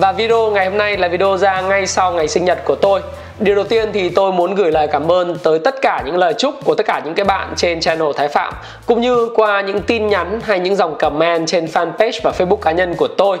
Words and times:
Và 0.00 0.12
video 0.12 0.50
ngày 0.50 0.66
hôm 0.66 0.78
nay 0.78 0.96
là 0.96 1.08
video 1.08 1.36
ra 1.36 1.60
ngay 1.60 1.86
sau 1.86 2.12
ngày 2.12 2.28
sinh 2.28 2.44
nhật 2.44 2.58
của 2.64 2.74
tôi. 2.74 3.00
Điều 3.38 3.54
đầu 3.54 3.64
tiên 3.64 3.90
thì 3.92 4.08
tôi 4.08 4.32
muốn 4.32 4.54
gửi 4.54 4.72
lời 4.72 4.86
cảm 4.86 5.12
ơn 5.12 5.38
tới 5.42 5.58
tất 5.58 5.74
cả 5.82 6.02
những 6.06 6.16
lời 6.16 6.34
chúc 6.38 6.54
của 6.64 6.74
tất 6.74 6.86
cả 6.86 7.02
những 7.04 7.14
cái 7.14 7.24
bạn 7.24 7.54
trên 7.56 7.80
channel 7.80 8.08
Thái 8.16 8.28
Phạm 8.28 8.54
Cũng 8.86 9.00
như 9.00 9.28
qua 9.34 9.60
những 9.60 9.80
tin 9.80 10.08
nhắn 10.08 10.40
hay 10.44 10.58
những 10.58 10.76
dòng 10.76 10.98
comment 10.98 11.46
trên 11.46 11.66
fanpage 11.66 12.20
và 12.22 12.32
facebook 12.38 12.56
cá 12.56 12.72
nhân 12.72 12.94
của 12.94 13.08
tôi. 13.08 13.38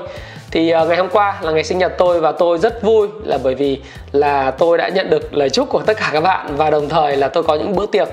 Thì 0.50 0.70
ờ, 0.70 0.86
ngày 0.86 0.96
hôm 0.96 1.08
qua 1.08 1.38
là 1.42 1.52
ngày 1.52 1.64
sinh 1.64 1.78
nhật 1.78 1.92
tôi 1.98 2.20
và 2.20 2.32
tôi 2.32 2.58
rất 2.58 2.82
vui 2.82 3.08
là 3.24 3.38
bởi 3.42 3.54
vì 3.54 3.80
là 4.12 4.50
tôi 4.50 4.78
đã 4.78 4.88
nhận 4.88 5.10
được 5.10 5.34
lời 5.34 5.50
chúc 5.50 5.68
của 5.68 5.80
tất 5.86 5.96
cả 5.96 6.10
các 6.12 6.20
bạn 6.20 6.56
và 6.56 6.70
đồng 6.70 6.88
thời 6.88 7.16
là 7.16 7.28
tôi 7.28 7.42
có 7.42 7.54
những 7.54 7.76
bữa 7.76 7.86
tiệc 7.86 8.08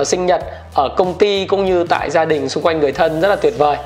uh, 0.00 0.06
sinh 0.06 0.26
nhật 0.26 0.42
ở 0.74 0.88
công 0.96 1.14
ty 1.14 1.44
cũng 1.44 1.64
như 1.64 1.86
tại 1.88 2.10
gia 2.10 2.24
đình 2.24 2.48
xung 2.48 2.62
quanh 2.62 2.80
người 2.80 2.92
thân 2.92 3.20
rất 3.20 3.28
là 3.28 3.36
tuyệt 3.36 3.54
vời 3.58 3.76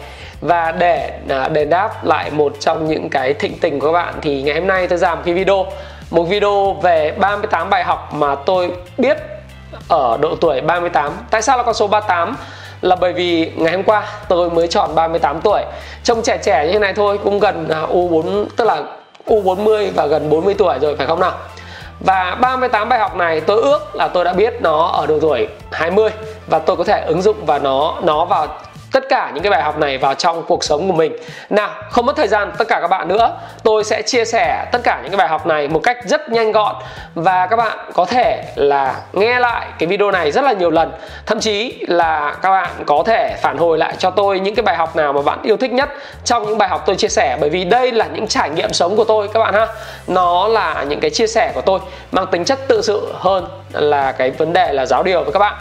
và 0.43 0.73
để 0.73 1.13
à, 1.29 1.49
đền 1.49 1.71
đáp 1.71 2.05
lại 2.05 2.31
một 2.31 2.53
trong 2.61 2.89
những 2.89 3.09
cái 3.09 3.35
thịnh 3.35 3.59
tình 3.59 3.81
của 3.81 3.87
các 3.87 3.93
bạn 3.93 4.15
thì 4.23 4.43
ngày 4.43 4.55
hôm 4.55 4.67
nay 4.67 4.87
tôi 4.87 4.99
làm 4.99 5.23
cái 5.25 5.35
video. 5.35 5.67
Một 6.11 6.23
video 6.23 6.73
về 6.73 7.15
38 7.19 7.71
bài 7.71 7.85
học 7.85 8.15
mà 8.15 8.35
tôi 8.35 8.73
biết 8.99 9.19
ở 9.89 10.19
độ 10.21 10.37
tuổi 10.41 10.61
38 10.61 11.13
tại 11.31 11.43
sao 11.43 11.57
là 11.57 11.63
con 11.63 11.75
số 11.75 11.87
38 11.87 12.37
là 12.81 12.97
bởi 12.97 13.13
vì 13.13 13.51
ngày 13.57 13.73
hôm 13.73 13.83
qua 13.83 14.03
tôi 14.29 14.51
mới 14.51 14.69
tròn 14.69 14.95
38 14.95 15.41
tuổi. 15.41 15.63
Trông 16.03 16.23
trẻ 16.23 16.39
trẻ 16.43 16.67
như 16.67 16.73
thế 16.73 16.79
này 16.79 16.93
thôi, 16.93 17.19
cũng 17.25 17.41
gần 17.41 17.69
à, 17.69 17.81
U4 17.93 18.47
tức 18.57 18.65
là 18.65 18.83
U40 19.27 19.91
và 19.95 20.07
gần 20.07 20.31
40 20.31 20.55
tuổi 20.55 20.79
rồi, 20.79 20.97
phải 20.97 21.07
không 21.07 21.21
nào? 21.21 21.33
Và 22.01 22.37
38 22.41 22.89
bài 22.89 22.99
học 22.99 23.17
này 23.17 23.41
tôi 23.41 23.63
ước 23.63 23.97
là 23.97 24.09
tôi 24.09 24.25
đã 24.25 24.33
biết 24.33 24.55
nó 24.61 24.87
ở 24.87 25.07
độ 25.07 25.19
tuổi 25.21 25.49
20 25.73 26.11
và 26.47 26.59
tôi 26.59 26.77
có 26.77 26.85
thể 26.85 27.05
ứng 27.07 27.23
dụng 27.23 27.47
và 27.47 27.59
nó 27.59 27.95
nó 28.03 28.25
vào 28.25 28.47
tất 28.93 29.09
cả 29.09 29.31
những 29.35 29.43
cái 29.43 29.51
bài 29.51 29.63
học 29.63 29.79
này 29.79 29.99
vào 29.99 30.15
trong 30.15 30.43
cuộc 30.49 30.65
sống 30.65 30.89
của 30.89 30.95
mình. 30.95 31.13
Nào, 31.51 31.71
không 31.91 32.07
mất 32.07 32.17
thời 32.17 32.29
gian 32.29 32.53
tất 32.59 32.69
cả 32.69 32.79
các 32.81 32.89
bạn 32.89 33.09
nữa. 33.09 33.39
Tôi 33.63 33.85
sẽ 33.85 34.03
chia 34.03 34.25
sẻ 34.25 34.65
tất 34.73 34.79
cả 34.85 34.99
những 35.03 35.11
cái 35.11 35.17
bài 35.17 35.29
học 35.29 35.47
này 35.47 35.69
một 35.69 35.81
cách 35.83 35.97
rất 36.05 36.29
nhanh 36.29 36.53
gọn 36.53 36.77
và 37.15 37.47
các 37.47 37.57
bạn 37.57 37.79
có 37.95 38.05
thể 38.05 38.45
là 38.57 38.95
nghe 39.13 39.39
lại 39.39 39.67
cái 39.79 39.87
video 39.87 40.11
này 40.11 40.31
rất 40.31 40.45
là 40.45 40.53
nhiều 40.53 40.71
lần. 40.71 40.93
Thậm 41.27 41.41
chí 41.41 41.85
là 41.89 42.37
các 42.43 42.51
bạn 42.51 42.71
có 42.87 43.03
thể 43.07 43.37
phản 43.43 43.59
hồi 43.59 43.79
lại 43.79 43.95
cho 43.99 44.11
tôi 44.11 44.41
những 44.41 44.55
cái 44.55 44.63
bài 44.63 44.77
học 44.77 44.97
nào 44.97 45.13
mà 45.13 45.23
bạn 45.23 45.39
yêu 45.43 45.57
thích 45.57 45.73
nhất 45.73 45.89
trong 46.25 46.47
những 46.47 46.59
bài 46.59 46.69
học 46.69 46.83
tôi 46.87 46.97
chia 46.97 47.09
sẻ. 47.09 47.37
Bởi 47.41 47.51
vì 47.51 47.65
đây 47.65 47.93
là 47.93 48.07
những 48.07 48.27
trải 48.27 48.51
nghiệm 48.51 48.73
sống 48.73 48.97
của 48.97 49.05
tôi, 49.05 49.29
các 49.29 49.41
bạn 49.41 49.55
ha. 49.55 49.67
Nó 50.07 50.49
là 50.49 50.85
những 50.89 51.01
cái 51.01 51.11
chia 51.11 51.27
sẻ 51.27 51.53
của 51.55 51.61
tôi, 51.61 51.81
mang 52.13 52.27
tính 52.27 52.45
chất 52.45 52.59
tự 52.69 52.83
sự 52.83 53.13
hơn 53.15 53.47
là 53.73 54.13
cái 54.13 54.31
vấn 54.31 54.53
đề 54.53 54.73
là 54.73 54.87
giáo 54.87 55.03
điều 55.03 55.23
với 55.23 55.33
các 55.33 55.39
bạn 55.39 55.55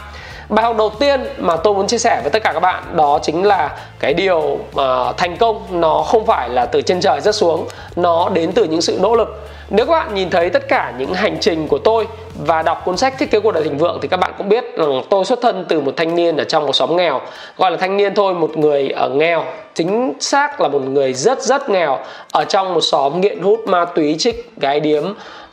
bài 0.52 0.66
học 0.66 0.78
đầu 0.78 0.90
tiên 0.90 1.24
mà 1.38 1.58
tôi 1.58 1.74
muốn 1.74 1.88
chia 1.88 1.98
sẻ 1.98 2.20
với 2.22 2.32
tất 2.32 2.44
cả 2.44 2.52
các 2.54 2.60
bạn 2.60 2.84
đó 2.96 3.20
chính 3.24 3.44
là 3.44 3.76
cái 4.00 4.14
điều 4.14 4.60
mà 4.74 5.12
thành 5.12 5.38
công 5.38 5.82
nó 5.82 6.04
không 6.08 6.26
phải 6.26 6.50
là 6.50 6.66
từ 6.66 6.82
trên 6.82 7.02
trời 7.02 7.22
rất 7.22 7.36
xuống, 7.36 7.68
nó 7.96 8.30
đến 8.30 8.52
từ 8.52 8.64
những 8.64 8.82
sự 8.82 8.98
nỗ 9.02 9.16
lực 9.16 9.50
nếu 9.72 9.86
các 9.86 9.92
bạn 9.92 10.16
nhìn 10.16 10.30
thấy 10.30 10.50
tất 10.50 10.68
cả 10.68 10.94
những 10.98 11.14
hành 11.14 11.38
trình 11.40 11.68
của 11.68 11.78
tôi 11.78 12.08
và 12.46 12.62
đọc 12.62 12.82
cuốn 12.86 12.98
sách 12.98 13.14
thiết 13.20 13.32
kế 13.32 13.40
cuộc 13.40 13.52
đời 13.52 13.64
thịnh 13.64 13.78
vượng 13.78 13.98
thì 14.02 14.08
các 14.08 14.18
bạn 14.18 14.34
cũng 14.38 14.50
biết 14.50 14.78
rằng 14.78 15.02
tôi 15.10 15.26
xuất 15.26 15.42
thân 15.42 15.66
từ 15.70 15.82
một 15.82 15.94
thanh 15.98 16.16
niên 16.16 16.38
ở 16.38 16.44
trong 16.44 16.66
một 16.66 16.74
xóm 16.74 16.98
nghèo. 16.98 17.22
Gọi 17.58 17.72
là 17.72 17.78
thanh 17.78 17.98
niên 17.98 18.16
thôi 18.16 18.34
một 18.34 18.58
người 18.58 18.90
ở 18.90 19.10
nghèo. 19.10 19.46
Chính 19.74 20.14
xác 20.20 20.62
là 20.62 20.68
một 20.68 20.82
người 20.82 21.14
rất 21.14 21.42
rất 21.42 21.70
nghèo. 21.70 22.00
Ở 22.32 22.46
trong 22.46 22.74
một 22.74 22.82
xóm 22.82 23.22
nghiện 23.22 23.42
hút 23.42 23.68
ma 23.68 23.86
túy 23.86 24.16
trích 24.20 24.52
gái 24.58 24.80
điếm 24.80 25.04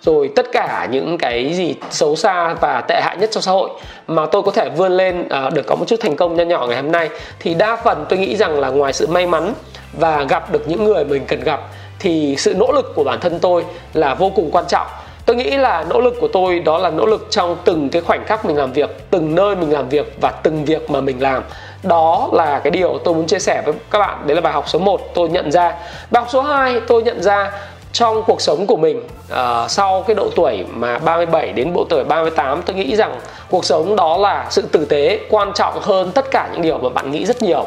rồi 0.02 0.30
tất 0.36 0.46
cả 0.52 0.88
những 0.90 1.18
cái 1.18 1.54
gì 1.54 1.74
xấu 1.90 2.16
xa 2.16 2.54
và 2.60 2.80
tệ 2.80 3.00
hại 3.00 3.16
nhất 3.16 3.30
trong 3.32 3.42
xã 3.42 3.52
hội 3.52 3.70
mà 4.06 4.26
tôi 4.26 4.42
có 4.42 4.50
thể 4.50 4.68
vươn 4.68 4.92
lên 4.92 5.20
uh, 5.46 5.54
được 5.54 5.66
có 5.66 5.76
một 5.76 5.84
chút 5.88 6.00
thành 6.00 6.16
công 6.16 6.36
nho 6.36 6.44
nhỏ 6.44 6.66
ngày 6.66 6.76
hôm 6.82 6.92
nay. 6.92 7.08
Thì 7.40 7.54
đa 7.54 7.76
phần 7.76 8.06
tôi 8.08 8.18
nghĩ 8.18 8.36
rằng 8.36 8.60
là 8.60 8.68
ngoài 8.68 8.92
sự 8.92 9.06
may 9.06 9.26
mắn 9.26 9.54
và 9.92 10.24
gặp 10.28 10.52
được 10.52 10.68
những 10.68 10.84
người 10.84 11.04
mình 11.04 11.22
cần 11.28 11.40
gặp 11.40 11.60
thì 11.98 12.34
sự 12.38 12.54
nỗ 12.54 12.72
lực 12.72 12.92
của 12.94 13.04
bản 13.04 13.20
thân 13.20 13.38
tôi 13.40 13.64
là 13.94 14.14
vô 14.14 14.30
cùng 14.34 14.50
quan 14.50 14.64
trọng. 14.68 14.86
Tôi 15.26 15.36
nghĩ 15.36 15.50
là 15.50 15.84
nỗ 15.90 16.00
lực 16.00 16.14
của 16.20 16.28
tôi 16.28 16.60
đó 16.60 16.78
là 16.78 16.90
nỗ 16.90 17.06
lực 17.06 17.26
trong 17.30 17.56
từng 17.64 17.88
cái 17.88 18.02
khoảnh 18.02 18.24
khắc 18.24 18.44
mình 18.44 18.56
làm 18.56 18.72
việc 18.72 19.10
từng 19.10 19.34
nơi 19.34 19.56
mình 19.56 19.72
làm 19.72 19.88
việc 19.88 20.16
và 20.20 20.30
từng 20.30 20.64
việc 20.64 20.90
mà 20.90 21.00
mình 21.00 21.22
làm. 21.22 21.42
Đó 21.82 22.28
là 22.32 22.58
cái 22.58 22.70
điều 22.70 22.98
tôi 23.04 23.14
muốn 23.14 23.26
chia 23.26 23.38
sẻ 23.38 23.62
với 23.64 23.74
các 23.90 23.98
bạn. 23.98 24.26
Đấy 24.26 24.34
là 24.34 24.40
bài 24.40 24.52
học 24.52 24.68
số 24.68 24.78
1 24.78 25.14
tôi 25.14 25.28
nhận 25.28 25.52
ra. 25.52 25.74
Bài 26.10 26.22
học 26.22 26.28
số 26.30 26.40
2 26.40 26.80
tôi 26.80 27.02
nhận 27.02 27.22
ra 27.22 27.50
trong 27.92 28.22
cuộc 28.26 28.40
sống 28.40 28.66
của 28.66 28.76
mình 28.76 28.98
uh, 29.32 29.70
sau 29.70 30.04
cái 30.06 30.14
độ 30.14 30.28
tuổi 30.36 30.64
mà 30.74 30.98
37 30.98 31.52
đến 31.52 31.72
độ 31.74 31.86
tuổi 31.88 32.04
38 32.04 32.62
tôi 32.62 32.76
nghĩ 32.76 32.96
rằng 32.96 33.20
cuộc 33.50 33.64
sống 33.64 33.96
đó 33.96 34.16
là 34.16 34.46
sự 34.50 34.62
tử 34.62 34.84
tế 34.84 35.20
quan 35.30 35.52
trọng 35.54 35.80
hơn 35.80 36.10
tất 36.14 36.30
cả 36.30 36.48
những 36.52 36.62
điều 36.62 36.78
mà 36.78 36.88
bạn 36.88 37.10
nghĩ 37.10 37.26
rất 37.26 37.42
nhiều 37.42 37.66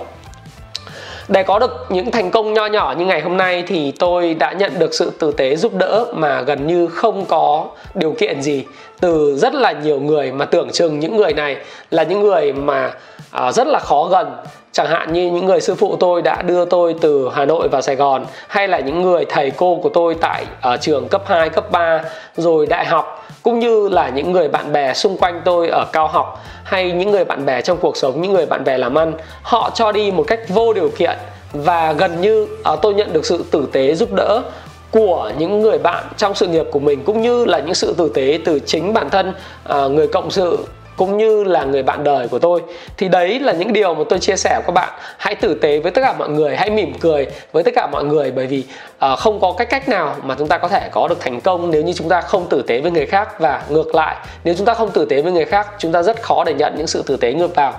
để 1.32 1.44
có 1.44 1.60
được 1.60 1.86
những 1.90 2.12
thành 2.12 2.32
công 2.32 2.54
nho 2.54 2.66
nhỏ 2.66 2.96
như 2.98 3.06
ngày 3.06 3.22
hôm 3.22 3.38
nay 3.38 3.64
thì 3.68 3.92
tôi 4.00 4.34
đã 4.34 4.52
nhận 4.52 4.80
được 4.80 4.94
sự 4.94 5.12
tử 5.20 5.32
tế 5.32 5.56
giúp 5.56 5.74
đỡ 5.74 6.06
mà 6.14 6.42
gần 6.42 6.68
như 6.68 6.88
không 6.88 7.26
có 7.26 7.68
điều 7.94 8.12
kiện 8.12 8.42
gì. 8.42 8.66
Từ 9.00 9.36
rất 9.38 9.54
là 9.54 9.72
nhiều 9.72 10.00
người 10.00 10.32
mà 10.32 10.46
tưởng 10.46 10.70
chừng 10.70 11.00
những 11.00 11.18
người 11.18 11.34
này 11.34 11.58
là 11.92 12.04
những 12.04 12.22
người 12.22 12.54
mà 12.54 12.94
à, 13.32 13.52
rất 13.52 13.68
là 13.68 13.80
khó 13.80 14.08
gần 14.12 14.28
chẳng 14.72 14.88
hạn 14.88 15.14
như 15.14 15.32
những 15.32 15.46
người 15.46 15.62
sư 15.62 15.76
phụ 15.76 15.96
tôi 16.00 16.22
đã 16.22 16.42
đưa 16.42 16.66
tôi 16.66 16.96
từ 17.02 17.30
Hà 17.34 17.46
Nội 17.46 17.68
vào 17.68 17.82
Sài 17.82 17.96
Gòn 17.96 18.26
hay 18.48 18.68
là 18.68 18.80
những 18.80 19.02
người 19.02 19.26
thầy 19.30 19.52
cô 19.52 19.80
của 19.84 19.90
tôi 19.90 20.16
tại 20.22 20.46
ở 20.62 20.78
trường 20.78 21.08
cấp 21.08 21.24
2, 21.26 21.50
cấp 21.50 21.72
3 21.72 22.04
rồi 22.38 22.66
đại 22.66 22.86
học 22.86 23.26
cũng 23.44 23.60
như 23.60 23.90
là 23.90 24.10
những 24.10 24.32
người 24.32 24.48
bạn 24.48 24.72
bè 24.72 24.94
xung 24.94 25.18
quanh 25.18 25.42
tôi 25.46 25.68
ở 25.68 25.86
cao 25.94 26.08
học 26.08 26.44
hay 26.64 26.92
những 26.92 27.12
người 27.12 27.26
bạn 27.26 27.46
bè 27.46 27.62
trong 27.62 27.78
cuộc 27.78 27.98
sống, 27.98 28.22
những 28.22 28.34
người 28.34 28.46
bạn 28.46 28.64
bè 28.64 28.78
làm 28.78 28.98
ăn 28.98 29.14
họ 29.42 29.72
cho 29.74 29.92
đi 29.92 30.12
một 30.12 30.24
cách 30.28 30.40
vô 30.50 30.74
điều 30.74 30.90
kiện 30.98 31.18
và 31.54 31.94
gần 31.94 32.22
như 32.22 32.48
uh, 32.74 32.80
tôi 32.82 32.94
nhận 32.94 33.14
được 33.14 33.26
sự 33.26 33.46
tử 33.52 33.68
tế 33.72 33.96
giúp 33.96 34.14
đỡ 34.14 34.42
của 34.92 35.32
những 35.38 35.62
người 35.62 35.78
bạn 35.78 36.04
trong 36.18 36.36
sự 36.36 36.48
nghiệp 36.48 36.66
của 36.72 36.80
mình 36.80 37.04
cũng 37.06 37.22
như 37.22 37.46
là 37.46 37.60
những 37.60 37.74
sự 37.74 37.94
tử 37.98 38.12
tế 38.14 38.40
từ 38.46 38.60
chính 38.60 38.94
bản 38.94 39.10
thân 39.10 39.34
uh, 39.70 39.92
người 39.92 40.08
cộng 40.08 40.32
sự 40.32 40.58
cũng 40.98 41.18
như 41.18 41.44
là 41.44 41.64
người 41.64 41.84
bạn 41.84 42.04
đời 42.04 42.28
của 42.28 42.40
tôi. 42.40 42.62
Thì 42.98 43.08
đấy 43.08 43.40
là 43.40 43.54
những 43.54 43.74
điều 43.74 43.96
mà 43.96 44.04
tôi 44.10 44.20
chia 44.20 44.36
sẻ 44.36 44.50
với 44.56 44.64
các 44.68 44.72
bạn. 44.72 44.90
Hãy 45.18 45.36
tử 45.36 45.54
tế 45.54 45.80
với 45.80 45.92
tất 45.92 46.02
cả 46.02 46.14
mọi 46.14 46.30
người 46.30 46.56
hãy 46.56 46.70
mỉm 46.70 46.94
cười 47.00 47.28
với 47.52 47.64
tất 47.64 47.72
cả 47.76 47.88
mọi 47.92 48.04
người 48.04 48.32
bởi 48.32 48.48
vì 48.48 48.64
uh, 49.06 49.20
không 49.20 49.40
có 49.40 49.54
cách 49.58 49.70
cách 49.70 49.90
nào 49.90 50.16
mà 50.24 50.36
chúng 50.40 50.48
ta 50.48 50.58
có 50.58 50.68
thể 50.68 50.90
có 50.92 51.08
được 51.08 51.20
thành 51.20 51.42
công 51.42 51.72
nếu 51.72 51.84
như 51.84 51.94
chúng 51.94 52.10
ta 52.10 52.22
không 52.22 52.50
tử 52.50 52.62
tế 52.68 52.82
với 52.82 52.92
người 52.92 53.06
khác. 53.06 53.40
Và 53.40 53.62
ngược 53.70 53.96
lại 53.96 54.16
nếu 54.44 54.56
chúng 54.58 54.66
ta 54.66 54.74
không 54.74 54.92
tử 54.92 55.06
tế 55.06 55.22
với 55.22 55.32
người 55.32 55.46
khác 55.46 55.68
chúng 55.78 55.92
ta 55.92 56.04
rất 56.04 56.22
khó 56.22 56.44
để 56.44 56.54
nhận 56.54 56.74
những 56.78 56.88
sự 56.88 57.04
tử 57.08 57.18
tế 57.18 57.34
ngược 57.34 57.56
vào. 57.56 57.74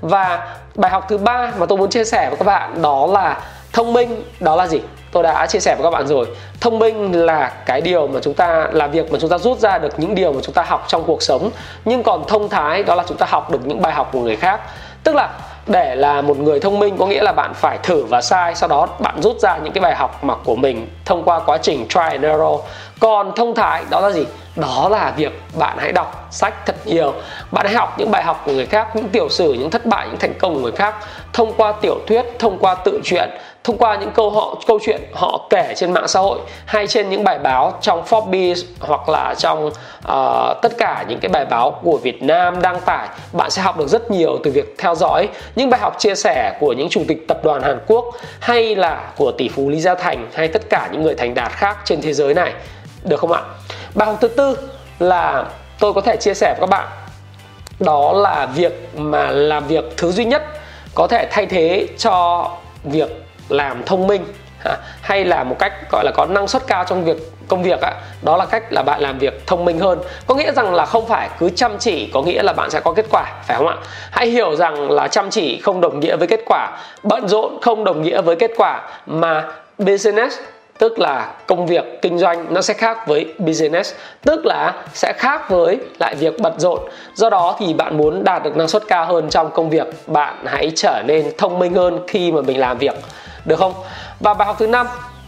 Và 0.00 0.56
bài 0.74 0.90
học 0.90 1.06
thứ 1.08 1.18
ba 1.18 1.52
mà 1.58 1.66
tôi 1.66 1.78
muốn 1.78 1.90
chia 1.90 2.04
sẻ 2.04 2.26
với 2.28 2.36
các 2.36 2.44
bạn 2.44 2.82
đó 2.82 3.06
là 3.06 3.40
thông 3.72 3.92
minh 3.92 4.22
đó 4.40 4.56
là 4.56 4.66
gì? 4.66 4.80
Tôi 5.12 5.22
đã 5.22 5.46
chia 5.46 5.60
sẻ 5.60 5.74
với 5.74 5.84
các 5.84 5.90
bạn 5.90 6.06
rồi. 6.06 6.26
Thông 6.60 6.78
minh 6.78 7.26
là 7.26 7.52
cái 7.66 7.80
điều 7.80 8.06
mà 8.06 8.20
chúng 8.22 8.34
ta, 8.34 8.68
là 8.72 8.86
việc 8.86 9.12
mà 9.12 9.18
chúng 9.20 9.30
ta 9.30 9.38
rút 9.38 9.58
ra 9.58 9.78
được 9.78 9.98
những 10.00 10.14
điều 10.14 10.32
mà 10.32 10.40
chúng 10.42 10.54
ta 10.54 10.62
học 10.62 10.84
trong 10.88 11.04
cuộc 11.04 11.22
sống. 11.22 11.50
Nhưng 11.84 12.02
còn 12.02 12.24
thông 12.28 12.48
thái, 12.48 12.82
đó 12.82 12.94
là 12.94 13.04
chúng 13.08 13.16
ta 13.16 13.26
học 13.28 13.50
được 13.50 13.66
những 13.66 13.82
bài 13.82 13.92
học 13.92 14.08
của 14.12 14.20
người 14.20 14.36
khác. 14.36 14.60
Tức 15.04 15.14
là 15.14 15.28
để 15.66 15.94
là 15.94 16.22
một 16.22 16.38
người 16.38 16.60
thông 16.60 16.78
minh 16.78 16.96
có 16.98 17.06
nghĩa 17.06 17.22
là 17.22 17.32
bạn 17.32 17.54
phải 17.54 17.78
thử 17.82 18.04
và 18.04 18.20
sai, 18.20 18.54
sau 18.54 18.68
đó 18.68 18.88
bạn 18.98 19.22
rút 19.22 19.38
ra 19.38 19.56
những 19.56 19.72
cái 19.72 19.82
bài 19.82 19.94
học 19.94 20.24
mà 20.24 20.34
của 20.44 20.56
mình 20.56 20.88
thông 21.04 21.24
qua 21.24 21.38
quá 21.38 21.58
trình 21.58 21.88
try 21.88 22.00
and 22.00 22.24
error. 22.24 22.60
Còn 23.00 23.32
thông 23.36 23.54
thái, 23.54 23.84
đó 23.90 24.00
là 24.00 24.10
gì? 24.10 24.26
Đó 24.56 24.88
là 24.90 25.12
việc 25.16 25.40
bạn 25.58 25.78
hãy 25.78 25.92
đọc 25.92 26.26
sách 26.30 26.66
thật 26.66 26.76
nhiều. 26.84 27.14
Bạn 27.50 27.66
hãy 27.66 27.74
học 27.74 27.94
những 27.98 28.10
bài 28.10 28.22
học 28.22 28.42
của 28.46 28.52
người 28.52 28.66
khác, 28.66 28.96
những 28.96 29.08
tiểu 29.08 29.28
sử, 29.28 29.52
những 29.52 29.70
thất 29.70 29.86
bại, 29.86 30.06
những 30.06 30.18
thành 30.18 30.34
công 30.38 30.54
của 30.54 30.60
người 30.60 30.72
khác 30.72 30.94
thông 31.32 31.52
qua 31.56 31.72
tiểu 31.72 31.94
thuyết, 32.06 32.24
thông 32.38 32.58
qua 32.58 32.74
tự 32.74 33.00
truyện 33.04 33.30
thông 33.68 33.78
qua 33.78 33.96
những 33.96 34.10
câu 34.10 34.30
họ 34.30 34.56
câu 34.66 34.78
chuyện 34.82 35.00
họ 35.12 35.46
kể 35.50 35.72
trên 35.76 35.92
mạng 35.92 36.08
xã 36.08 36.20
hội 36.20 36.38
hay 36.66 36.86
trên 36.86 37.10
những 37.10 37.24
bài 37.24 37.38
báo 37.38 37.72
trong 37.80 38.04
Forbes 38.04 38.64
hoặc 38.80 39.08
là 39.08 39.34
trong 39.38 39.66
uh, 39.66 39.72
tất 40.62 40.78
cả 40.78 41.04
những 41.08 41.18
cái 41.20 41.28
bài 41.28 41.44
báo 41.44 41.80
của 41.82 41.98
Việt 42.02 42.22
Nam 42.22 42.62
đăng 42.62 42.80
tải 42.80 43.08
bạn 43.32 43.50
sẽ 43.50 43.62
học 43.62 43.78
được 43.78 43.88
rất 43.88 44.10
nhiều 44.10 44.38
từ 44.44 44.50
việc 44.50 44.74
theo 44.78 44.94
dõi 44.94 45.28
những 45.56 45.70
bài 45.70 45.80
học 45.80 45.96
chia 45.98 46.14
sẻ 46.14 46.56
của 46.60 46.72
những 46.72 46.88
chủ 46.88 47.02
tịch 47.08 47.28
tập 47.28 47.44
đoàn 47.44 47.62
Hàn 47.62 47.78
Quốc 47.86 48.04
hay 48.40 48.76
là 48.76 49.12
của 49.16 49.32
tỷ 49.38 49.48
phú 49.48 49.68
Lý 49.68 49.80
Gia 49.80 49.94
Thành 49.94 50.28
hay 50.34 50.48
tất 50.48 50.62
cả 50.70 50.88
những 50.92 51.02
người 51.02 51.14
thành 51.14 51.34
đạt 51.34 51.52
khác 51.52 51.76
trên 51.84 52.00
thế 52.00 52.12
giới 52.12 52.34
này. 52.34 52.52
Được 53.04 53.20
không 53.20 53.32
ạ? 53.32 53.42
Bài 53.94 54.08
học 54.08 54.18
thứ 54.20 54.28
tư 54.28 54.58
là 54.98 55.44
tôi 55.80 55.92
có 55.92 56.00
thể 56.00 56.16
chia 56.16 56.34
sẻ 56.34 56.54
với 56.58 56.60
các 56.60 56.70
bạn. 56.70 56.88
Đó 57.80 58.12
là 58.12 58.46
việc 58.46 58.88
mà 58.96 59.30
làm 59.30 59.66
việc 59.66 59.84
thứ 59.96 60.12
duy 60.12 60.24
nhất 60.24 60.42
có 60.94 61.06
thể 61.06 61.26
thay 61.30 61.46
thế 61.46 61.86
cho 61.98 62.48
việc 62.84 63.27
làm 63.48 63.82
thông 63.86 64.06
minh 64.06 64.24
hay 65.00 65.24
là 65.24 65.44
một 65.44 65.56
cách, 65.58 65.72
gọi 65.92 66.04
là, 66.04 66.12
có 66.14 66.26
năng 66.26 66.48
suất 66.48 66.66
cao 66.66 66.84
trong 66.84 67.04
việc, 67.04 67.16
công 67.48 67.62
việc 67.62 67.80
á, 67.80 67.92
đó 68.22 68.36
là 68.36 68.46
cách 68.46 68.72
là 68.72 68.82
bạn 68.82 69.00
làm 69.00 69.18
việc 69.18 69.46
thông 69.46 69.64
minh 69.64 69.78
hơn. 69.78 69.98
Có 70.26 70.34
nghĩa 70.34 70.52
rằng 70.52 70.74
là 70.74 70.86
không 70.86 71.06
phải 71.06 71.28
cứ 71.38 71.50
chăm 71.50 71.78
chỉ 71.78 72.10
có 72.14 72.22
nghĩa 72.22 72.42
là 72.42 72.52
bạn 72.52 72.70
sẽ 72.70 72.80
có 72.80 72.92
kết 72.92 73.06
quả, 73.10 73.24
phải 73.46 73.56
không 73.56 73.66
ạ? 73.66 73.76
Hãy 74.10 74.26
hiểu 74.26 74.56
rằng 74.56 74.90
là 74.90 75.08
chăm 75.08 75.30
chỉ 75.30 75.60
không 75.60 75.80
đồng 75.80 76.00
nghĩa 76.00 76.16
với 76.16 76.28
kết 76.28 76.40
quả, 76.46 76.78
bận 77.02 77.28
rộn 77.28 77.58
không 77.62 77.84
đồng 77.84 78.02
nghĩa 78.02 78.20
với 78.20 78.36
kết 78.36 78.50
quả, 78.56 78.88
mà 79.06 79.44
business, 79.78 80.38
tức 80.78 80.98
là 80.98 81.32
công 81.46 81.66
việc 81.66 81.84
kinh 82.02 82.18
doanh, 82.18 82.54
nó 82.54 82.62
sẽ 82.62 82.74
khác 82.74 83.06
với 83.06 83.34
business, 83.38 83.94
tức 84.22 84.46
là 84.46 84.74
sẽ 84.94 85.12
khác 85.12 85.50
với 85.50 85.78
lại 86.00 86.14
việc 86.14 86.40
bận 86.40 86.52
rộn. 86.60 86.78
Do 87.14 87.30
đó 87.30 87.56
thì 87.58 87.74
bạn 87.74 87.96
muốn 87.96 88.24
đạt 88.24 88.42
được 88.42 88.56
năng 88.56 88.68
suất 88.68 88.82
cao 88.88 89.06
hơn 89.06 89.30
trong 89.30 89.50
công 89.50 89.70
việc, 89.70 89.86
bạn 90.06 90.34
hãy 90.46 90.72
trở 90.76 91.02
nên 91.06 91.32
thông 91.38 91.58
minh 91.58 91.74
hơn 91.74 92.00
khi 92.06 92.32
mà 92.32 92.40
mình 92.40 92.60
làm 92.60 92.78
việc 92.78 92.94
được 93.48 93.58
không? 93.58 93.74
Và 94.20 94.34
bài 94.34 94.46
học 94.46 94.56
thứ 94.58 94.66
năm 94.66 94.86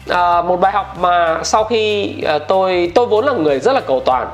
à, 0.08 0.42
một 0.42 0.56
bài 0.56 0.72
học 0.72 0.98
mà 0.98 1.40
sau 1.44 1.64
khi 1.64 2.14
à, 2.22 2.38
tôi 2.38 2.92
tôi 2.94 3.06
vốn 3.06 3.24
là 3.24 3.32
người 3.32 3.60
rất 3.60 3.72
là 3.72 3.80
cầu 3.80 4.02
toàn 4.04 4.30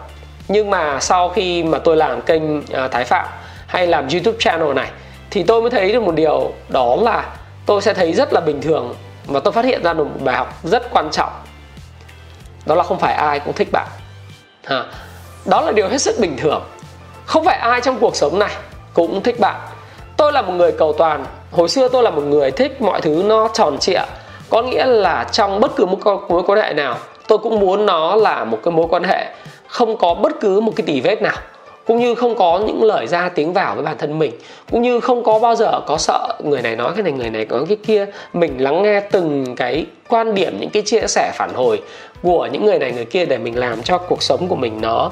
nhưng 0.49 0.71
mà 0.71 1.01
sau 1.01 1.29
khi 1.29 1.63
mà 1.63 1.79
tôi 1.79 1.97
làm 1.97 2.23
kênh 2.23 2.43
à, 2.73 2.89
Thái 2.89 3.05
Phạm 3.05 3.27
hay 3.67 3.87
làm 3.87 4.09
YouTube 4.09 4.37
channel 4.41 4.73
này 4.75 4.91
thì 5.31 5.43
tôi 5.43 5.61
mới 5.61 5.71
thấy 5.71 5.93
được 5.93 6.03
một 6.03 6.15
điều 6.15 6.53
đó 6.69 6.97
là 7.01 7.25
tôi 7.67 7.83
sẽ 7.83 7.95
thấy 7.95 8.13
rất 8.13 8.33
là 8.33 8.41
bình 8.41 8.61
thường 8.61 8.95
và 9.27 9.41
tôi 9.41 9.53
phát 9.53 9.65
hiện 9.65 9.83
ra 9.83 9.93
được 9.93 10.05
một 10.05 10.21
bài 10.25 10.37
học 10.37 10.59
rất 10.63 10.91
quan 10.91 11.11
trọng. 11.11 11.33
Đó 12.67 12.75
là 12.75 12.83
không 12.83 12.99
phải 12.99 13.15
ai 13.15 13.41
cũng 13.41 13.55
thích 13.55 13.69
bạn. 13.73 13.87
Đó 15.45 15.61
là 15.61 15.73
điều 15.73 15.89
hết 15.89 15.99
sức 15.99 16.17
bình 16.21 16.37
thường. 16.37 16.65
Không 17.27 17.45
phải 17.45 17.57
ai 17.57 17.81
trong 17.81 17.99
cuộc 17.99 18.17
sống 18.17 18.39
này 18.39 18.51
cũng 18.95 19.23
thích 19.23 19.41
bạn 19.41 19.61
tôi 20.17 20.33
là 20.33 20.43
một 20.43 20.53
người 20.53 20.73
cầu 20.73 20.93
toàn. 20.93 21.25
Hồi 21.53 21.69
xưa 21.69 21.89
tôi 21.89 22.03
là 22.03 22.11
một 22.11 22.23
người 22.23 22.51
thích 22.51 22.83
mọi 22.83 23.01
thứ 23.01 23.23
nó 23.27 23.49
tròn 23.55 23.79
trịa. 23.79 24.01
Có 24.51 24.63
nghĩa 24.63 24.87
là 24.87 25.27
trong 25.33 25.61
bất 25.61 25.77
cứ 25.77 25.87
một 25.87 25.99
mối 26.29 26.43
quan 26.47 26.59
hệ 26.59 26.73
nào, 26.73 26.97
tôi 27.29 27.39
cũng 27.39 27.61
muốn 27.61 27.87
nó 27.87 28.17
là 28.17 28.45
một 28.45 28.59
cái 28.63 28.73
mối 28.73 28.87
quan 28.91 29.05
hệ 29.05 29.27
không 29.67 29.97
có 29.97 30.15
bất 30.15 30.41
cứ 30.41 30.61
một 30.61 30.73
cái 30.77 30.87
tỉ 30.87 31.01
vết 31.01 31.23
nào. 31.23 31.37
Cũng 31.87 31.99
như 31.99 32.15
không 32.15 32.35
có 32.35 32.61
những 32.67 32.83
lời 32.83 33.07
ra 33.07 33.29
tiếng 33.29 33.53
vào 33.53 33.75
với 33.75 33.85
bản 33.85 33.99
thân 33.99 34.19
mình. 34.19 34.33
Cũng 34.71 34.83
như 34.83 35.01
không 35.01 35.25
có 35.25 35.39
bao 35.39 35.55
giờ 35.55 35.81
có 35.87 35.97
sợ 35.97 36.29
người 36.45 36.63
này 36.63 36.77
nói 36.77 36.93
cái 36.97 37.03
này, 37.03 37.13
người 37.13 37.31
này 37.31 37.45
có 37.45 37.65
cái 37.69 37.77
kia. 37.87 38.07
Mình 38.33 38.57
lắng 38.59 38.83
nghe 38.83 39.01
từng 39.01 39.57
cái 39.57 39.87
quan 40.09 40.35
điểm, 40.35 40.57
những 40.61 40.71
cái 40.71 40.83
chia 40.87 41.07
sẻ 41.07 41.33
phản 41.35 41.55
hồi 41.55 41.83
của 42.23 42.49
những 42.53 42.65
người 42.65 42.79
này, 42.79 42.93
người 42.93 43.05
kia 43.05 43.27
để 43.27 43.39
mình 43.39 43.59
làm 43.59 43.83
cho 43.83 43.99
cuộc 43.99 44.23
sống 44.23 44.49
của 44.49 44.57
mình 44.57 44.81
nó, 44.81 45.11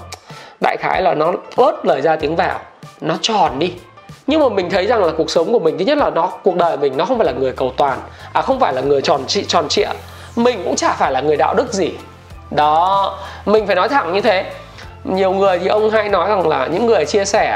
đại 0.60 0.76
khái 0.76 1.02
là 1.02 1.14
nó 1.14 1.32
ớt 1.56 1.86
lời 1.86 2.00
ra 2.00 2.16
tiếng 2.16 2.36
vào, 2.36 2.60
nó 3.00 3.14
tròn 3.22 3.58
đi 3.58 3.72
nhưng 4.26 4.40
mà 4.40 4.48
mình 4.48 4.70
thấy 4.70 4.86
rằng 4.86 5.04
là 5.04 5.12
cuộc 5.16 5.30
sống 5.30 5.52
của 5.52 5.58
mình 5.58 5.78
thứ 5.78 5.84
nhất 5.84 5.98
là 5.98 6.10
nó 6.10 6.26
cuộc 6.26 6.56
đời 6.56 6.76
mình 6.76 6.96
nó 6.96 7.04
không 7.04 7.18
phải 7.18 7.26
là 7.26 7.32
người 7.32 7.52
cầu 7.52 7.72
toàn 7.76 7.98
à 8.32 8.42
không 8.42 8.60
phải 8.60 8.72
là 8.72 8.80
người 8.80 9.02
tròn 9.02 9.26
trị 9.26 9.44
tròn 9.48 9.68
trịa. 9.68 9.88
Mình 10.36 10.60
cũng 10.64 10.76
chả 10.76 10.92
phải 10.92 11.12
là 11.12 11.20
người 11.20 11.36
đạo 11.36 11.54
đức 11.54 11.72
gì. 11.72 11.92
Đó 12.50 13.18
mình 13.46 13.66
phải 13.66 13.76
nói 13.76 13.88
thẳng 13.88 14.12
như 14.12 14.20
thế. 14.20 14.44
Nhiều 15.04 15.32
người 15.32 15.58
thì 15.58 15.66
ông 15.66 15.90
hay 15.90 16.08
nói 16.08 16.28
rằng 16.28 16.48
là 16.48 16.66
những 16.66 16.86
người 16.86 17.04
chia 17.04 17.24
sẻ 17.24 17.50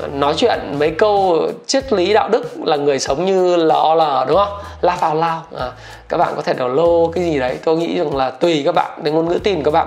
ờ, 0.00 0.08
nói 0.12 0.34
chuyện 0.36 0.58
mấy 0.78 0.90
câu 0.90 1.46
triết 1.66 1.92
lý 1.92 2.12
đạo 2.12 2.28
đức 2.28 2.56
là 2.64 2.76
người 2.76 2.98
sống 2.98 3.24
như 3.24 3.56
là 3.56 3.94
lờ 3.94 4.24
đúng 4.28 4.36
không? 4.36 4.58
La 4.80 4.96
vào 5.00 5.14
lao 5.14 5.42
à, 5.58 5.70
các 6.08 6.16
bạn 6.16 6.32
có 6.36 6.42
thể 6.42 6.54
download 6.54 7.10
cái 7.10 7.24
gì 7.24 7.38
đấy. 7.38 7.58
Tôi 7.64 7.76
nghĩ 7.76 7.98
rằng 7.98 8.16
là 8.16 8.30
tùy 8.30 8.62
các 8.64 8.74
bạn 8.74 8.90
đến 9.02 9.14
ngôn 9.14 9.28
ngữ 9.28 9.38
tin 9.44 9.62
các 9.62 9.70
bạn. 9.70 9.86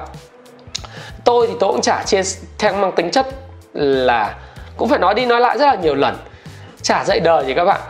Tôi 1.23 1.47
thì 1.47 1.53
tôi 1.59 1.71
cũng 1.71 1.81
chả 1.81 2.03
chia 2.05 2.21
theo 2.57 2.73
mang 2.73 2.91
tính 2.91 3.11
chất 3.11 3.27
là 3.73 4.35
cũng 4.79 4.89
phải 4.89 4.99
nói 4.99 5.13
đi 5.13 5.25
nói 5.25 5.39
lại 5.39 5.57
rất 5.57 5.65
là 5.65 5.75
nhiều 5.75 5.95
lần. 5.95 6.17
Chả 6.81 7.03
dạy 7.05 7.19
đời 7.19 7.45
gì 7.45 7.53
các 7.53 7.65
bạn. 7.65 7.81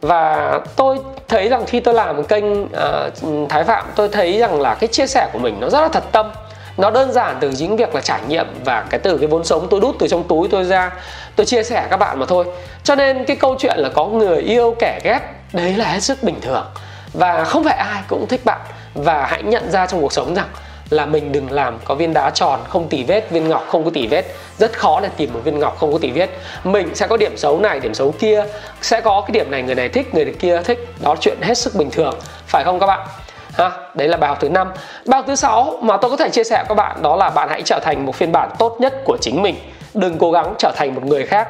Và 0.00 0.60
tôi 0.76 0.98
thấy 1.28 1.48
rằng 1.48 1.66
khi 1.66 1.80
tôi 1.80 1.94
làm 1.94 2.24
kênh 2.24 2.62
uh, 2.62 3.48
Thái 3.48 3.64
Phạm 3.64 3.84
tôi 3.96 4.08
thấy 4.08 4.38
rằng 4.38 4.60
là 4.60 4.74
cái 4.74 4.88
chia 4.88 5.06
sẻ 5.06 5.28
của 5.32 5.38
mình 5.38 5.56
nó 5.60 5.70
rất 5.70 5.80
là 5.80 5.88
thật 5.88 6.04
tâm. 6.12 6.30
Nó 6.76 6.90
đơn 6.90 7.12
giản 7.12 7.36
từ 7.40 7.52
chính 7.56 7.76
việc 7.76 7.94
là 7.94 8.00
trải 8.00 8.20
nghiệm 8.28 8.46
và 8.64 8.84
cái 8.90 9.00
từ 9.00 9.18
cái 9.18 9.26
vốn 9.26 9.44
sống. 9.44 9.66
Tôi 9.70 9.80
đút 9.80 9.96
từ 9.98 10.08
trong 10.08 10.28
túi 10.28 10.48
tôi 10.48 10.64
ra 10.64 10.92
tôi 11.36 11.46
chia 11.46 11.62
sẻ 11.62 11.86
các 11.90 11.96
bạn 11.96 12.18
mà 12.18 12.26
thôi. 12.26 12.44
Cho 12.84 12.94
nên 12.94 13.24
cái 13.24 13.36
câu 13.36 13.56
chuyện 13.58 13.78
là 13.78 13.88
có 13.94 14.06
người 14.06 14.38
yêu 14.38 14.74
kẻ 14.78 15.00
ghét 15.04 15.20
đấy 15.52 15.74
là 15.76 15.84
hết 15.84 16.00
sức 16.00 16.22
bình 16.22 16.40
thường. 16.40 16.66
Và 17.12 17.44
không 17.44 17.64
phải 17.64 17.76
ai 17.76 18.02
cũng 18.08 18.26
thích 18.28 18.44
bạn. 18.44 18.60
Và 18.94 19.26
hãy 19.30 19.42
nhận 19.42 19.70
ra 19.70 19.86
trong 19.86 20.00
cuộc 20.00 20.12
sống 20.12 20.34
rằng 20.34 20.48
là 20.90 21.06
mình 21.06 21.32
đừng 21.32 21.52
làm 21.52 21.78
có 21.84 21.94
viên 21.94 22.14
đá 22.14 22.30
tròn 22.30 22.60
không 22.68 22.88
tỉ 22.88 23.04
vết, 23.04 23.30
viên 23.30 23.48
ngọc 23.48 23.64
không 23.68 23.84
có 23.84 23.90
tỉ 23.94 24.06
vết. 24.06 24.24
Rất 24.58 24.78
khó 24.78 25.00
để 25.00 25.08
tìm 25.16 25.32
một 25.32 25.40
viên 25.44 25.58
ngọc 25.58 25.78
không 25.78 25.92
có 25.92 25.98
tỉ 25.98 26.10
vết. 26.10 26.30
Mình 26.64 26.94
sẽ 26.94 27.06
có 27.06 27.16
điểm 27.16 27.36
xấu 27.36 27.60
này, 27.60 27.80
điểm 27.80 27.94
xấu 27.94 28.14
kia. 28.18 28.44
Sẽ 28.82 29.00
có 29.00 29.20
cái 29.20 29.32
điểm 29.32 29.50
này, 29.50 29.62
người 29.62 29.74
này 29.74 29.88
thích, 29.88 30.14
người 30.14 30.34
kia 30.38 30.60
thích. 30.64 30.88
Đó 31.02 31.16
chuyện 31.20 31.38
hết 31.42 31.58
sức 31.58 31.74
bình 31.74 31.90
thường, 31.90 32.14
phải 32.46 32.64
không 32.64 32.80
các 32.80 32.86
bạn? 32.86 33.06
Ha, 33.52 33.70
đấy 33.94 34.08
là 34.08 34.16
bài 34.16 34.28
học 34.28 34.38
thứ 34.40 34.48
năm. 34.48 34.72
Bài 35.06 35.18
học 35.18 35.24
thứ 35.28 35.34
sáu 35.34 35.78
mà 35.82 35.96
tôi 35.96 36.10
có 36.10 36.16
thể 36.16 36.30
chia 36.30 36.44
sẻ 36.44 36.56
với 36.56 36.68
các 36.68 36.74
bạn 36.74 37.02
đó 37.02 37.16
là 37.16 37.30
bạn 37.30 37.48
hãy 37.48 37.62
trở 37.62 37.80
thành 37.82 38.06
một 38.06 38.14
phiên 38.14 38.32
bản 38.32 38.50
tốt 38.58 38.76
nhất 38.80 38.94
của 39.04 39.16
chính 39.20 39.42
mình. 39.42 39.56
Đừng 39.94 40.18
cố 40.18 40.32
gắng 40.32 40.54
trở 40.58 40.72
thành 40.76 40.94
một 40.94 41.04
người 41.04 41.26
khác. 41.26 41.48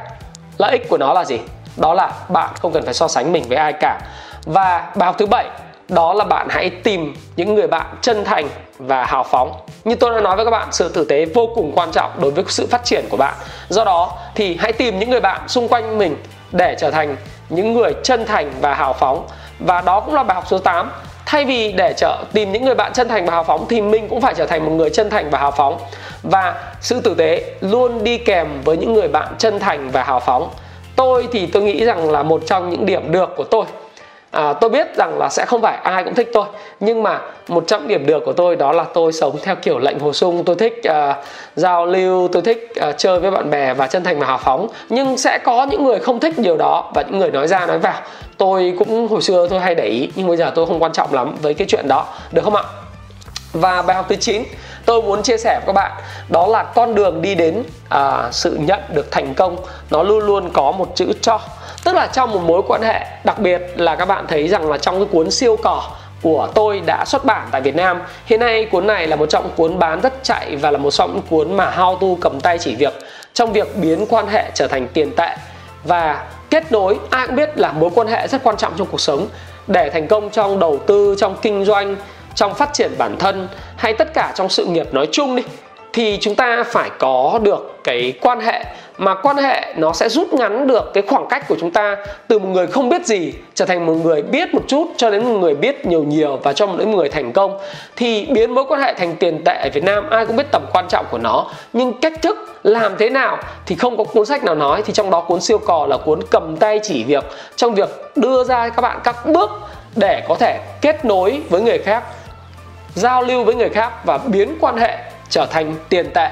Lợi 0.58 0.72
ích 0.72 0.88
của 0.88 0.98
nó 0.98 1.12
là 1.12 1.24
gì? 1.24 1.38
Đó 1.76 1.94
là 1.94 2.12
bạn 2.28 2.48
không 2.60 2.72
cần 2.72 2.84
phải 2.84 2.94
so 2.94 3.08
sánh 3.08 3.32
mình 3.32 3.44
với 3.48 3.56
ai 3.56 3.72
cả. 3.80 4.00
Và 4.44 4.92
bài 4.94 5.06
học 5.06 5.16
thứ 5.18 5.26
bảy 5.26 5.46
đó 5.88 6.14
là 6.14 6.24
bạn 6.24 6.46
hãy 6.50 6.70
tìm 6.70 7.14
những 7.36 7.54
người 7.54 7.66
bạn 7.66 7.86
chân 8.00 8.24
thành 8.24 8.48
và 8.78 9.04
hào 9.04 9.24
phóng. 9.24 9.52
Như 9.84 9.94
tôi 9.94 10.14
đã 10.14 10.20
nói 10.20 10.36
với 10.36 10.44
các 10.44 10.50
bạn, 10.50 10.68
sự 10.70 10.88
tử 10.88 11.04
tế 11.04 11.24
vô 11.24 11.48
cùng 11.54 11.72
quan 11.74 11.92
trọng 11.92 12.10
đối 12.20 12.30
với 12.30 12.44
sự 12.48 12.66
phát 12.66 12.84
triển 12.84 13.04
của 13.10 13.16
bạn. 13.16 13.34
Do 13.68 13.84
đó 13.84 14.12
thì 14.34 14.56
hãy 14.60 14.72
tìm 14.72 14.98
những 14.98 15.10
người 15.10 15.20
bạn 15.20 15.48
xung 15.48 15.68
quanh 15.68 15.98
mình 15.98 16.16
để 16.52 16.76
trở 16.78 16.90
thành 16.90 17.16
những 17.48 17.74
người 17.74 17.94
chân 18.02 18.26
thành 18.26 18.52
và 18.60 18.74
hào 18.74 18.92
phóng. 18.92 19.26
Và 19.58 19.80
đó 19.80 20.00
cũng 20.00 20.14
là 20.14 20.22
bài 20.22 20.34
học 20.34 20.44
số 20.46 20.58
8 20.58 20.90
thay 21.26 21.44
vì 21.44 21.72
để 21.72 21.94
trở 21.96 22.24
tìm 22.32 22.52
những 22.52 22.64
người 22.64 22.74
bạn 22.74 22.92
chân 22.92 23.08
thành 23.08 23.26
và 23.26 23.32
hào 23.32 23.44
phóng 23.44 23.66
thì 23.68 23.80
mình 23.80 24.08
cũng 24.08 24.20
phải 24.20 24.34
trở 24.34 24.46
thành 24.46 24.64
một 24.64 24.70
người 24.70 24.90
chân 24.90 25.10
thành 25.10 25.30
và 25.30 25.38
hào 25.38 25.50
phóng. 25.50 25.78
Và 26.22 26.72
sự 26.80 27.00
tử 27.00 27.14
tế 27.14 27.54
luôn 27.60 28.04
đi 28.04 28.18
kèm 28.18 28.62
với 28.64 28.76
những 28.76 28.92
người 28.92 29.08
bạn 29.08 29.34
chân 29.38 29.58
thành 29.58 29.90
và 29.90 30.04
hào 30.04 30.20
phóng. 30.20 30.50
Tôi 30.96 31.28
thì 31.32 31.46
tôi 31.46 31.62
nghĩ 31.62 31.84
rằng 31.84 32.10
là 32.10 32.22
một 32.22 32.42
trong 32.46 32.70
những 32.70 32.86
điểm 32.86 33.12
được 33.12 33.30
của 33.36 33.44
tôi 33.44 33.64
à, 34.36 34.52
tôi 34.52 34.70
biết 34.70 34.96
rằng 34.96 35.18
là 35.18 35.28
sẽ 35.28 35.44
không 35.44 35.62
phải 35.62 35.76
ai 35.82 36.04
cũng 36.04 36.14
thích 36.14 36.30
tôi 36.32 36.46
nhưng 36.80 37.02
mà 37.02 37.20
một 37.48 37.64
trong 37.66 37.88
điểm 37.88 38.06
được 38.06 38.22
của 38.26 38.32
tôi 38.32 38.56
đó 38.56 38.72
là 38.72 38.84
tôi 38.94 39.12
sống 39.12 39.38
theo 39.42 39.56
kiểu 39.56 39.78
lệnh 39.78 39.98
hồ 39.98 40.12
sung. 40.12 40.44
Tôi 40.44 40.56
thích 40.56 40.82
uh, 40.88 41.16
giao 41.56 41.86
lưu 41.86 42.28
tôi 42.28 42.42
thích 42.42 42.72
uh, 42.88 42.94
chơi 42.98 43.20
với 43.20 43.30
bạn 43.30 43.50
bè 43.50 43.74
và 43.74 43.86
chân 43.86 44.04
thành 44.04 44.18
và 44.18 44.26
hào 44.26 44.38
phóng. 44.38 44.68
Nhưng 44.88 45.18
sẽ 45.18 45.38
có 45.38 45.66
những 45.70 45.84
người 45.84 45.98
không 45.98 46.20
thích 46.20 46.38
điều 46.38 46.56
đó 46.56 46.92
và 46.94 47.02
những 47.02 47.18
người 47.18 47.30
nói 47.30 47.48
ra 47.48 47.66
nói 47.66 47.78
vào. 47.78 48.00
Tôi 48.38 48.74
cũng 48.78 49.08
hồi 49.08 49.22
xưa 49.22 49.46
tôi 49.50 49.61
hay 49.61 49.75
để 49.75 49.84
ý 49.84 50.11
nhưng 50.14 50.28
bây 50.28 50.37
giờ 50.37 50.52
tôi 50.54 50.66
không 50.66 50.82
quan 50.82 50.92
trọng 50.92 51.14
lắm 51.14 51.37
với 51.42 51.54
cái 51.54 51.66
chuyện 51.70 51.88
đó. 51.88 52.06
Được 52.32 52.42
không 52.44 52.56
ạ? 52.56 52.62
Và 53.52 53.82
bài 53.82 53.96
học 53.96 54.06
thứ 54.08 54.16
9 54.16 54.42
tôi 54.87 55.02
muốn 55.02 55.22
chia 55.22 55.37
sẻ 55.37 55.54
với 55.54 55.66
các 55.66 55.72
bạn 55.72 55.92
đó 56.28 56.46
là 56.46 56.62
con 56.62 56.94
đường 56.94 57.22
đi 57.22 57.34
đến 57.34 57.62
à, 57.88 58.28
sự 58.32 58.58
nhận 58.61 58.80
được 58.94 59.11
thành 59.11 59.34
công. 59.34 59.56
Nó 59.90 60.02
luôn 60.02 60.26
luôn 60.26 60.50
có 60.52 60.72
một 60.72 60.96
chữ 60.96 61.12
cho 61.20 61.40
tức 61.87 61.95
là 61.95 62.07
trong 62.07 62.33
một 62.33 62.40
mối 62.43 62.62
quan 62.69 62.83
hệ, 62.83 63.07
đặc 63.25 63.38
biệt 63.38 63.62
là 63.76 63.97
các 63.97 64.05
bạn 64.05 64.25
thấy 64.28 64.49
rằng 64.49 64.71
là 64.71 64.78
trong 64.78 64.99
cái 64.99 65.09
cuốn 65.12 65.31
siêu 65.31 65.57
cỏ 65.62 65.83
của 66.23 66.49
tôi 66.55 66.83
đã 66.87 67.05
xuất 67.07 67.25
bản 67.25 67.49
tại 67.50 67.61
Việt 67.61 67.76
Nam. 67.76 68.02
Hiện 68.26 68.40
nay 68.40 68.64
cuốn 68.64 68.87
này 68.87 69.07
là 69.07 69.16
một 69.16 69.26
trong 69.26 69.50
cuốn 69.57 69.78
bán 69.78 70.00
rất 70.00 70.12
chạy 70.23 70.57
và 70.57 70.71
là 70.71 70.78
một 70.78 70.90
trong 70.90 71.12
những 71.12 71.23
cuốn 71.31 71.57
mà 71.57 71.75
how 71.76 71.99
to 71.99 72.07
cầm 72.21 72.40
tay 72.40 72.59
chỉ 72.59 72.75
việc 72.75 72.93
trong 73.35 73.52
việc 73.52 73.76
biến 73.76 74.07
quan 74.09 74.26
hệ 74.26 74.50
trở 74.55 74.69
thành 74.69 74.88
tiền 74.88 75.16
tệ 75.16 75.37
và 75.85 76.25
kết 76.50 76.73
nối, 76.73 76.99
ai 77.11 77.26
cũng 77.26 77.37
biết 77.37 77.59
là 77.59 77.73
mối 77.73 77.90
quan 77.95 78.09
hệ 78.09 78.28
rất 78.28 78.43
quan 78.43 78.57
trọng 78.57 78.73
trong 78.76 78.87
cuộc 78.90 79.00
sống 79.00 79.26
để 79.66 79.90
thành 79.90 80.07
công 80.07 80.31
trong 80.31 80.59
đầu 80.59 80.78
tư, 80.87 81.16
trong 81.19 81.37
kinh 81.43 81.64
doanh, 81.64 81.97
trong 82.35 82.55
phát 82.55 82.73
triển 82.73 82.90
bản 82.99 83.16
thân 83.19 83.49
hay 83.76 83.93
tất 83.93 84.14
cả 84.14 84.33
trong 84.35 84.49
sự 84.49 84.66
nghiệp 84.66 84.95
nói 84.95 85.09
chung 85.12 85.37
đi, 85.37 85.43
thì 85.93 86.19
chúng 86.21 86.35
ta 86.35 86.64
phải 86.66 86.90
có 86.99 87.38
được 87.43 87.81
cái 87.85 88.12
quan 88.21 88.40
hệ 88.40 88.64
mà 88.98 89.14
quan 89.14 89.36
hệ 89.36 89.74
nó 89.76 89.92
sẽ 89.92 90.08
rút 90.08 90.32
ngắn 90.32 90.66
được 90.66 90.90
cái 90.94 91.02
khoảng 91.08 91.26
cách 91.28 91.48
của 91.48 91.56
chúng 91.60 91.70
ta 91.70 91.96
từ 92.28 92.38
một 92.38 92.48
người 92.48 92.66
không 92.66 92.88
biết 92.88 93.06
gì 93.06 93.32
trở 93.54 93.64
thành 93.64 93.86
một 93.86 93.92
người 93.92 94.22
biết 94.22 94.54
một 94.54 94.62
chút 94.66 94.86
cho 94.96 95.10
đến 95.10 95.24
một 95.24 95.38
người 95.38 95.54
biết 95.54 95.86
nhiều 95.86 96.04
nhiều 96.04 96.38
và 96.42 96.52
cho 96.52 96.66
một 96.66 96.86
người 96.86 97.08
thành 97.08 97.32
công, 97.32 97.58
thì 97.96 98.26
biến 98.26 98.54
mối 98.54 98.64
quan 98.68 98.80
hệ 98.80 98.94
thành 98.94 99.16
tiền 99.16 99.44
tệ 99.44 99.54
ở 99.62 99.68
Việt 99.74 99.84
Nam, 99.84 100.10
ai 100.10 100.26
cũng 100.26 100.36
biết 100.36 100.46
tầm 100.52 100.62
quan 100.72 100.84
trọng 100.88 101.06
của 101.10 101.18
nó. 101.18 101.46
Nhưng 101.72 102.00
cách 102.00 102.12
thức 102.22 102.60
làm 102.62 102.96
thế 102.98 103.10
nào 103.10 103.38
thì 103.66 103.74
không 103.74 103.96
có 103.96 104.04
cuốn 104.04 104.26
sách 104.26 104.44
nào 104.44 104.54
nói, 104.54 104.82
thì 104.86 104.92
trong 104.92 105.10
đó 105.10 105.20
cuốn 105.20 105.40
siêu 105.40 105.58
cò 105.58 105.86
là 105.86 105.96
cuốn 105.96 106.20
cầm 106.30 106.56
tay 106.56 106.80
chỉ 106.82 107.04
việc, 107.04 107.24
trong 107.56 107.74
việc 107.74 107.88
đưa 108.16 108.44
ra 108.44 108.68
các 108.68 108.82
bạn 108.82 109.00
các 109.04 109.26
bước 109.26 109.50
để 109.96 110.22
có 110.28 110.34
thể 110.34 110.58
kết 110.80 111.04
nối 111.04 111.40
với 111.50 111.60
người 111.60 111.78
khác, 111.78 112.04
giao 112.94 113.22
lưu 113.22 113.44
với 113.44 113.54
người 113.54 113.68
khác 113.68 113.92
và 114.04 114.18
biến 114.18 114.56
quan 114.60 114.76
hệ 114.76 114.98
trở 115.28 115.46
thành 115.46 115.74
tiền 115.88 116.10
tệ. 116.14 116.28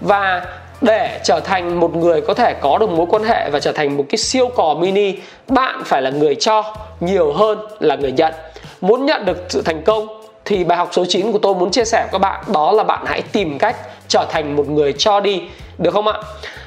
Và 0.00 0.42
để 0.80 1.20
trở 1.24 1.40
thành 1.40 1.80
một 1.80 1.96
người 1.96 2.20
có 2.20 2.34
thể 2.34 2.54
có 2.60 2.78
được 2.78 2.90
mối 2.90 3.06
quan 3.10 3.24
hệ 3.24 3.50
và 3.50 3.60
trở 3.60 3.72
thành 3.72 3.96
một 3.96 4.04
cái 4.08 4.18
siêu 4.18 4.48
cò 4.56 4.74
mini, 4.80 5.14
bạn 5.48 5.82
phải 5.84 6.02
là 6.02 6.10
người 6.10 6.34
cho, 6.34 6.74
nhiều 7.00 7.32
hơn 7.32 7.58
là 7.80 7.96
người 7.96 8.12
nhận. 8.12 8.34
Muốn 8.80 9.06
nhận 9.06 9.24
được 9.24 9.44
sự 9.48 9.62
thành 9.62 9.82
công 9.82 10.06
thì 10.44 10.64
bài 10.64 10.78
học 10.78 10.88
số 10.92 11.04
9 11.08 11.32
của 11.32 11.38
tôi 11.38 11.54
muốn 11.54 11.70
chia 11.70 11.84
sẻ 11.84 12.02
với 12.02 12.12
các 12.12 12.18
bạn, 12.18 12.44
đó 12.52 12.72
là 12.72 12.84
bạn 12.84 13.04
hãy 13.06 13.22
tìm 13.22 13.58
cách 13.58 13.76
trở 14.08 14.26
thành 14.30 14.56
một 14.56 14.68
người 14.68 14.92
cho 14.98 15.20
đi, 15.20 15.42
được 15.78 15.94
không 15.94 16.08
ạ? 16.08 16.14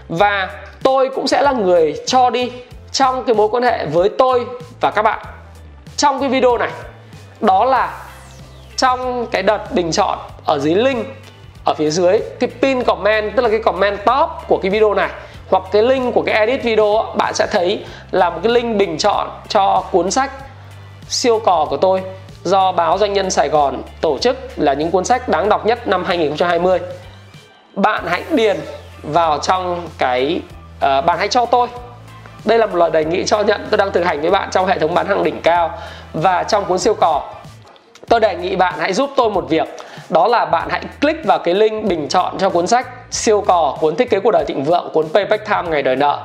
Và 0.09 0.49
tôi 0.83 1.09
cũng 1.15 1.27
sẽ 1.27 1.41
là 1.41 1.51
người 1.51 1.95
cho 2.05 2.29
đi 2.29 2.51
trong 2.91 3.23
cái 3.23 3.35
mối 3.35 3.47
quan 3.51 3.63
hệ 3.63 3.85
với 3.85 4.09
tôi 4.09 4.45
và 4.81 4.91
các 4.91 5.01
bạn 5.01 5.25
trong 5.97 6.19
cái 6.19 6.29
video 6.29 6.57
này. 6.57 6.69
Đó 7.41 7.65
là 7.65 8.03
trong 8.77 9.25
cái 9.31 9.43
đợt 9.43 9.71
bình 9.71 9.91
chọn 9.91 10.17
ở 10.45 10.59
dưới 10.59 10.75
link 10.75 11.07
ở 11.65 11.73
phía 11.73 11.89
dưới 11.89 12.19
cái 12.39 12.49
pin 12.61 12.83
comment 12.83 13.35
tức 13.35 13.43
là 13.43 13.49
cái 13.49 13.59
comment 13.59 13.97
top 14.05 14.29
của 14.47 14.57
cái 14.57 14.71
video 14.71 14.93
này 14.93 15.09
hoặc 15.49 15.63
cái 15.71 15.83
link 15.83 16.13
của 16.13 16.21
cái 16.21 16.35
edit 16.35 16.63
video 16.63 17.05
bạn 17.17 17.33
sẽ 17.33 17.47
thấy 17.51 17.85
là 18.11 18.29
một 18.29 18.39
cái 18.43 18.53
link 18.53 18.77
bình 18.77 18.97
chọn 18.97 19.27
cho 19.47 19.83
cuốn 19.91 20.11
sách 20.11 20.31
siêu 21.07 21.39
cò 21.39 21.67
của 21.69 21.77
tôi 21.77 22.01
do 22.43 22.71
báo 22.71 22.97
doanh 22.97 23.13
nhân 23.13 23.31
Sài 23.31 23.49
Gòn 23.49 23.83
tổ 24.01 24.17
chức 24.17 24.37
là 24.55 24.73
những 24.73 24.91
cuốn 24.91 25.05
sách 25.05 25.29
đáng 25.29 25.49
đọc 25.49 25.65
nhất 25.65 25.87
năm 25.87 26.03
2020 26.03 26.79
bạn 27.75 28.03
hãy 28.07 28.23
điền 28.31 28.57
vào 29.03 29.39
trong 29.39 29.87
cái 29.97 30.41
uh, 30.75 31.05
bạn 31.05 31.17
hãy 31.17 31.27
cho 31.27 31.45
tôi. 31.45 31.67
Đây 32.45 32.57
là 32.57 32.65
một 32.65 32.75
lời 32.75 32.91
đề 32.91 33.05
nghị 33.05 33.25
cho 33.25 33.41
nhận. 33.41 33.67
Tôi 33.71 33.77
đang 33.77 33.91
thực 33.91 34.05
hành 34.05 34.21
với 34.21 34.31
bạn 34.31 34.49
trong 34.51 34.65
hệ 34.65 34.79
thống 34.79 34.93
bán 34.93 35.07
hàng 35.07 35.23
đỉnh 35.23 35.41
cao 35.41 35.77
và 36.13 36.43
trong 36.43 36.65
cuốn 36.65 36.79
siêu 36.79 36.93
cò. 36.93 37.23
Tôi 38.09 38.19
đề 38.19 38.35
nghị 38.35 38.55
bạn 38.55 38.73
hãy 38.79 38.93
giúp 38.93 39.09
tôi 39.15 39.29
một 39.29 39.45
việc 39.49 39.67
đó 40.11 40.27
là 40.27 40.45
bạn 40.45 40.67
hãy 40.71 40.81
click 41.01 41.25
vào 41.25 41.39
cái 41.39 41.53
link 41.53 41.85
bình 41.85 42.07
chọn 42.07 42.37
cho 42.37 42.49
cuốn 42.49 42.67
sách 42.67 42.87
siêu 43.11 43.43
cò 43.47 43.77
cuốn 43.81 43.95
thiết 43.95 44.09
kế 44.09 44.19
của 44.19 44.31
đời 44.31 44.45
thịnh 44.47 44.63
vượng 44.63 44.89
cuốn 44.93 45.09
payback 45.13 45.45
time 45.45 45.63
ngày 45.69 45.83
đời 45.83 45.95
nợ. 45.95 46.19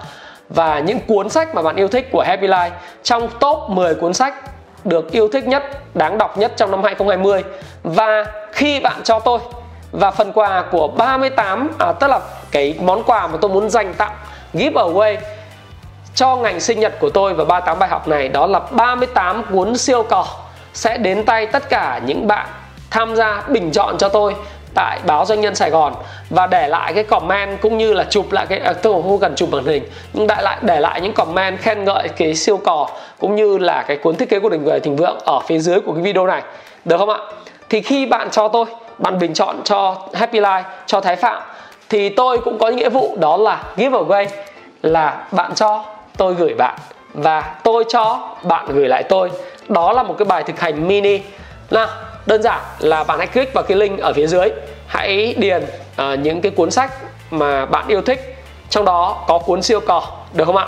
Và 0.48 0.78
những 0.78 0.98
cuốn 1.06 1.28
sách 1.28 1.54
mà 1.54 1.62
bạn 1.62 1.76
yêu 1.76 1.88
thích 1.88 2.08
của 2.12 2.22
Happy 2.22 2.46
Life 2.46 2.70
trong 3.02 3.28
top 3.40 3.58
10 3.68 3.94
cuốn 3.94 4.14
sách 4.14 4.34
được 4.84 5.12
yêu 5.12 5.28
thích 5.32 5.48
nhất, 5.48 5.62
đáng 5.94 6.18
đọc 6.18 6.38
nhất 6.38 6.52
trong 6.56 6.70
năm 6.70 6.82
2020 6.82 7.44
và 7.82 8.24
khi 8.52 8.80
bạn 8.80 9.00
cho 9.04 9.18
tôi 9.18 9.38
và 9.92 10.10
phần 10.10 10.32
quà 10.32 10.64
của 10.70 10.88
38 10.88 11.70
à, 11.78 11.92
tức 11.92 12.06
là 12.06 12.20
cái 12.50 12.74
món 12.80 13.02
quà 13.02 13.26
mà 13.26 13.38
tôi 13.40 13.50
muốn 13.50 13.70
dành 13.70 13.94
tặng 13.94 14.12
giveaway 14.54 15.16
cho 16.14 16.36
ngành 16.36 16.60
sinh 16.60 16.80
nhật 16.80 16.94
của 17.00 17.10
tôi 17.10 17.34
và 17.34 17.44
38 17.44 17.78
bài 17.78 17.88
học 17.88 18.08
này 18.08 18.28
đó 18.28 18.46
là 18.46 18.60
38 18.70 19.44
cuốn 19.52 19.76
siêu 19.76 20.02
cò 20.02 20.26
sẽ 20.74 20.98
đến 20.98 21.24
tay 21.24 21.46
tất 21.46 21.68
cả 21.68 22.00
những 22.06 22.26
bạn 22.26 22.46
tham 22.90 23.16
gia 23.16 23.42
bình 23.48 23.70
chọn 23.72 23.98
cho 23.98 24.08
tôi 24.08 24.34
tại 24.76 25.00
báo 25.06 25.24
doanh 25.26 25.40
nhân 25.40 25.54
Sài 25.54 25.70
Gòn 25.70 25.94
và 26.30 26.46
để 26.46 26.68
lại 26.68 26.92
cái 26.94 27.04
comment 27.04 27.60
cũng 27.60 27.78
như 27.78 27.92
là 27.92 28.04
chụp 28.10 28.32
lại 28.32 28.46
cái 28.46 28.58
à, 28.58 28.72
tôi 28.72 29.02
không 29.02 29.18
cần 29.18 29.34
chụp 29.34 29.48
màn 29.52 29.64
hình 29.64 29.84
nhưng 30.12 30.26
đại 30.26 30.42
lại 30.42 30.58
để 30.62 30.80
lại 30.80 31.00
những 31.00 31.12
comment 31.12 31.58
khen 31.60 31.84
ngợi 31.84 32.08
cái 32.08 32.34
siêu 32.34 32.56
cò 32.56 32.88
cũng 33.18 33.36
như 33.36 33.58
là 33.58 33.84
cái 33.88 33.96
cuốn 33.96 34.16
thiết 34.16 34.28
kế 34.28 34.38
của 34.38 34.48
đình 34.48 34.64
về 34.64 34.80
thịnh 34.80 34.96
vượng 34.96 35.18
ở 35.24 35.40
phía 35.40 35.58
dưới 35.58 35.80
của 35.80 35.92
cái 35.92 36.02
video 36.02 36.26
này. 36.26 36.42
Được 36.84 36.96
không 36.98 37.10
ạ? 37.10 37.18
Thì 37.68 37.80
khi 37.80 38.06
bạn 38.06 38.30
cho 38.30 38.48
tôi 38.48 38.64
bạn 38.98 39.18
bình 39.18 39.34
chọn 39.34 39.56
cho 39.64 39.96
Happy 40.14 40.40
Life 40.40 40.62
cho 40.86 41.00
Thái 41.00 41.16
Phạm 41.16 41.42
thì 41.88 42.08
tôi 42.08 42.38
cũng 42.38 42.58
có 42.58 42.68
nghĩa 42.68 42.88
vụ 42.88 43.16
đó 43.20 43.36
là 43.36 43.62
giveaway 43.76 44.26
là 44.82 45.26
bạn 45.32 45.54
cho 45.54 45.84
tôi 46.16 46.34
gửi 46.34 46.54
bạn 46.54 46.78
và 47.14 47.54
tôi 47.64 47.84
cho 47.88 48.18
bạn 48.42 48.66
gửi 48.68 48.88
lại 48.88 49.02
tôi. 49.02 49.30
Đó 49.68 49.92
là 49.92 50.02
một 50.02 50.14
cái 50.18 50.26
bài 50.26 50.42
thực 50.42 50.60
hành 50.60 50.88
mini. 50.88 51.20
Nào 51.70 51.88
đơn 52.26 52.42
giản 52.42 52.60
là 52.78 53.04
bạn 53.04 53.18
hãy 53.18 53.26
click 53.26 53.54
vào 53.54 53.64
cái 53.64 53.76
link 53.76 54.00
ở 54.00 54.12
phía 54.12 54.26
dưới. 54.26 54.48
Hãy 54.86 55.34
điền 55.38 55.62
uh, 55.62 56.18
những 56.18 56.40
cái 56.40 56.52
cuốn 56.52 56.70
sách 56.70 56.90
mà 57.30 57.66
bạn 57.66 57.88
yêu 57.88 58.02
thích. 58.02 58.36
Trong 58.70 58.84
đó 58.84 59.24
có 59.28 59.38
cuốn 59.38 59.62
siêu 59.62 59.80
cò 59.80 60.02
được 60.32 60.44
không 60.44 60.56
ạ? 60.56 60.66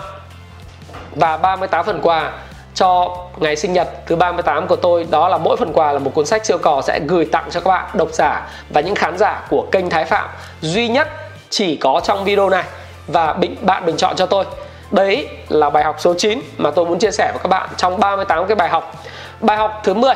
Và 1.16 1.36
38 1.36 1.84
phần 1.84 2.00
quà 2.02 2.32
cho 2.74 3.16
ngày 3.36 3.56
sinh 3.56 3.72
nhật 3.72 3.88
thứ 4.06 4.16
38 4.16 4.66
của 4.66 4.76
tôi. 4.76 5.06
Đó 5.10 5.28
là 5.28 5.38
mỗi 5.38 5.56
phần 5.56 5.72
quà 5.72 5.92
là 5.92 5.98
một 5.98 6.10
cuốn 6.14 6.26
sách 6.26 6.46
siêu 6.46 6.58
cò 6.58 6.82
sẽ 6.82 7.00
gửi 7.00 7.24
tặng 7.24 7.44
cho 7.50 7.60
các 7.60 7.70
bạn 7.70 7.86
độc 7.94 8.08
giả 8.12 8.48
và 8.68 8.80
những 8.80 8.94
khán 8.94 9.18
giả 9.18 9.46
của 9.50 9.66
kênh 9.72 9.90
Thái 9.90 10.04
Phạm. 10.04 10.28
Duy 10.60 10.88
nhất 10.88 11.08
chỉ 11.50 11.76
có 11.76 12.00
trong 12.04 12.24
video 12.24 12.50
này 12.50 12.64
và 13.06 13.32
bình, 13.32 13.56
bạn 13.60 13.86
bình 13.86 13.96
chọn 13.96 14.16
cho 14.16 14.26
tôi. 14.26 14.44
Đấy 14.90 15.28
là 15.48 15.70
bài 15.70 15.84
học 15.84 15.96
số 15.98 16.14
9 16.18 16.40
mà 16.58 16.70
tôi 16.70 16.84
muốn 16.84 16.98
chia 16.98 17.10
sẻ 17.10 17.30
với 17.32 17.42
các 17.42 17.48
bạn 17.48 17.68
trong 17.76 18.00
38 18.00 18.46
cái 18.46 18.54
bài 18.54 18.68
học. 18.68 18.92
Bài 19.40 19.56
học 19.56 19.80
thứ 19.84 19.94
10 19.94 20.14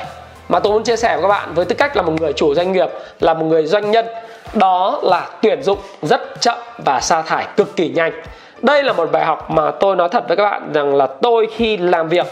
mà 0.53 0.59
tôi 0.61 0.73
muốn 0.73 0.83
chia 0.83 0.97
sẻ 0.97 1.17
với 1.17 1.23
các 1.23 1.29
bạn 1.29 1.55
với 1.55 1.65
tư 1.65 1.75
cách 1.75 1.97
là 1.97 2.03
một 2.03 2.13
người 2.21 2.33
chủ 2.33 2.55
doanh 2.55 2.73
nghiệp 2.73 2.89
là 3.21 3.35
một 3.35 3.45
người 3.45 3.67
doanh 3.67 3.91
nhân 3.91 4.07
đó 4.55 5.01
là 5.03 5.29
tuyển 5.43 5.63
dụng 5.63 5.79
rất 6.03 6.41
chậm 6.41 6.59
và 6.85 7.01
sa 7.01 7.23
thải 7.23 7.47
cực 7.57 7.77
kỳ 7.77 7.89
nhanh. 7.89 8.13
Đây 8.63 8.83
là 8.83 8.93
một 8.93 9.13
bài 9.13 9.25
học 9.25 9.51
mà 9.51 9.71
tôi 9.71 9.97
nói 9.97 10.09
thật 10.09 10.25
với 10.29 10.37
các 10.37 10.51
bạn 10.51 10.73
rằng 10.75 10.95
là 10.95 11.07
tôi 11.07 11.47
khi 11.57 11.77
làm 11.77 12.09
việc 12.09 12.27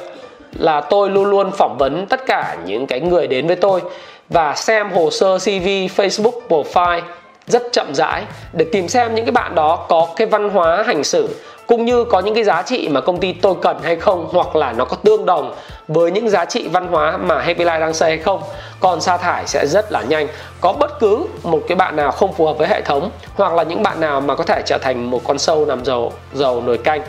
là 0.59 0.81
tôi 0.81 1.11
luôn 1.11 1.25
luôn 1.25 1.51
phỏng 1.51 1.77
vấn 1.79 2.07
tất 2.07 2.27
cả 2.27 2.57
những 2.65 2.87
cái 2.87 3.01
người 3.01 3.27
đến 3.27 3.47
với 3.47 3.57
tôi 3.57 3.81
và 4.29 4.55
xem 4.55 4.91
hồ 4.91 5.11
sơ 5.11 5.39
CV, 5.39 5.69
Facebook 5.97 6.41
profile 6.49 7.01
rất 7.47 7.63
chậm 7.73 7.95
rãi 7.95 8.23
để 8.53 8.65
tìm 8.73 8.89
xem 8.89 9.15
những 9.15 9.25
cái 9.25 9.33
bạn 9.33 9.55
đó 9.55 9.87
có 9.89 10.07
cái 10.17 10.27
văn 10.27 10.51
hóa 10.51 10.83
hành 10.87 11.05
xử 11.05 11.29
cũng 11.67 11.85
như 11.85 12.05
có 12.05 12.21
những 12.21 12.35
cái 12.35 12.45
giá 12.45 12.63
trị 12.63 12.89
mà 12.89 13.01
công 13.01 13.19
ty 13.19 13.33
tôi 13.33 13.55
cần 13.63 13.77
hay 13.83 13.97
không 13.97 14.29
hoặc 14.33 14.57
là 14.57 14.73
nó 14.73 14.85
có 14.85 14.97
tương 14.97 15.27
đồng 15.27 15.55
với 15.89 16.11
những 16.11 16.31
giá 16.31 16.45
trị 16.45 16.69
văn 16.69 16.89
hóa 16.89 17.17
mà 17.17 17.39
Happy 17.39 17.65
Life 17.65 17.81
đang 17.81 17.95
xây 17.95 18.11
hay 18.11 18.19
không. 18.19 18.43
Còn 18.81 19.01
sa 19.01 19.17
thải 19.17 19.47
sẽ 19.47 19.67
rất 19.67 19.93
là 19.93 20.03
nhanh. 20.03 20.29
Có 20.61 20.73
bất 20.73 21.01
cứ 21.01 21.27
một 21.43 21.61
cái 21.69 21.77
bạn 21.77 21.97
nào 21.97 22.11
không 22.11 22.33
phù 22.33 22.47
hợp 22.47 22.59
với 22.59 22.69
hệ 22.69 22.81
thống, 22.81 23.11
hoặc 23.35 23.53
là 23.53 23.63
những 23.63 23.83
bạn 23.83 24.01
nào 24.01 24.21
mà 24.21 24.35
có 24.35 24.45
thể 24.45 24.63
trở 24.67 24.79
thành 24.79 25.11
một 25.11 25.21
con 25.25 25.39
sâu 25.39 25.67
nằm 25.67 25.85
dầu 25.85 26.13
dầu 26.33 26.63
nồi 26.63 26.79
canh, 26.79 27.03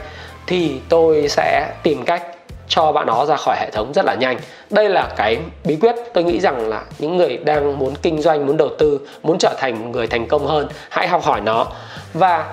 thì 0.47 0.79
tôi 0.89 1.27
sẽ 1.27 1.73
tìm 1.83 2.05
cách 2.05 2.23
cho 2.67 2.91
bạn 2.91 3.05
đó 3.05 3.25
ra 3.25 3.35
khỏi 3.35 3.55
hệ 3.59 3.69
thống 3.71 3.93
rất 3.93 4.05
là 4.05 4.15
nhanh. 4.15 4.37
Đây 4.69 4.89
là 4.89 5.09
cái 5.17 5.37
bí 5.63 5.77
quyết. 5.81 5.95
Tôi 6.13 6.23
nghĩ 6.23 6.39
rằng 6.39 6.69
là 6.69 6.81
những 6.99 7.17
người 7.17 7.37
đang 7.37 7.79
muốn 7.79 7.93
kinh 8.01 8.21
doanh, 8.21 8.47
muốn 8.47 8.57
đầu 8.57 8.69
tư, 8.79 8.99
muốn 9.23 9.37
trở 9.39 9.53
thành 9.57 9.91
người 9.91 10.07
thành 10.07 10.27
công 10.27 10.47
hơn, 10.47 10.67
hãy 10.89 11.07
học 11.07 11.23
hỏi 11.23 11.41
nó. 11.41 11.65
Và 12.13 12.45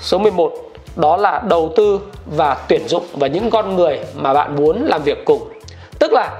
số 0.00 0.18
11 0.18 0.52
đó 0.96 1.16
là 1.16 1.42
đầu 1.48 1.72
tư 1.76 2.00
và 2.26 2.56
tuyển 2.68 2.88
dụng 2.88 3.04
và 3.12 3.26
những 3.26 3.50
con 3.50 3.76
người 3.76 4.00
mà 4.14 4.34
bạn 4.34 4.56
muốn 4.56 4.84
làm 4.86 5.02
việc 5.02 5.24
cùng 5.24 5.48
tức 6.02 6.12
là 6.12 6.30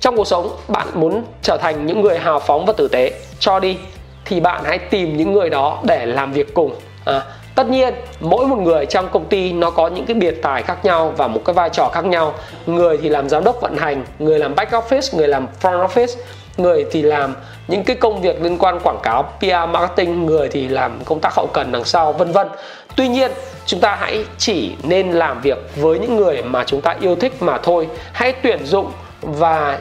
trong 0.00 0.16
cuộc 0.16 0.26
sống 0.26 0.56
bạn 0.68 0.86
muốn 0.94 1.24
trở 1.42 1.56
thành 1.56 1.86
những 1.86 2.00
người 2.00 2.18
hào 2.18 2.40
phóng 2.40 2.66
và 2.66 2.72
tử 2.72 2.88
tế. 2.88 3.12
Cho 3.38 3.60
đi 3.60 3.78
thì 4.24 4.40
bạn 4.40 4.64
hãy 4.64 4.78
tìm 4.78 5.16
những 5.16 5.32
người 5.32 5.50
đó 5.50 5.78
để 5.82 6.06
làm 6.06 6.32
việc 6.32 6.54
cùng. 6.54 6.74
À, 7.04 7.22
tất 7.54 7.68
nhiên 7.68 7.94
mỗi 8.20 8.46
một 8.46 8.58
người 8.58 8.86
trong 8.86 9.08
công 9.08 9.24
ty 9.24 9.52
nó 9.52 9.70
có 9.70 9.88
những 9.88 10.06
cái 10.06 10.14
biệt 10.14 10.34
tài 10.42 10.62
khác 10.62 10.84
nhau 10.84 11.12
và 11.16 11.26
một 11.26 11.40
cái 11.44 11.54
vai 11.54 11.70
trò 11.70 11.88
khác 11.92 12.04
nhau. 12.04 12.34
Người 12.66 12.98
thì 13.02 13.08
làm 13.08 13.28
giám 13.28 13.44
đốc 13.44 13.60
vận 13.60 13.76
hành 13.76 14.04
người 14.18 14.38
làm 14.38 14.54
back 14.54 14.72
office 14.72 15.18
người 15.18 15.28
làm 15.28 15.46
front 15.62 15.86
office 15.86 16.16
người 16.62 16.86
thì 16.90 17.02
làm 17.02 17.34
những 17.68 17.84
cái 17.84 17.96
công 17.96 18.22
việc 18.22 18.42
liên 18.42 18.58
quan 18.58 18.80
quảng 18.80 18.98
cáo 19.02 19.22
PR 19.38 19.70
marketing 19.70 20.26
người 20.26 20.48
thì 20.48 20.68
làm 20.68 21.00
công 21.04 21.20
tác 21.20 21.34
hậu 21.34 21.46
cần 21.46 21.72
đằng 21.72 21.84
sau 21.84 22.12
vân 22.12 22.32
vân 22.32 22.48
tuy 22.96 23.08
nhiên 23.08 23.30
chúng 23.66 23.80
ta 23.80 23.96
hãy 24.00 24.24
chỉ 24.38 24.72
nên 24.82 25.10
làm 25.12 25.40
việc 25.40 25.58
với 25.76 25.98
những 25.98 26.16
người 26.16 26.42
mà 26.42 26.64
chúng 26.64 26.80
ta 26.80 26.96
yêu 27.00 27.16
thích 27.16 27.32
mà 27.40 27.58
thôi 27.58 27.88
hãy 28.12 28.32
tuyển 28.32 28.64
dụng 28.64 28.92
và 29.20 29.78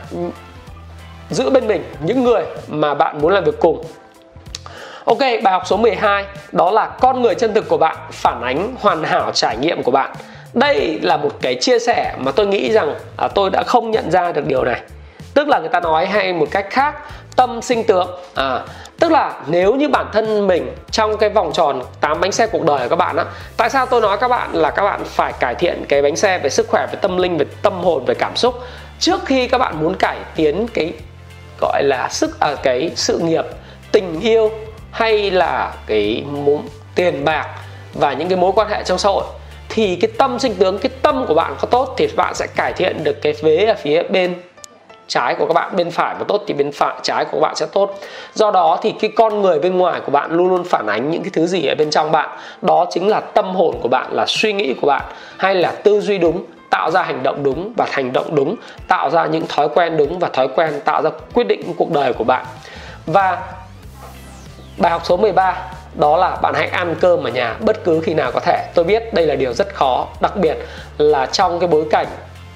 giữ 1.30 1.50
bên 1.50 1.68
mình 1.68 1.84
những 2.04 2.24
người 2.24 2.44
mà 2.68 2.94
bạn 2.94 3.22
muốn 3.22 3.34
làm 3.34 3.44
việc 3.44 3.60
cùng 3.60 3.84
Ok, 5.06 5.20
bài 5.20 5.54
học 5.54 5.64
số 5.66 5.78
12 5.78 6.26
đó 6.52 6.72
là 6.72 6.86
con 6.86 7.22
người 7.22 7.36
chân 7.36 7.54
thực 7.54 7.70
của 7.70 7.78
bạn 7.78 7.98
phản 8.12 8.42
ánh 8.42 8.76
hoàn 8.80 9.04
hảo 9.04 9.32
trải 9.34 9.58
nghiệm 9.58 9.84
của 9.84 9.92
bạn. 9.92 10.12
Đây 10.54 11.00
là 11.02 11.18
một 11.18 11.32
cái 11.42 11.56
chia 11.56 11.80
sẻ 11.80 12.16
mà 12.18 12.32
tôi 12.32 12.48
nghĩ 12.48 12.72
rằng 12.72 12.96
à, 13.18 13.28
tôi 13.28 13.50
đã 13.50 13.64
không 13.68 13.92
nhận 13.92 14.12
ra 14.12 14.32
được 14.32 14.46
điều 14.46 14.64
này. 14.64 14.82
Tức 15.34 15.48
là 15.48 15.60
người 15.60 15.70
ta 15.70 15.80
nói 15.80 16.06
hay 16.06 16.34
một 16.34 16.48
cách 16.52 16.68
khác 16.70 16.96
tâm 17.36 17.62
sinh 17.62 17.84
tướng 17.84 18.08
à, 18.36 18.62
tức 19.00 19.12
là 19.12 19.34
nếu 19.48 19.76
như 19.76 19.90
bản 19.90 20.06
thân 20.14 20.48
mình 20.48 20.76
trong 20.92 21.18
cái 21.18 21.30
vòng 21.30 21.52
tròn 21.54 21.82
8 22.02 22.22
bánh 22.22 22.32
xe 22.32 22.48
cuộc 22.48 22.64
đời 22.64 22.80
của 22.80 22.90
các 22.90 22.96
bạn 22.96 23.18
á 23.18 23.26
tại 23.58 23.70
sao 23.70 23.86
tôi 23.86 24.02
nói 24.02 24.18
các 24.18 24.28
bạn 24.28 24.54
là 24.54 24.72
các 24.72 24.84
bạn 24.84 25.02
phải 25.06 25.34
cải 25.40 25.56
thiện 25.56 25.86
cái 25.90 26.02
bánh 26.02 26.16
xe 26.16 26.40
về 26.40 26.50
sức 26.50 26.68
khỏe 26.70 26.88
về 26.92 27.00
tâm 27.02 27.18
linh 27.18 27.38
về 27.38 27.46
tâm 27.62 27.74
hồn 27.74 28.06
về 28.06 28.14
cảm 28.14 28.36
xúc? 28.36 28.56
Trước 29.00 29.26
khi 29.26 29.48
các 29.48 29.58
bạn 29.58 29.80
muốn 29.80 29.96
cải 29.96 30.18
tiến 30.36 30.68
cái 30.74 30.94
gọi 31.62 31.84
là 31.84 32.08
sức 32.12 32.40
ở 32.40 32.54
à, 32.54 32.62
cái 32.64 32.92
sự 32.96 33.20
nghiệp 33.20 33.46
tình 33.92 34.22
yêu 34.22 34.52
hay 34.92 35.32
là 35.32 35.74
cái 35.88 36.24
muốn 36.32 36.68
tiền 36.96 37.26
bạc 37.26 37.48
và 37.94 38.14
những 38.14 38.28
cái 38.30 38.38
mối 38.38 38.52
quan 38.56 38.70
hệ 38.70 38.84
trong 38.84 38.98
xã 38.98 39.10
hội 39.10 39.24
thì 39.70 39.96
cái 39.96 40.12
tâm 40.18 40.40
sinh 40.40 40.56
tướng 40.56 40.78
cái 40.80 40.92
tâm 41.02 41.26
của 41.28 41.34
bạn 41.34 41.56
có 41.60 41.68
tốt 41.68 41.96
thì 41.98 42.08
bạn 42.16 42.36
sẽ 42.36 42.48
cải 42.56 42.74
thiện 42.74 43.04
được 43.04 43.22
cái 43.22 43.34
vế 43.42 43.66
ở 43.66 43.76
phía 43.84 44.04
bên 44.04 44.36
trái 45.10 45.36
của 45.36 45.46
các 45.46 45.54
bạn 45.54 45.76
bên 45.76 45.92
phải 45.92 46.16
mà 46.20 46.24
tốt 46.28 46.44
thì 46.48 46.54
bên 46.54 46.72
phải, 46.72 46.96
trái 47.04 47.26
của 47.26 47.38
các 47.38 47.42
bạn 47.42 47.56
sẽ 47.56 47.66
tốt. 47.74 48.00
Do 48.34 48.52
đó 48.52 48.80
thì 48.82 48.94
cái 49.00 49.12
con 49.16 49.42
người 49.42 49.60
bên 49.60 49.78
ngoài 49.78 50.02
của 50.06 50.12
bạn 50.12 50.32
luôn 50.32 50.50
luôn 50.50 50.64
phản 50.64 50.88
ánh 50.88 51.12
những 51.12 51.24
cái 51.24 51.32
thứ 51.34 51.48
gì 51.48 51.66
ở 51.66 51.76
bên 51.76 51.90
trong 51.90 52.12
bạn? 52.12 52.30
Đó 52.62 52.86
chính 52.92 53.08
là 53.08 53.20
tâm 53.20 53.56
hồn 53.56 53.76
của 53.82 53.90
bạn, 53.90 54.08
là 54.12 54.26
suy 54.28 54.54
nghĩ 54.54 54.74
của 54.82 54.88
bạn, 54.88 55.02
hay 55.38 55.56
là 55.56 55.72
tư 55.72 56.02
duy 56.02 56.18
đúng, 56.18 56.44
tạo 56.70 56.92
ra 56.92 57.04
hành 57.04 57.24
động 57.24 57.44
đúng 57.44 57.74
và 57.78 57.88
hành 57.92 58.14
động 58.14 58.36
đúng, 58.36 58.56
tạo 58.88 59.10
ra 59.10 59.26
những 59.26 59.48
thói 59.48 59.70
quen 59.70 59.98
đúng 59.98 60.20
và 60.20 60.30
thói 60.30 60.48
quen 60.48 60.82
tạo 60.86 61.02
ra 61.02 61.10
quyết 61.34 61.48
định 61.48 61.74
cuộc 61.78 61.92
đời 61.92 62.14
của 62.14 62.24
bạn. 62.24 62.46
Và 63.06 63.38
bài 64.78 64.92
học 64.92 65.02
số 65.06 65.18
13 65.18 65.56
đó 65.96 66.18
là 66.18 66.36
bạn 66.42 66.54
hãy 66.54 66.68
ăn 66.68 66.96
cơm 67.00 67.24
ở 67.24 67.30
nhà 67.30 67.56
bất 67.60 67.84
cứ 67.84 68.02
khi 68.04 68.14
nào 68.14 68.32
có 68.32 68.40
thể. 68.40 68.66
Tôi 68.74 68.86
biết 68.86 69.14
đây 69.14 69.26
là 69.26 69.36
điều 69.36 69.54
rất 69.54 69.76
khó, 69.76 70.08
đặc 70.22 70.36
biệt 70.36 70.58
là 70.98 71.26
trong 71.26 71.60
cái 71.60 71.68
bối 71.68 71.86
cảnh 71.92 72.08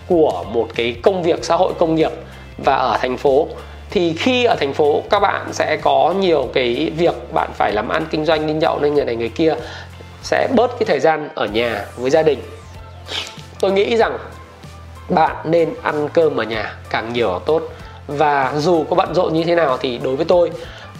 của 0.07 0.43
một 0.51 0.67
cái 0.75 0.95
công 1.03 1.23
việc, 1.23 1.45
xã 1.45 1.55
hội 1.55 1.73
công 1.79 1.95
nghiệp 1.95 2.11
và 2.57 2.75
ở 2.75 2.97
thành 3.01 3.17
phố 3.17 3.47
thì 3.89 4.13
khi 4.13 4.43
ở 4.43 4.55
thành 4.59 4.73
phố 4.73 5.03
các 5.09 5.19
bạn 5.19 5.53
sẽ 5.53 5.77
có 5.81 6.13
nhiều 6.19 6.49
cái 6.53 6.91
việc 6.97 7.33
bạn 7.33 7.49
phải 7.53 7.73
làm 7.73 7.89
ăn 7.89 8.05
kinh 8.11 8.25
doanh 8.25 8.47
đi 8.47 8.53
nhậu 8.53 8.79
nên 8.79 8.93
người 8.93 9.05
này 9.05 9.15
người 9.15 9.29
kia 9.29 9.55
sẽ 10.23 10.47
bớt 10.55 10.71
cái 10.79 10.85
thời 10.85 10.99
gian 10.99 11.29
ở 11.35 11.45
nhà 11.45 11.85
với 11.95 12.11
gia 12.11 12.23
đình. 12.23 12.39
Tôi 13.59 13.71
nghĩ 13.71 13.97
rằng 13.97 14.17
bạn 15.09 15.35
nên 15.43 15.73
ăn 15.81 16.09
cơm 16.13 16.37
ở 16.37 16.43
nhà 16.43 16.75
càng 16.89 17.13
nhiều 17.13 17.39
tốt. 17.45 17.63
Và 18.07 18.53
dù 18.57 18.83
có 18.89 18.95
bận 18.95 19.15
rộn 19.15 19.33
như 19.33 19.43
thế 19.43 19.55
nào 19.55 19.77
thì 19.77 19.97
đối 19.97 20.15
với 20.15 20.25
tôi 20.25 20.51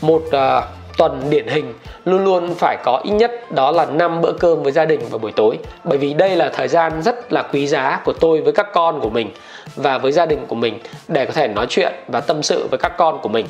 một 0.02 0.24
uh, 0.28 0.64
tuần 0.98 1.30
điển 1.30 1.48
hình 1.48 1.74
luôn 2.06 2.24
luôn 2.24 2.56
phải 2.56 2.78
có 2.84 3.02
ít 3.04 3.12
nhất 3.12 3.52
đó 3.52 3.72
là 3.72 3.86
5 3.86 4.22
bữa 4.22 4.32
cơm 4.32 4.64
với 4.64 4.72
gia 4.72 4.86
đình 4.86 5.00
vào 5.10 5.20
buổi 5.20 5.32
tối 5.32 5.58
bởi 5.84 5.98
vì 5.98 6.14
đây 6.14 6.36
là 6.36 6.50
thời 6.54 6.68
gian 6.68 7.02
rất 7.02 7.34
là 7.34 7.42
quý 7.42 7.68
giá 7.68 8.02
của 8.06 8.14
tôi 8.14 8.42
với 8.42 8.54
các 8.54 8.68
con 8.74 9.00
của 9.02 9.10
mình 9.10 9.32
và 9.76 9.98
với 9.98 10.12
gia 10.12 10.26
đình 10.26 10.46
của 10.48 10.56
mình 10.56 10.80
để 11.08 11.26
có 11.26 11.32
thể 11.32 11.48
nói 11.48 11.66
chuyện 11.70 11.94
và 12.08 12.22
tâm 12.22 12.44
sự 12.44 12.68
với 12.72 12.78
các 12.78 12.98
con 12.98 13.20
của 13.22 13.30
mình. 13.30 13.46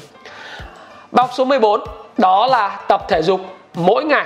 Bọc 1.12 1.29
số 1.33 1.45
14 1.45 1.81
đó 2.17 2.48
là 2.48 2.79
tập 2.88 3.05
thể 3.10 3.22
dục 3.22 3.41
mỗi 3.74 4.03
ngày. 4.03 4.25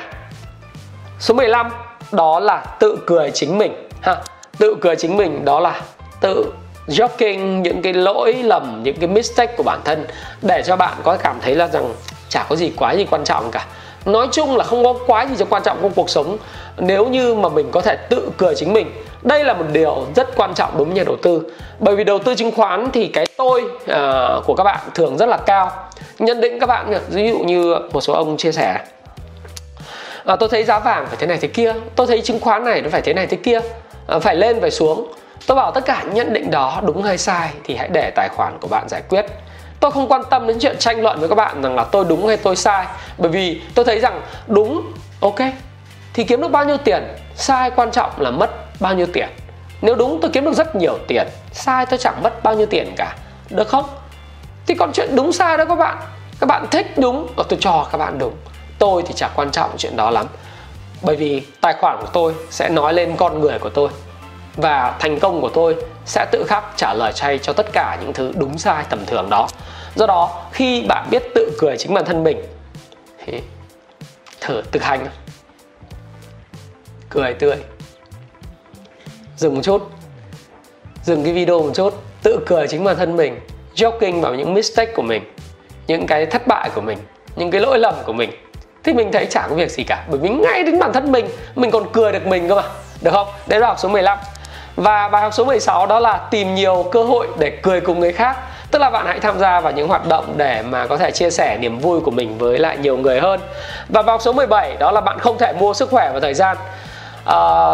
Số 1.19 1.34
15 1.34 1.69
đó 2.12 2.39
là 2.39 2.65
tự 2.79 2.98
cười 3.05 3.31
chính 3.31 3.57
mình 3.57 3.89
ha. 4.01 4.15
Tự 4.57 4.75
cười 4.81 4.96
chính 4.96 5.17
mình 5.17 5.46
đó 5.46 5.60
là 5.60 5.81
tự 6.22 6.53
joking 6.88 7.62
những 7.62 7.81
cái 7.81 7.93
lỗi 7.93 8.34
lầm, 8.34 8.84
những 8.84 8.96
cái 9.00 9.07
mistake 9.07 9.53
của 9.57 9.63
bản 9.63 9.79
thân 9.86 10.07
để 10.41 10.63
cho 10.65 10.75
bạn 10.75 10.93
có 11.03 11.17
cảm 11.17 11.39
thấy 11.41 11.55
là 11.55 11.67
rằng 11.67 11.93
chả 12.29 12.46
có 12.50 12.55
gì 12.55 12.72
quá 12.77 12.91
gì 12.96 13.05
quan 13.10 13.24
trọng 13.24 13.51
cả 13.51 13.65
nói 14.06 14.27
chung 14.32 14.58
là 14.58 14.63
không 14.63 14.84
có 14.84 14.94
quá 15.08 15.25
gì 15.25 15.36
cho 15.39 15.46
quan 15.50 15.63
trọng 15.63 15.77
trong 15.82 15.92
cuộc 15.96 16.10
sống 16.10 16.38
nếu 16.77 17.06
như 17.06 17.36
mà 17.36 17.50
mình 17.50 17.72
có 17.72 17.82
thể 17.82 17.96
tự 18.10 18.32
cười 18.38 18.56
chính 18.56 18.74
mình. 18.74 18.92
Đây 19.22 19.44
là 19.44 19.54
một 19.54 19.66
điều 19.72 20.06
rất 20.16 20.36
quan 20.36 20.54
trọng 20.54 20.77
đối 20.77 20.86
với 20.86 20.96
nhà 20.96 21.04
đầu 21.04 21.16
tư. 21.24 21.42
Bởi 21.80 21.96
vì 21.96 22.04
đầu 22.04 22.20
tư 22.20 22.36
chứng 22.36 22.51
khoán 22.51 22.92
thì 22.94 23.08
cái 23.08 23.25
tôi 23.38 23.62
uh, 23.63 24.46
của 24.46 24.56
các 24.58 24.63
bạn 24.63 24.80
thường 24.94 25.18
rất 25.18 25.25
là 25.25 25.38
cao. 25.38 25.72
Nhận 26.20 26.42
định 26.42 26.60
các 26.60 26.68
bạn 26.68 26.94
ví 27.10 27.30
dụ 27.30 27.39
như 27.39 27.75
một 27.94 28.01
số 28.01 28.13
ông 28.13 28.38
chia 28.38 28.51
sẻ 28.51 28.80
à, 30.27 30.36
tôi 30.36 30.50
thấy 30.50 30.63
giá 30.63 30.80
vàng 30.80 31.08
phải 31.08 31.16
thế 31.20 31.27
này 31.27 31.38
thế 31.42 31.48
kia 31.48 31.74
tôi 31.96 32.08
thấy 32.08 32.22
chứng 32.22 32.39
khoán 32.39 32.66
này 32.66 32.82
nó 32.82 32.89
phải 32.89 33.01
thế 33.01 33.13
này 33.13 33.27
thế 33.27 33.38
kia 33.38 33.60
à, 34.08 34.20
phải 34.20 34.36
lên 34.36 34.62
phải 34.62 34.72
xuống. 34.72 35.08
Tôi 35.48 35.56
bảo 35.56 35.72
tất 35.72 35.86
cả 35.86 36.04
nhận 36.13 36.34
định 36.34 36.51
đó 36.51 36.82
đúng 36.86 37.04
hay 37.04 37.18
sai 37.18 37.50
thì 37.63 37.75
hãy 37.75 37.88
để 37.88 38.12
tài 38.16 38.30
khoản 38.30 38.58
của 38.62 38.68
bạn 38.68 38.89
giải 38.89 39.01
quyết 39.10 39.25
tôi 39.79 39.91
không 39.91 40.12
quan 40.12 40.22
tâm 40.29 40.48
đến 40.48 40.57
chuyện 40.60 40.75
tranh 40.79 41.01
luận 41.01 41.19
với 41.19 41.29
các 41.29 41.36
bạn 41.36 41.62
rằng 41.62 41.75
là 41.75 41.84
tôi 41.84 42.05
đúng 42.10 42.27
hay 42.27 42.38
tôi 42.38 42.55
sai. 42.55 42.86
Bởi 43.17 43.31
vì 43.31 43.62
tôi 43.75 43.86
thấy 43.86 44.00
rằng 44.00 44.22
đúng, 44.48 44.93
ok, 45.19 45.39
thì 46.13 46.24
kiếm 46.24 46.41
được 46.41 46.51
bao 46.51 46.65
nhiêu 46.65 46.77
tiền? 46.77 47.03
Sai 47.36 47.72
quan 47.72 47.91
trọng 47.91 48.12
là 48.17 48.31
mất 48.31 48.50
bao 48.79 48.93
nhiêu 48.93 49.07
tiền. 49.13 49.29
Nếu 49.81 49.96
đúng, 49.96 50.19
tôi 50.22 50.31
kiếm 50.34 50.46
được 50.46 50.53
rất 50.53 50.75
nhiều 50.75 50.98
tiền. 51.07 51.27
Sai, 51.51 51.86
tôi 51.86 52.00
chẳng 52.00 52.24
mất 52.24 52.43
bao 52.43 52.55
nhiêu 52.55 52.65
tiền 52.65 52.93
cả. 52.98 53.15
Được 53.50 53.67
không? 53.67 53.86
Thì 54.67 54.75
còn 54.75 54.91
chuyện 54.93 55.15
đúng 55.15 55.31
sai 55.31 55.57
đó 55.57 55.65
các 55.65 55.75
bạn. 55.75 55.98
Các 56.39 56.48
bạn 56.48 56.65
thích 56.72 56.98
đúng 56.98 57.27
và 57.36 57.43
tôi 57.50 57.60
cho 57.62 57.88
các 57.91 57.98
bạn 57.98 58.19
đúng. 58.19 58.34
Tôi 58.79 59.03
thì 59.07 59.13
chẳng 59.13 59.31
quan 59.36 59.51
trọng 59.51 59.69
chuyện 59.77 59.96
đó 59.96 60.10
lắm. 60.10 60.25
Bởi 61.01 61.15
vì 61.15 61.41
tài 61.62 61.74
khoản 61.74 61.98
của 62.01 62.07
tôi 62.13 62.34
sẽ 62.50 62.69
nói 62.69 62.93
lên 62.93 63.15
con 63.15 63.39
người 63.39 63.60
của 63.60 63.69
tôi. 63.69 63.89
Và 64.55 64.96
thành 65.00 65.19
công 65.19 65.41
của 65.41 65.50
tôi 65.50 65.75
sẽ 66.05 66.25
tự 66.31 66.46
khắc 66.48 66.63
trả 66.75 66.93
lời 66.93 67.13
chay 67.13 67.38
cho 67.38 67.53
tất 67.53 67.74
cả 67.74 67.98
những 68.01 68.13
thứ 68.13 68.31
đúng 68.36 68.57
sai 68.57 68.84
tầm 68.89 69.05
thường 69.05 69.29
đó 69.29 69.48
do 69.98 70.06
đó, 70.06 70.46
khi 70.51 70.86
bạn 70.88 71.08
biết 71.12 71.24
tự 71.36 71.58
cười 71.60 71.77
chính 71.77 71.94
bản 71.94 72.06
thân 72.06 72.24
mình, 72.24 72.44
thì 73.25 73.42
thử 74.42 74.62
thực 74.72 74.84
hành. 74.84 75.08
Cười 77.10 77.34
tươi. 77.34 77.56
Dừng 79.38 79.56
một 79.56 79.62
chút. 79.63 79.89
Dừng 81.04 81.24
cái 81.24 81.34
video 81.34 81.60
một 81.63 81.72
chút. 81.74 81.94
Tự 82.24 82.39
cười 82.46 82.68
chính 82.68 82.84
bản 82.84 82.96
thân 82.96 83.16
mình, 83.16 83.39
joking 83.75 84.22
vào 84.22 84.36
những 84.36 84.54
mistake 84.54 84.92
của 84.96 85.01
mình, 85.01 85.34
những 85.88 86.08
cái 86.08 86.25
thất 86.25 86.48
bại 86.48 86.70
của 86.75 86.82
mình, 86.82 86.98
những 87.36 87.51
cái 87.51 87.62
lỗi 87.62 87.80
lầm 87.80 87.96
của 88.06 88.13
mình. 88.13 88.32
Thì 88.84 88.94
mình 88.94 89.12
thấy 89.12 89.27
chẳng 89.30 89.50
có 89.50 89.56
việc 89.56 89.72
gì 89.72 89.84
cả, 89.84 90.06
bởi 90.10 90.20
vì 90.20 90.30
ngay 90.30 90.63
đến 90.63 90.80
bản 90.80 90.94
thân 90.94 91.12
mình 91.12 91.27
mình 91.56 91.72
còn 91.72 91.92
cười 91.94 92.12
được 92.12 92.27
mình 92.27 92.50
cơ 92.50 92.56
mà. 92.56 92.63
Được 93.01 93.12
không? 93.12 93.27
Đấy 93.48 93.60
là 93.60 93.68
học 93.68 93.80
số 93.80 93.89
15 93.89 94.18
và 94.75 95.08
bài 95.08 95.22
học 95.22 95.34
số 95.34 95.46
16 95.46 95.88
đó 95.88 96.00
là 96.00 96.27
tìm 96.32 96.56
nhiều 96.56 96.86
cơ 96.92 97.04
hội 97.04 97.27
để 97.39 97.60
cười 97.62 97.82
cùng 97.82 98.00
người 98.00 98.13
khác 98.13 98.38
tức 98.72 98.80
là 98.80 98.90
bạn 98.90 99.06
hãy 99.06 99.20
tham 99.20 99.40
gia 99.40 99.60
vào 99.60 99.74
những 99.74 99.88
hoạt 99.88 100.08
động 100.08 100.34
để 100.38 100.64
mà 100.70 100.88
có 100.88 100.98
thể 100.98 101.12
chia 101.12 101.30
sẻ 101.30 101.58
niềm 101.62 101.80
vui 101.80 102.00
của 102.00 102.12
mình 102.12 102.38
với 102.38 102.60
lại 102.60 102.77
nhiều 102.77 102.98
người 102.98 103.20
hơn. 103.20 103.40
Và 103.90 104.01
vào 104.01 104.20
số 104.20 104.34
17 104.34 104.75
đó 104.80 104.92
là 104.92 105.01
bạn 105.01 105.20
không 105.20 105.38
thể 105.38 105.53
mua 105.53 105.74
sức 105.74 105.90
khỏe 105.90 106.12
và 106.14 106.20
thời 106.20 106.34
gian. 106.34 106.58
À, 107.25 107.72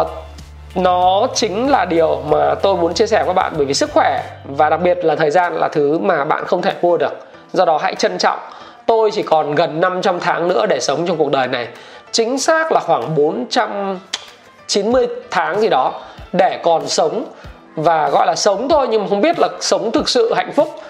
nó 0.74 1.26
chính 1.34 1.70
là 1.70 1.84
điều 1.84 2.22
mà 2.28 2.54
tôi 2.54 2.76
muốn 2.76 2.94
chia 2.94 3.06
sẻ 3.06 3.18
với 3.18 3.26
các 3.26 3.32
bạn 3.32 3.52
bởi 3.56 3.66
vì 3.66 3.74
sức 3.74 3.90
khỏe 3.92 4.22
và 4.44 4.70
đặc 4.70 4.80
biệt 4.82 5.04
là 5.04 5.16
thời 5.16 5.30
gian 5.30 5.54
là 5.54 5.68
thứ 5.68 5.98
mà 5.98 6.24
bạn 6.24 6.44
không 6.44 6.62
thể 6.62 6.72
mua 6.82 6.96
được. 6.96 7.12
Do 7.52 7.64
đó 7.64 7.78
hãy 7.82 7.94
trân 7.94 8.18
trọng. 8.18 8.38
Tôi 8.86 9.10
chỉ 9.10 9.22
còn 9.22 9.54
gần 9.54 9.80
500 9.80 10.20
tháng 10.20 10.48
nữa 10.48 10.66
để 10.66 10.80
sống 10.80 11.06
trong 11.06 11.16
cuộc 11.16 11.30
đời 11.30 11.48
này. 11.48 11.68
Chính 12.12 12.38
xác 12.38 12.72
là 12.72 12.80
khoảng 12.80 13.14
490 13.14 15.06
tháng 15.30 15.60
gì 15.60 15.68
đó 15.68 15.92
để 16.32 16.60
còn 16.62 16.88
sống 16.88 17.24
và 17.76 18.08
gọi 18.08 18.26
là 18.26 18.34
sống 18.36 18.68
thôi 18.68 18.86
nhưng 18.90 19.02
mà 19.02 19.08
không 19.08 19.20
biết 19.20 19.38
là 19.38 19.48
sống 19.60 19.90
thực 19.92 20.08
sự 20.08 20.34
hạnh 20.34 20.52
phúc 20.56 20.80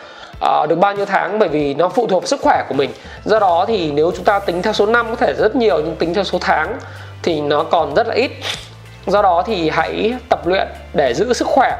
uh, 0.44 0.68
được 0.68 0.76
bao 0.76 0.94
nhiêu 0.94 1.06
tháng 1.06 1.38
bởi 1.38 1.48
vì 1.48 1.74
nó 1.74 1.88
phụ 1.88 2.06
thuộc 2.06 2.28
sức 2.28 2.40
khỏe 2.42 2.64
của 2.68 2.74
mình. 2.74 2.90
Do 3.24 3.38
đó 3.38 3.64
thì 3.68 3.92
nếu 3.92 4.12
chúng 4.16 4.24
ta 4.24 4.38
tính 4.38 4.62
theo 4.62 4.72
số 4.72 4.86
năm 4.86 5.06
có 5.10 5.16
thể 5.16 5.32
rất 5.32 5.56
nhiều 5.56 5.76
nhưng 5.76 5.96
tính 5.96 6.14
theo 6.14 6.24
số 6.24 6.38
tháng 6.40 6.78
thì 7.22 7.40
nó 7.40 7.64
còn 7.64 7.94
rất 7.94 8.06
là 8.06 8.14
ít. 8.14 8.30
Do 9.06 9.22
đó 9.22 9.42
thì 9.46 9.70
hãy 9.70 10.14
tập 10.28 10.46
luyện 10.46 10.68
để 10.94 11.14
giữ 11.14 11.32
sức 11.32 11.48
khỏe. 11.48 11.76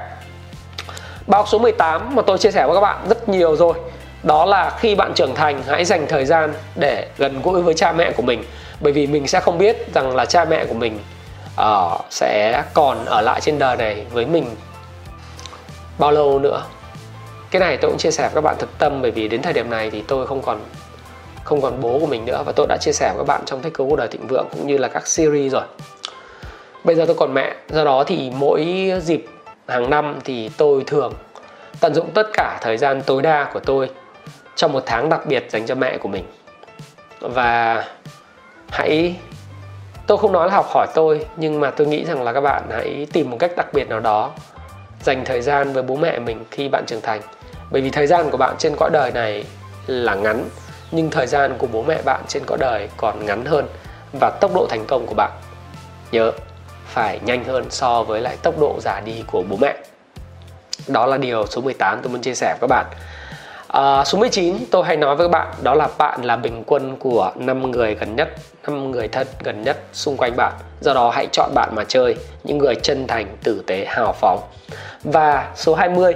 Báo 1.27 1.47
số 1.47 1.59
18 1.59 2.15
mà 2.15 2.23
tôi 2.23 2.39
chia 2.39 2.51
sẻ 2.51 2.67
với 2.67 2.75
các 2.75 2.81
bạn 2.81 2.97
rất 3.09 3.29
nhiều 3.29 3.57
rồi. 3.57 3.75
Đó 4.23 4.45
là 4.45 4.71
khi 4.79 4.95
bạn 4.95 5.13
trưởng 5.15 5.35
thành 5.35 5.63
hãy 5.67 5.85
dành 5.85 6.07
thời 6.09 6.25
gian 6.25 6.53
để 6.75 7.09
gần 7.19 7.43
gũi 7.43 7.63
với 7.63 7.75
cha 7.75 7.93
mẹ 7.93 8.13
của 8.13 8.23
mình. 8.23 8.45
Bởi 8.81 8.93
vì 8.93 9.07
mình 9.07 9.27
sẽ 9.27 9.41
không 9.41 9.59
biết 9.59 9.95
rằng 9.95 10.17
là 10.17 10.25
cha 10.25 10.45
mẹ 10.45 10.65
của 10.65 10.75
mình 10.75 10.99
uh, 11.61 12.01
sẽ 12.11 12.63
còn 12.75 13.05
ở 13.05 13.21
lại 13.21 13.41
trên 13.41 13.59
đời 13.59 13.77
này 13.77 14.05
với 14.13 14.27
mình 14.27 14.47
bao 15.99 16.11
lâu 16.13 16.39
nữa? 16.39 16.63
Cái 17.51 17.61
này 17.61 17.77
tôi 17.77 17.91
cũng 17.91 17.99
chia 17.99 18.11
sẻ 18.11 18.23
với 18.23 18.35
các 18.35 18.41
bạn 18.41 18.57
thực 18.59 18.79
tâm, 18.79 19.03
bởi 19.03 19.11
vì 19.11 19.29
đến 19.29 19.43
thời 19.43 19.53
điểm 19.53 19.71
này 19.71 19.91
thì 19.91 20.03
tôi 20.09 20.27
không 20.27 20.43
còn 20.43 20.61
không 21.45 21.61
còn 21.61 21.81
bố 21.81 21.99
của 21.99 22.07
mình 22.07 22.25
nữa 22.25 22.43
và 22.47 22.53
tôi 22.57 22.67
đã 22.67 22.77
chia 22.81 22.93
sẻ 22.93 23.13
với 23.15 23.19
các 23.19 23.27
bạn 23.27 23.43
trong 23.47 23.63
thách 23.63 23.75
cứu 23.75 23.91
cuộc 23.91 23.97
đời 23.97 24.09
thịnh 24.09 24.27
vượng 24.27 24.47
cũng 24.51 24.67
như 24.67 24.79
là 24.79 24.89
các 24.89 25.07
series 25.07 25.53
rồi. 25.53 25.63
Bây 26.85 26.97
giờ 26.97 27.05
tôi 27.07 27.17
còn 27.19 27.35
mẹ, 27.35 27.55
do 27.69 27.85
đó 27.85 28.05
thì 28.05 28.33
mỗi 28.37 28.93
dịp 29.03 29.27
hàng 29.69 29.91
năm 29.91 30.19
thì 30.25 30.51
tôi 30.57 30.85
thường 30.87 31.13
tận 31.81 31.95
dụng 31.95 32.11
tất 32.15 32.27
cả 32.33 32.59
thời 32.63 32.77
gian 32.77 33.03
tối 33.03 33.23
đa 33.23 33.51
của 33.53 33.61
tôi 33.61 33.91
trong 34.57 34.73
một 34.73 34.83
tháng 34.87 35.09
đặc 35.09 35.27
biệt 35.27 35.47
dành 35.51 35.67
cho 35.67 35.75
mẹ 35.75 35.99
của 35.99 36.09
mình. 36.09 36.25
Và 37.21 37.85
hãy, 38.71 39.17
tôi 40.07 40.19
không 40.19 40.33
nói 40.33 40.49
là 40.49 40.55
học 40.55 40.67
hỏi 40.69 40.87
tôi, 40.95 41.27
nhưng 41.37 41.61
mà 41.61 41.71
tôi 41.71 41.87
nghĩ 41.87 42.05
rằng 42.05 42.23
là 42.23 42.33
các 42.33 42.41
bạn 42.41 42.63
hãy 42.71 43.07
tìm 43.13 43.31
một 43.31 43.37
cách 43.41 43.51
đặc 43.57 43.67
biệt 43.73 43.89
nào 43.89 44.01
đó 44.01 44.31
dành 45.05 45.25
thời 45.25 45.43
gian 45.43 45.73
với 45.73 45.83
bố 45.83 45.97
mẹ 45.97 46.19
mình 46.19 46.45
khi 46.51 46.69
bạn 46.69 46.85
trưởng 46.87 47.01
thành. 47.01 47.21
Bởi 47.71 47.83
vì 47.83 47.91
thời 47.91 48.07
gian 48.07 48.31
của 48.31 48.37
bạn 48.37 48.55
trên 48.59 48.77
cõi 48.77 48.91
đời 48.93 49.13
này 49.13 49.45
là 49.87 50.15
ngắn, 50.15 50.49
nhưng 50.91 51.11
thời 51.11 51.27
gian 51.27 51.55
của 51.59 51.67
bố 51.67 51.83
mẹ 51.83 52.03
bạn 52.05 52.21
trên 52.29 52.43
cõi 52.47 52.59
đời 52.59 52.89
còn 52.97 53.27
ngắn 53.27 53.45
hơn 53.45 53.67
và 54.21 54.31
tốc 54.41 54.55
độ 54.55 54.67
thành 54.71 54.85
công 54.87 55.07
của 55.07 55.15
bạn, 55.15 55.31
nhớ, 56.13 56.33
phải 56.87 57.21
nhanh 57.25 57.45
hơn 57.45 57.65
so 57.71 58.03
với 58.03 58.21
lại 58.21 58.37
tốc 58.43 58.59
độ 58.61 58.79
già 58.81 59.01
đi 59.05 59.25
của 59.33 59.43
bố 59.49 59.57
mẹ. 59.61 59.77
Đó 60.89 61.07
là 61.07 61.17
điều 61.17 61.47
số 61.47 61.61
18 61.61 62.01
tôi 62.03 62.13
muốn 62.13 62.23
chia 62.23 62.35
sẻ 62.35 62.57
với 62.61 62.61
các 62.61 62.67
bạn. 62.67 62.87
À, 63.75 64.05
số 64.05 64.19
19 64.19 64.57
tôi 64.71 64.85
hay 64.85 64.97
nói 64.97 65.17
với 65.17 65.27
các 65.27 65.31
bạn 65.31 65.55
đó 65.63 65.75
là 65.75 65.89
bạn 65.99 66.25
là 66.25 66.37
bình 66.37 66.63
quân 66.67 66.97
của 66.97 67.33
5 67.37 67.71
người 67.71 67.95
gần 67.95 68.17
nhất, 68.17 68.29
5 68.67 68.91
người 68.91 69.09
thân 69.09 69.27
gần 69.45 69.63
nhất 69.63 69.77
xung 69.93 70.17
quanh 70.17 70.37
bạn. 70.37 70.53
Do 70.81 70.95
đó 70.95 71.11
hãy 71.11 71.27
chọn 71.33 71.51
bạn 71.55 71.75
mà 71.75 71.85
chơi, 71.85 72.17
những 72.45 72.59
người 72.59 72.75
chân 72.75 73.07
thành, 73.07 73.37
tử 73.45 73.63
tế, 73.67 73.85
hào 73.89 74.13
phóng. 74.13 74.41
Và 75.05 75.53
số 75.55 75.75
20, 75.75 76.15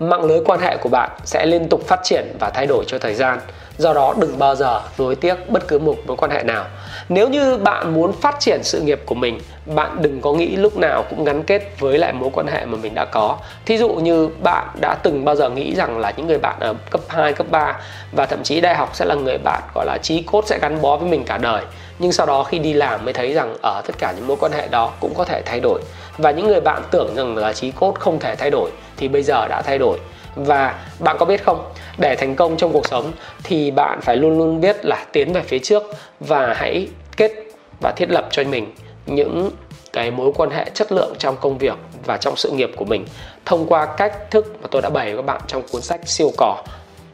mạng 0.00 0.24
lưới 0.24 0.40
quan 0.44 0.60
hệ 0.60 0.76
của 0.76 0.88
bạn 0.88 1.10
sẽ 1.24 1.46
liên 1.46 1.68
tục 1.68 1.82
phát 1.86 2.00
triển 2.02 2.36
và 2.40 2.50
thay 2.50 2.66
đổi 2.66 2.84
cho 2.86 2.98
thời 2.98 3.14
gian. 3.14 3.38
Do 3.78 3.92
đó 3.92 4.14
đừng 4.20 4.38
bao 4.38 4.54
giờ 4.54 4.80
nối 4.98 5.16
tiếc 5.16 5.50
bất 5.50 5.68
cứ 5.68 5.78
một 5.78 5.96
mối 6.06 6.16
quan 6.16 6.30
hệ 6.30 6.42
nào. 6.42 6.64
Nếu 7.08 7.28
như 7.28 7.56
bạn 7.56 7.94
muốn 7.94 8.12
phát 8.12 8.36
triển 8.40 8.60
sự 8.62 8.80
nghiệp 8.80 9.02
của 9.06 9.14
mình 9.14 9.40
bạn 9.66 9.96
đừng 10.02 10.20
có 10.20 10.32
nghĩ 10.32 10.56
lúc 10.56 10.76
nào 10.76 11.04
cũng 11.10 11.24
gắn 11.24 11.42
kết 11.42 11.80
với 11.80 11.98
lại 11.98 12.12
mối 12.12 12.30
quan 12.32 12.46
hệ 12.46 12.64
mà 12.64 12.78
mình 12.82 12.94
đã 12.94 13.04
có. 13.04 13.36
Thí 13.66 13.78
dụ 13.78 13.88
như 13.88 14.28
bạn 14.42 14.66
đã 14.80 14.94
từng 14.94 15.24
bao 15.24 15.36
giờ 15.36 15.50
nghĩ 15.50 15.74
rằng 15.74 15.98
là 15.98 16.12
những 16.16 16.26
người 16.26 16.38
bạn 16.38 16.56
ở 16.60 16.74
cấp 16.90 17.00
2, 17.08 17.32
cấp 17.32 17.46
3 17.50 17.76
và 18.12 18.26
thậm 18.26 18.42
chí 18.42 18.60
đại 18.60 18.74
học 18.74 18.90
sẽ 18.92 19.04
là 19.04 19.14
người 19.14 19.38
bạn 19.38 19.62
gọi 19.74 19.86
là 19.86 19.98
chí 20.02 20.22
cốt 20.22 20.44
sẽ 20.46 20.58
gắn 20.62 20.82
bó 20.82 20.96
với 20.96 21.08
mình 21.08 21.24
cả 21.24 21.38
đời. 21.38 21.62
Nhưng 21.98 22.12
sau 22.12 22.26
đó 22.26 22.44
khi 22.44 22.58
đi 22.58 22.72
làm 22.72 23.04
mới 23.04 23.14
thấy 23.14 23.32
rằng 23.32 23.56
ở 23.62 23.82
tất 23.86 23.98
cả 23.98 24.12
những 24.16 24.26
mối 24.26 24.36
quan 24.40 24.52
hệ 24.52 24.68
đó 24.68 24.92
cũng 25.00 25.14
có 25.14 25.24
thể 25.24 25.42
thay 25.42 25.60
đổi. 25.60 25.80
Và 26.18 26.30
những 26.30 26.46
người 26.46 26.60
bạn 26.60 26.82
tưởng 26.90 27.14
rằng 27.14 27.36
là 27.36 27.52
chí 27.52 27.70
cốt 27.70 27.94
không 27.98 28.18
thể 28.18 28.36
thay 28.36 28.50
đổi 28.50 28.70
thì 28.98 29.08
bây 29.08 29.22
giờ 29.22 29.46
đã 29.48 29.62
thay 29.62 29.78
đổi. 29.78 29.98
Và 30.34 30.84
bạn 31.00 31.16
có 31.18 31.26
biết 31.26 31.44
không, 31.44 31.72
để 31.98 32.16
thành 32.16 32.36
công 32.36 32.56
trong 32.56 32.72
cuộc 32.72 32.86
sống 32.86 33.12
thì 33.44 33.70
bạn 33.70 34.00
phải 34.00 34.16
luôn 34.16 34.38
luôn 34.38 34.60
biết 34.60 34.84
là 34.84 35.04
tiến 35.12 35.32
về 35.32 35.42
phía 35.42 35.58
trước 35.58 35.82
và 36.20 36.54
hãy 36.54 36.88
kết 37.16 37.32
và 37.80 37.92
thiết 37.96 38.10
lập 38.10 38.28
cho 38.30 38.44
mình 38.44 38.74
những 39.06 39.50
cái 39.92 40.10
mối 40.10 40.32
quan 40.36 40.50
hệ 40.50 40.70
chất 40.74 40.92
lượng 40.92 41.14
trong 41.18 41.36
công 41.40 41.58
việc 41.58 41.74
và 42.04 42.16
trong 42.16 42.36
sự 42.36 42.50
nghiệp 42.50 42.70
của 42.76 42.84
mình 42.84 43.06
thông 43.44 43.66
qua 43.66 43.86
cách 43.86 44.30
thức 44.30 44.56
mà 44.62 44.68
tôi 44.70 44.82
đã 44.82 44.90
bày 44.90 45.06
với 45.06 45.16
các 45.16 45.26
bạn 45.26 45.40
trong 45.46 45.62
cuốn 45.72 45.82
sách 45.82 46.00
siêu 46.08 46.30
cỏ 46.36 46.62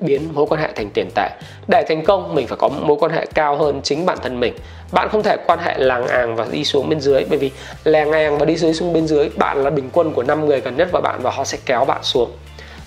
biến 0.05 0.35
mối 0.35 0.47
quan 0.49 0.61
hệ 0.61 0.69
thành 0.77 0.91
tiền 0.91 1.09
tệ. 1.15 1.29
Để 1.69 1.85
thành 1.89 2.05
công, 2.05 2.35
mình 2.35 2.47
phải 2.47 2.59
có 2.61 2.69
mối 2.69 2.97
quan 3.01 3.13
hệ 3.13 3.27
cao 3.35 3.57
hơn 3.57 3.81
chính 3.83 4.07
bản 4.07 4.19
thân 4.23 4.41
mình. 4.41 4.55
Bạn 4.93 5.09
không 5.09 5.23
thể 5.23 5.37
quan 5.47 5.59
hệ 5.59 5.75
làng 5.79 6.07
àng 6.07 6.37
và 6.37 6.47
đi 6.51 6.65
xuống 6.65 6.89
bên 6.89 7.01
dưới, 7.01 7.25
bởi 7.29 7.39
vì 7.39 7.51
làng 7.85 8.13
àng 8.13 8.39
và 8.39 8.45
đi 8.45 8.57
dưới 8.57 8.75
xuống 8.75 8.93
bên 8.93 9.07
dưới, 9.07 9.31
bạn 9.37 9.65
là 9.65 9.71
bình 9.71 9.91
quân 9.93 10.13
của 10.13 10.23
năm 10.23 10.47
người 10.47 10.61
gần 10.61 10.77
nhất 10.77 10.89
và 10.93 11.01
bạn 11.01 11.21
và 11.23 11.31
họ 11.31 11.45
sẽ 11.45 11.59
kéo 11.67 11.85
bạn 11.85 12.03
xuống. 12.03 12.31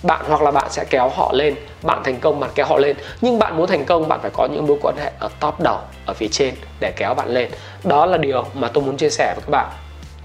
Bạn 0.02 0.20
hoặc 0.28 0.42
là 0.42 0.50
bạn 0.50 0.66
sẽ 0.70 0.84
kéo 0.90 1.08
họ 1.08 1.32
lên. 1.32 1.54
Bạn 1.82 2.02
thành 2.04 2.16
công, 2.16 2.40
bạn 2.40 2.50
kéo 2.54 2.66
họ 2.66 2.78
lên. 2.78 2.96
Nhưng 3.20 3.38
bạn 3.38 3.56
muốn 3.56 3.66
thành 3.66 3.84
công, 3.84 4.08
bạn 4.08 4.20
phải 4.22 4.30
có 4.34 4.46
những 4.46 4.66
mối 4.66 4.78
quan 4.82 4.94
hệ 5.04 5.10
ở 5.18 5.28
top 5.40 5.60
đầu, 5.60 5.78
ở 6.06 6.14
phía 6.14 6.28
trên 6.28 6.54
để 6.80 6.92
kéo 6.96 7.14
bạn 7.14 7.28
lên. 7.28 7.50
Đó 7.84 8.06
là 8.06 8.16
điều 8.16 8.44
mà 8.54 8.68
tôi 8.68 8.84
muốn 8.84 8.96
chia 8.96 9.10
sẻ 9.10 9.34
với 9.36 9.42
các 9.46 9.50
bạn. 9.50 9.66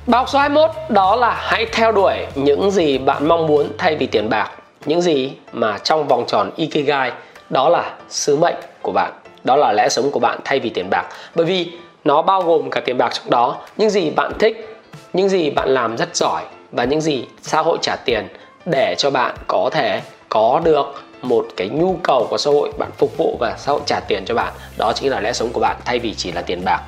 Bài 0.08 0.20
học 0.20 0.30
số 0.30 0.40
21 0.40 0.70
đó 0.90 1.16
là 1.16 1.34
hãy 1.40 1.66
theo 1.72 1.92
đuổi 1.92 2.14
những 2.36 2.72
gì 2.72 2.98
bạn 2.98 3.28
mong 3.28 3.48
muốn 3.48 3.68
thay 3.78 3.96
vì 3.96 4.06
tiền 4.06 4.30
bạc. 4.30 4.52
Những 4.86 5.02
gì 5.02 5.34
mà 5.52 5.78
trong 5.78 6.08
vòng 6.08 6.26
tròn 6.28 6.52
Ikigai 6.56 7.12
đó 7.50 7.70
là 7.70 7.94
sứ 8.10 8.38
mệnh 8.38 8.56
của 8.82 8.92
bạn, 8.92 9.14
đó 9.44 9.56
là 9.56 9.74
lẽ 9.74 9.90
sống 9.90 10.12
của 10.12 10.20
bạn 10.20 10.40
thay 10.46 10.60
vì 10.60 10.70
tiền 10.70 10.90
bạc. 10.90 11.06
Bởi 11.36 11.46
vì 11.46 11.72
nó 12.04 12.22
bao 12.22 12.42
gồm 12.42 12.70
cả 12.70 12.82
tiền 12.86 12.98
bạc 12.98 13.10
trong 13.14 13.30
đó, 13.30 13.58
những 13.78 13.90
gì 13.90 14.10
bạn 14.10 14.32
thích, 14.40 14.78
những 15.14 15.30
gì 15.30 15.50
bạn 15.50 15.70
làm 15.70 15.98
rất 15.98 16.16
giỏi 16.16 16.44
và 16.72 16.84
những 16.84 17.02
gì 17.02 17.26
xã 17.42 17.62
hội 17.62 17.78
trả 17.82 17.96
tiền 17.96 18.28
để 18.66 18.96
cho 18.98 19.10
bạn 19.10 19.36
có 19.48 19.70
thể 19.74 20.02
có 20.30 20.62
được 20.64 21.04
một 21.22 21.46
cái 21.58 21.70
nhu 21.70 21.98
cầu 22.04 22.28
của 22.30 22.38
xã 22.38 22.52
hội 22.52 22.72
bạn 22.78 22.90
phục 22.98 23.18
vụ 23.18 23.38
và 23.40 23.56
xã 23.58 23.72
hội 23.72 23.82
trả 23.86 24.00
tiền 24.00 24.26
cho 24.26 24.36
bạn. 24.36 24.54
Đó 24.78 24.94
chính 24.96 25.12
là 25.12 25.20
lẽ 25.20 25.34
sống 25.34 25.50
của 25.54 25.60
bạn 25.60 25.78
thay 25.86 26.00
vì 26.00 26.14
chỉ 26.14 26.32
là 26.32 26.42
tiền 26.42 26.62
bạc. 26.66 26.82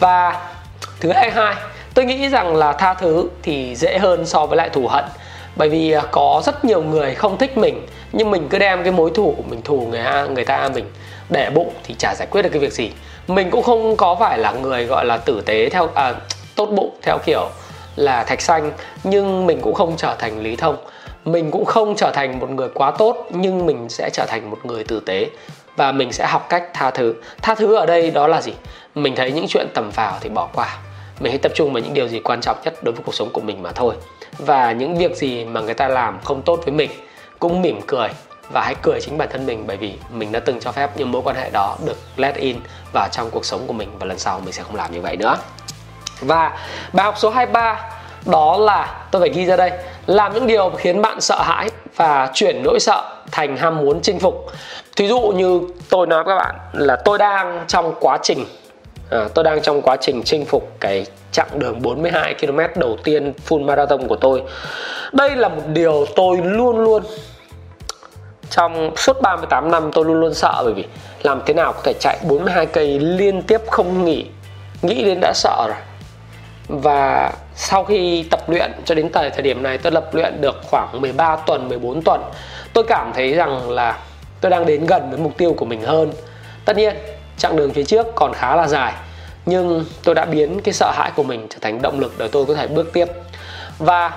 Và 0.00 0.48
thứ 1.00 1.12
hai 1.12 1.30
hai 1.30 1.54
tôi 1.94 2.04
nghĩ 2.04 2.28
rằng 2.28 2.56
là 2.56 2.72
tha 2.72 2.94
thứ 2.94 3.28
thì 3.42 3.76
dễ 3.76 3.98
hơn 3.98 4.26
so 4.26 4.46
với 4.46 4.56
lại 4.56 4.68
thù 4.68 4.86
hận 4.86 5.04
bởi 5.58 5.68
vì 5.68 5.92
à, 5.92 6.02
có 6.10 6.42
rất 6.44 6.64
nhiều 6.64 6.82
người 6.82 7.14
không 7.14 7.38
thích 7.38 7.58
mình 7.58 7.86
nhưng 8.12 8.30
mình 8.30 8.48
cứ 8.50 8.58
đem 8.58 8.82
cái 8.82 8.92
mối 8.92 9.10
thù 9.14 9.34
của 9.36 9.42
mình 9.50 9.62
thù 9.62 9.86
người 9.90 10.02
ta 10.04 10.26
người 10.26 10.44
ta 10.44 10.68
mình 10.74 10.84
để 11.30 11.50
bụng 11.50 11.72
thì 11.84 11.94
chả 11.98 12.14
giải 12.14 12.28
quyết 12.30 12.42
được 12.42 12.48
cái 12.52 12.60
việc 12.60 12.72
gì. 12.72 12.90
Mình 13.28 13.50
cũng 13.50 13.62
không 13.62 13.96
có 13.96 14.14
phải 14.20 14.38
là 14.38 14.52
người 14.52 14.84
gọi 14.84 15.04
là 15.04 15.16
tử 15.16 15.42
tế 15.46 15.68
theo 15.68 15.88
à, 15.94 16.14
tốt 16.54 16.66
bụng 16.66 16.96
theo 17.02 17.18
kiểu 17.26 17.48
là 17.96 18.24
thạch 18.24 18.40
xanh 18.40 18.72
nhưng 19.04 19.46
mình 19.46 19.60
cũng 19.60 19.74
không 19.74 19.96
trở 19.96 20.14
thành 20.18 20.40
lý 20.42 20.56
thông. 20.56 20.76
Mình 21.24 21.50
cũng 21.50 21.64
không 21.64 21.96
trở 21.96 22.10
thành 22.14 22.38
một 22.38 22.50
người 22.50 22.68
quá 22.74 22.90
tốt 22.90 23.26
nhưng 23.30 23.66
mình 23.66 23.88
sẽ 23.88 24.10
trở 24.12 24.24
thành 24.28 24.50
một 24.50 24.58
người 24.64 24.84
tử 24.84 25.00
tế. 25.06 25.26
Và 25.76 25.92
mình 25.92 26.12
sẽ 26.12 26.26
học 26.26 26.46
cách 26.48 26.64
tha 26.74 26.90
thứ. 26.90 27.14
Tha 27.42 27.54
thứ 27.54 27.74
ở 27.74 27.86
đây 27.86 28.10
đó 28.10 28.26
là 28.26 28.40
gì? 28.40 28.52
Mình 28.94 29.16
thấy 29.16 29.32
những 29.32 29.46
chuyện 29.48 29.66
tầm 29.74 29.90
vào 29.90 30.18
thì 30.20 30.28
bỏ 30.28 30.48
qua. 30.54 30.78
Mình 31.20 31.32
hãy 31.32 31.38
tập 31.38 31.52
trung 31.54 31.72
vào 31.72 31.82
những 31.82 31.94
điều 31.94 32.08
gì 32.08 32.20
quan 32.20 32.40
trọng 32.40 32.56
nhất 32.64 32.74
đối 32.82 32.94
với 32.94 33.02
cuộc 33.06 33.14
sống 33.14 33.30
của 33.32 33.40
mình 33.40 33.62
mà 33.62 33.72
thôi 33.72 33.94
và 34.38 34.72
những 34.72 34.98
việc 34.98 35.16
gì 35.16 35.44
mà 35.44 35.60
người 35.60 35.74
ta 35.74 35.88
làm 35.88 36.18
không 36.24 36.42
tốt 36.42 36.60
với 36.64 36.72
mình 36.74 36.90
cũng 37.38 37.62
mỉm 37.62 37.80
cười 37.86 38.08
và 38.52 38.62
hãy 38.64 38.74
cười 38.82 39.00
chính 39.00 39.18
bản 39.18 39.28
thân 39.32 39.46
mình 39.46 39.64
bởi 39.66 39.76
vì 39.76 39.94
mình 40.10 40.32
đã 40.32 40.40
từng 40.40 40.60
cho 40.60 40.72
phép 40.72 40.90
những 40.96 41.12
mối 41.12 41.22
quan 41.24 41.36
hệ 41.36 41.50
đó 41.50 41.76
được 41.86 41.96
let 42.16 42.36
in 42.36 42.56
vào 42.92 43.08
trong 43.12 43.30
cuộc 43.30 43.44
sống 43.44 43.66
của 43.66 43.72
mình 43.72 43.88
và 43.98 44.06
lần 44.06 44.18
sau 44.18 44.40
mình 44.40 44.52
sẽ 44.52 44.62
không 44.62 44.76
làm 44.76 44.92
như 44.92 45.00
vậy 45.00 45.16
nữa. 45.16 45.36
Và 46.20 46.58
bài 46.92 47.04
học 47.04 47.14
số 47.18 47.30
23 47.30 47.90
đó 48.26 48.56
là 48.56 49.06
tôi 49.10 49.20
phải 49.20 49.30
ghi 49.30 49.46
ra 49.46 49.56
đây 49.56 49.70
làm 50.06 50.34
những 50.34 50.46
điều 50.46 50.70
khiến 50.70 51.02
bạn 51.02 51.20
sợ 51.20 51.42
hãi 51.42 51.70
và 51.96 52.30
chuyển 52.34 52.62
nỗi 52.62 52.80
sợ 52.80 53.16
thành 53.30 53.56
ham 53.56 53.76
muốn 53.76 54.00
chinh 54.02 54.18
phục. 54.18 54.46
Thí 54.96 55.08
dụ 55.08 55.20
như 55.20 55.60
tôi 55.90 56.06
nói 56.06 56.24
với 56.24 56.34
các 56.34 56.44
bạn 56.44 56.54
là 56.72 56.96
tôi 57.04 57.18
đang 57.18 57.64
trong 57.66 57.94
quá 58.00 58.18
trình 58.22 58.44
à, 59.10 59.24
tôi 59.34 59.44
đang 59.44 59.62
trong 59.62 59.82
quá 59.82 59.96
trình 60.00 60.22
chinh 60.22 60.44
phục 60.44 60.70
cái 60.80 61.06
chặng 61.38 61.58
đường 61.58 61.82
42 61.82 62.34
km 62.34 62.60
đầu 62.74 62.96
tiên 63.04 63.32
full 63.48 63.64
marathon 63.64 64.08
của 64.08 64.16
tôi. 64.16 64.42
Đây 65.12 65.36
là 65.36 65.48
một 65.48 65.62
điều 65.72 66.06
tôi 66.16 66.36
luôn 66.36 66.78
luôn, 66.78 67.02
trong 68.50 68.96
suốt 68.96 69.22
38 69.22 69.70
năm 69.70 69.90
tôi 69.92 70.04
luôn 70.04 70.20
luôn 70.20 70.34
sợ, 70.34 70.62
bởi 70.64 70.72
vì 70.72 70.84
làm 71.22 71.42
thế 71.46 71.54
nào 71.54 71.72
có 71.72 71.80
thể 71.84 71.92
chạy 72.00 72.18
42 72.28 72.66
cây 72.66 72.98
liên 73.00 73.42
tiếp 73.42 73.60
không 73.70 74.04
nghỉ, 74.04 74.26
nghĩ 74.82 75.04
đến 75.04 75.18
đã 75.20 75.32
sợ 75.34 75.66
rồi. 75.68 75.76
Và 76.68 77.32
sau 77.54 77.84
khi 77.84 78.22
tập 78.30 78.40
luyện 78.50 78.72
cho 78.84 78.94
đến 78.94 79.12
thời 79.12 79.30
thời 79.30 79.42
điểm 79.42 79.62
này 79.62 79.78
tôi 79.78 79.92
tập 79.92 80.14
luyện 80.14 80.40
được 80.40 80.56
khoảng 80.70 81.00
13 81.00 81.36
tuần 81.36 81.68
14 81.68 82.02
tuần, 82.02 82.22
tôi 82.72 82.84
cảm 82.84 83.12
thấy 83.14 83.32
rằng 83.32 83.70
là 83.70 83.98
tôi 84.40 84.50
đang 84.50 84.66
đến 84.66 84.86
gần 84.86 85.10
với 85.10 85.18
mục 85.18 85.32
tiêu 85.38 85.54
của 85.56 85.64
mình 85.64 85.82
hơn. 85.82 86.12
Tất 86.64 86.76
nhiên, 86.76 86.94
chặng 87.36 87.56
đường 87.56 87.72
phía 87.72 87.84
trước 87.84 88.06
còn 88.14 88.32
khá 88.32 88.56
là 88.56 88.66
dài 88.66 88.92
nhưng 89.48 89.84
tôi 90.04 90.14
đã 90.14 90.24
biến 90.24 90.60
cái 90.64 90.74
sợ 90.74 90.90
hãi 90.94 91.10
của 91.16 91.22
mình 91.22 91.46
trở 91.50 91.58
thành 91.60 91.82
động 91.82 92.00
lực 92.00 92.12
để 92.18 92.28
tôi 92.28 92.46
có 92.46 92.54
thể 92.54 92.66
bước 92.66 92.92
tiếp. 92.92 93.08
Và 93.78 94.12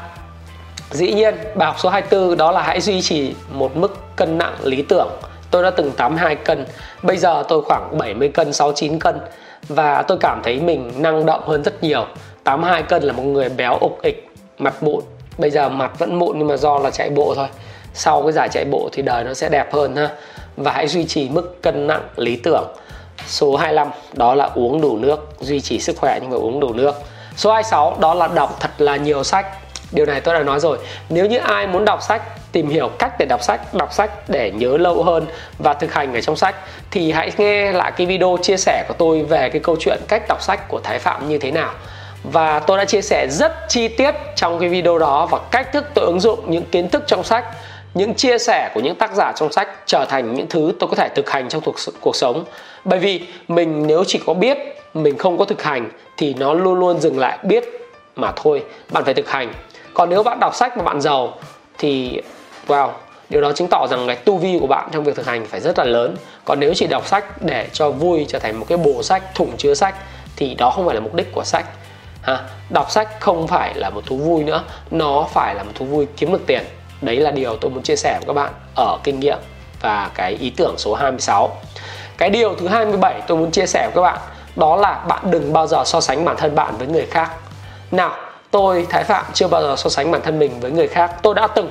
dĩ 0.91 1.13
nhiên, 1.13 1.36
bài 1.56 1.65
học 1.65 1.76
số 1.80 1.89
24 1.89 2.38
đó 2.38 2.52
là 2.52 2.62
hãy 2.62 2.82
duy 2.82 3.02
trì 3.02 3.34
một 3.52 3.76
mức 3.76 3.98
cân 4.15 4.38
nặng 4.38 4.56
lý 4.63 4.82
tưởng. 4.82 5.10
Tôi 5.52 5.63
đã 5.63 5.70
từng 5.70 5.91
82 5.91 6.36
cân, 6.36 6.65
bây 7.04 7.17
giờ 7.17 7.44
tôi 7.48 7.62
khoảng 7.62 7.98
70 7.98 8.30
cân 8.30 8.54
69 8.54 9.00
cân. 9.00 9.20
Và 9.67 10.02
tôi 10.02 10.17
cảm 10.17 10.41
thấy 10.44 10.60
mình 10.60 10.91
năng 10.98 11.26
động 11.26 11.48
hơn 11.48 11.63
rất 11.63 11.84
nhiều. 11.84 12.06
82 12.44 12.84
cân 12.84 13.04
là 13.04 13.13
một 13.13 13.24
người 13.24 13.50
béo 13.50 13.78
ục 13.78 14.00
ịch, 14.02 14.30
mặt 14.58 14.84
mụn. 14.84 15.04
Bây 15.38 15.50
giờ 15.50 15.70
mặt 15.70 16.00
vẫn 16.00 16.20
mụn 16.20 16.39
nhưng 16.39 16.48
mà 16.48 16.58
do 16.58 16.80
là 16.80 16.89
chạy 16.89 17.10
bộ 17.10 17.34
thôi. 17.36 17.48
Sau 17.94 18.24
cái 18.24 18.32
giải 18.32 18.50
chạy 18.52 18.65
bộ 18.72 18.89
thì 18.91 19.02
đời 19.02 19.24
nó 19.24 19.34
sẽ 19.34 19.50
đẹp 19.50 19.74
hơn 19.74 19.96
ha. 19.96 20.10
Và 20.58 20.72
hãy 20.72 20.88
duy 20.88 21.06
trì 21.06 21.30
mức 21.30 21.62
cân 21.62 21.88
nặng 21.88 22.10
lý 22.15 22.36
tưởng 22.36 22.67
số 23.27 23.55
25 23.55 23.88
đó 24.13 24.36
là 24.36 24.49
uống 24.55 24.81
đủ 24.81 24.97
nước, 24.97 25.34
duy 25.39 25.62
trì 25.62 25.79
sức 25.79 25.97
khỏe 25.97 26.19
nhưng 26.21 26.29
mà 26.29 26.38
uống 26.38 26.60
đủ 26.60 26.73
nước. 26.73 26.95
Số 27.36 27.51
26 27.51 27.97
đó 27.99 28.13
là 28.13 28.27
đọc 28.27 28.57
thật 28.60 28.71
là 28.77 28.95
nhiều 28.95 29.23
sách. 29.23 29.45
Điều 29.91 30.05
này 30.05 30.21
tôi 30.21 30.34
đã 30.34 30.43
nói 30.43 30.60
rồi. 30.60 30.77
Nếu 31.10 31.25
như 31.25 31.38
ai 31.38 31.67
muốn 31.67 31.86
đọc 31.86 32.01
sách, 32.01 32.21
tìm 32.51 32.69
hiểu 32.69 32.89
cách 32.99 33.13
để 33.19 33.25
đọc 33.25 33.43
sách 33.43 33.73
đọc 33.73 33.93
sách 33.93 34.29
để 34.29 34.51
nhớ 34.51 34.77
lâu 34.77 35.03
hơn 35.03 35.25
và 35.60 35.73
thực 35.73 35.93
hành 35.93 36.13
ở 36.13 36.21
trong 36.21 36.36
sách, 36.36 36.55
thì 36.91 37.12
hãy 37.12 37.31
nghe 37.38 37.71
lại 37.71 37.91
cái 37.91 38.07
video 38.07 38.38
chia 38.41 38.57
sẻ 38.57 38.86
của 38.88 38.93
tôi 38.97 39.23
về 39.23 39.49
cái 39.49 39.62
câu 39.63 39.75
chuyện 39.79 40.01
cách 40.07 40.23
đọc 40.27 40.41
sách 40.41 40.67
của 40.67 40.79
thái 40.84 40.99
phạm 40.99 41.29
như 41.29 41.38
thế 41.38 41.51
nào. 41.51 41.71
Và 42.23 42.60
tôi 42.60 42.77
đã 42.77 42.86
chia 42.86 43.01
sẻ 43.01 43.27
rất 43.29 43.69
chi 43.69 43.88
tiết 43.88 44.15
trong 44.36 44.60
cái 44.60 44.69
video 44.69 44.97
đó 44.99 45.25
và 45.31 45.39
cách 45.51 45.73
thức 45.73 45.86
tôi 45.93 46.05
ứng 46.05 46.19
dụng 46.19 46.51
những 46.51 46.65
kiến 46.71 46.89
thức 46.89 47.03
trong 47.07 47.23
sách 47.23 47.45
những 47.93 48.13
chia 48.13 48.38
sẻ 48.38 48.71
của 48.73 48.80
những 48.80 48.95
tác 48.95 49.13
giả 49.13 49.32
trong 49.36 49.51
sách 49.51 49.69
trở 49.86 50.06
thành 50.10 50.34
những 50.34 50.47
thứ 50.47 50.73
tôi 50.80 50.89
có 50.89 50.95
thể 50.95 51.10
thực 51.10 51.30
hành 51.30 51.49
trong 51.49 51.62
cuộc, 51.62 51.75
cuộc 52.01 52.15
sống. 52.15 52.43
Bởi 52.84 52.99
vì 52.99 53.21
mình 53.47 53.88
nếu 53.88 54.04
chỉ 54.08 54.19
có 54.25 54.34
biết 54.34 54.58
mình 54.93 55.17
không 55.17 55.38
có 55.38 55.45
thực 55.45 55.63
hành 55.63 55.89
thì 56.17 56.34
nó 56.34 56.54
luôn 56.54 56.80
luôn 56.80 56.99
dừng 56.99 57.19
lại 57.19 57.38
biết 57.43 57.63
mà 58.15 58.32
thôi 58.36 58.63
bạn 58.91 59.06
phải 59.06 59.13
thực 59.13 59.30
hành. 59.30 59.54
Còn 59.93 60.10
nếu 60.10 60.23
bạn 60.23 60.39
đọc 60.39 60.56
sách 60.56 60.77
mà 60.77 60.84
bạn 60.84 61.01
giàu 61.01 61.34
thì 61.77 62.21
wow 62.67 62.89
điều 63.30 63.41
đó 63.41 63.51
chứng 63.51 63.67
tỏ 63.67 63.88
rằng 63.88 64.08
cái 64.08 64.15
tu 64.15 64.38
vi 64.38 64.58
của 64.60 64.67
bạn 64.67 64.89
trong 64.91 65.04
việc 65.04 65.15
thực 65.15 65.25
hành 65.25 65.45
phải 65.45 65.60
rất 65.60 65.80
là 65.80 65.86
lớn. 65.86 66.15
Còn 66.45 66.60
nếu 66.60 66.73
chỉ 66.75 66.88
đọc 66.88 67.08
sách 67.08 67.41
để 67.41 67.67
cho 67.73 67.91
vui 67.91 68.25
trở 68.27 68.39
thành 68.39 68.60
một 68.60 68.65
cái 68.69 68.77
bộ 68.77 69.04
sách 69.04 69.36
thủng 69.36 69.58
chứa 69.58 69.73
sách 69.73 69.95
thì 70.36 70.56
đó 70.56 70.69
không 70.69 70.86
phải 70.86 70.95
là 70.95 71.01
mục 71.01 71.13
đích 71.13 71.32
của 71.32 71.43
sách. 71.43 71.65
Ha 72.21 72.39
đọc 72.69 72.91
sách 72.91 73.19
không 73.19 73.47
phải 73.47 73.73
là 73.75 73.89
một 73.89 74.06
thú 74.06 74.17
vui 74.17 74.43
nữa 74.43 74.63
nó 74.91 75.27
phải 75.34 75.56
là 75.56 75.63
một 75.63 75.71
thú 75.75 75.86
vui 75.86 76.08
kiếm 76.17 76.32
được 76.32 76.41
tiền 76.47 76.63
đấy 77.01 77.15
là 77.15 77.31
điều 77.31 77.57
tôi 77.57 77.71
muốn 77.71 77.83
chia 77.83 77.95
sẻ 77.95 78.17
với 78.19 78.27
các 78.27 78.33
bạn 78.33 78.53
ở 78.75 78.97
kinh 79.03 79.19
nghiệm 79.19 79.37
và 79.81 80.11
cái 80.15 80.37
ý 80.39 80.49
tưởng 80.49 80.75
số 80.77 80.93
26 80.93 81.57
cái 82.21 82.29
điều 82.29 82.55
thứ 82.55 82.67
27 82.67 83.21
tôi 83.27 83.37
muốn 83.37 83.51
chia 83.51 83.65
sẻ 83.65 83.89
với 83.93 83.95
các 83.95 84.01
bạn, 84.01 84.19
đó 84.55 84.75
là 84.75 85.03
bạn 85.07 85.31
đừng 85.31 85.53
bao 85.53 85.67
giờ 85.67 85.83
so 85.85 86.01
sánh 86.01 86.25
bản 86.25 86.37
thân 86.37 86.55
bạn 86.55 86.77
với 86.77 86.87
người 86.87 87.05
khác. 87.11 87.31
Nào, 87.91 88.15
tôi, 88.51 88.87
thái 88.89 89.03
phạm, 89.03 89.25
chưa 89.33 89.47
bao 89.47 89.61
giờ 89.61 89.75
so 89.77 89.89
sánh 89.89 90.11
bản 90.11 90.21
thân 90.21 90.39
mình 90.39 90.59
với 90.59 90.71
người 90.71 90.87
khác. 90.87 91.15
Tôi 91.21 91.35
đã 91.35 91.47
từng, 91.47 91.69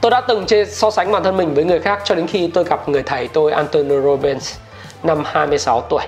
tôi 0.00 0.10
đã 0.10 0.20
từng 0.20 0.46
chê, 0.46 0.64
so 0.64 0.90
sánh 0.90 1.12
bản 1.12 1.24
thân 1.24 1.36
mình 1.36 1.54
với 1.54 1.64
người 1.64 1.78
khác 1.78 2.02
cho 2.04 2.14
đến 2.14 2.26
khi 2.26 2.50
tôi 2.54 2.64
gặp 2.64 2.88
người 2.88 3.02
thầy 3.02 3.28
tôi, 3.28 3.52
Antonio 3.52 4.00
Robbins, 4.00 4.56
năm 5.02 5.22
26 5.24 5.80
tuổi. 5.80 6.04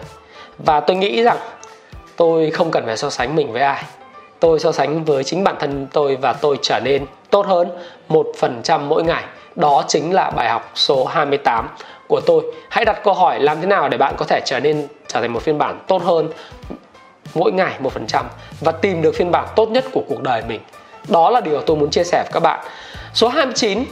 Và 0.58 0.80
tôi 0.80 0.96
nghĩ 0.96 1.22
rằng 1.22 1.38
tôi 2.16 2.50
không 2.50 2.70
cần 2.70 2.87
phải 2.87 2.96
so 2.96 3.11
sánh 3.11 3.37
mình 3.37 3.52
với 3.52 3.62
ai 3.62 3.85
tôi 4.42 4.59
so 4.59 4.72
sánh 4.72 5.05
với 5.05 5.24
chính 5.24 5.44
bản 5.44 5.57
thân 5.61 5.87
tôi 5.92 6.16
và 6.16 6.33
tôi 6.33 6.59
trở 6.62 6.81
nên 6.81 7.07
tốt 7.31 7.46
hơn 7.46 7.68
một 8.09 8.26
phần 8.38 8.61
trăm 8.62 8.88
mỗi 8.88 9.02
ngày. 9.02 9.24
Đó 9.57 9.85
chính 9.88 10.14
là 10.14 10.31
bài 10.31 10.48
học 10.48 10.70
số 10.74 11.05
28 11.05 11.68
của 12.09 12.20
tôi. 12.20 12.42
Hãy 12.70 12.85
đặt 12.85 13.00
câu 13.05 13.14
hỏi 13.14 13.40
làm 13.40 13.61
thế 13.61 13.66
nào 13.66 13.88
để 13.88 13.98
bạn 13.98 14.14
có 14.16 14.24
thể 14.24 14.40
trở 14.44 14.61
nên 14.61 14.87
trở 15.07 15.20
thành 15.20 15.33
một 15.33 15.42
phiên 15.42 15.59
bản 15.59 15.81
tốt 15.87 16.02
hơn 16.02 16.28
mỗi 17.35 17.52
ngày 17.52 17.74
một 17.78 17.92
phần 17.92 18.07
trăm 18.07 18.26
và 18.61 18.72
tìm 18.72 19.02
được 19.02 19.14
phiên 19.14 19.31
bản 19.31 19.46
tốt 19.57 19.68
nhất 19.68 19.85
của 19.92 20.02
cuộc 20.09 20.22
đời 20.22 20.42
mình. 20.48 20.61
Đó 21.09 21.31
là 21.31 21.40
điều 21.40 21.61
tôi 21.61 21.76
muốn 21.76 21.90
chia 21.90 22.05
sẻ 22.05 22.22
với 22.22 22.33
các 22.33 22.40
bạn. 22.40 22.61
Số 23.14 23.28
29 23.28 23.85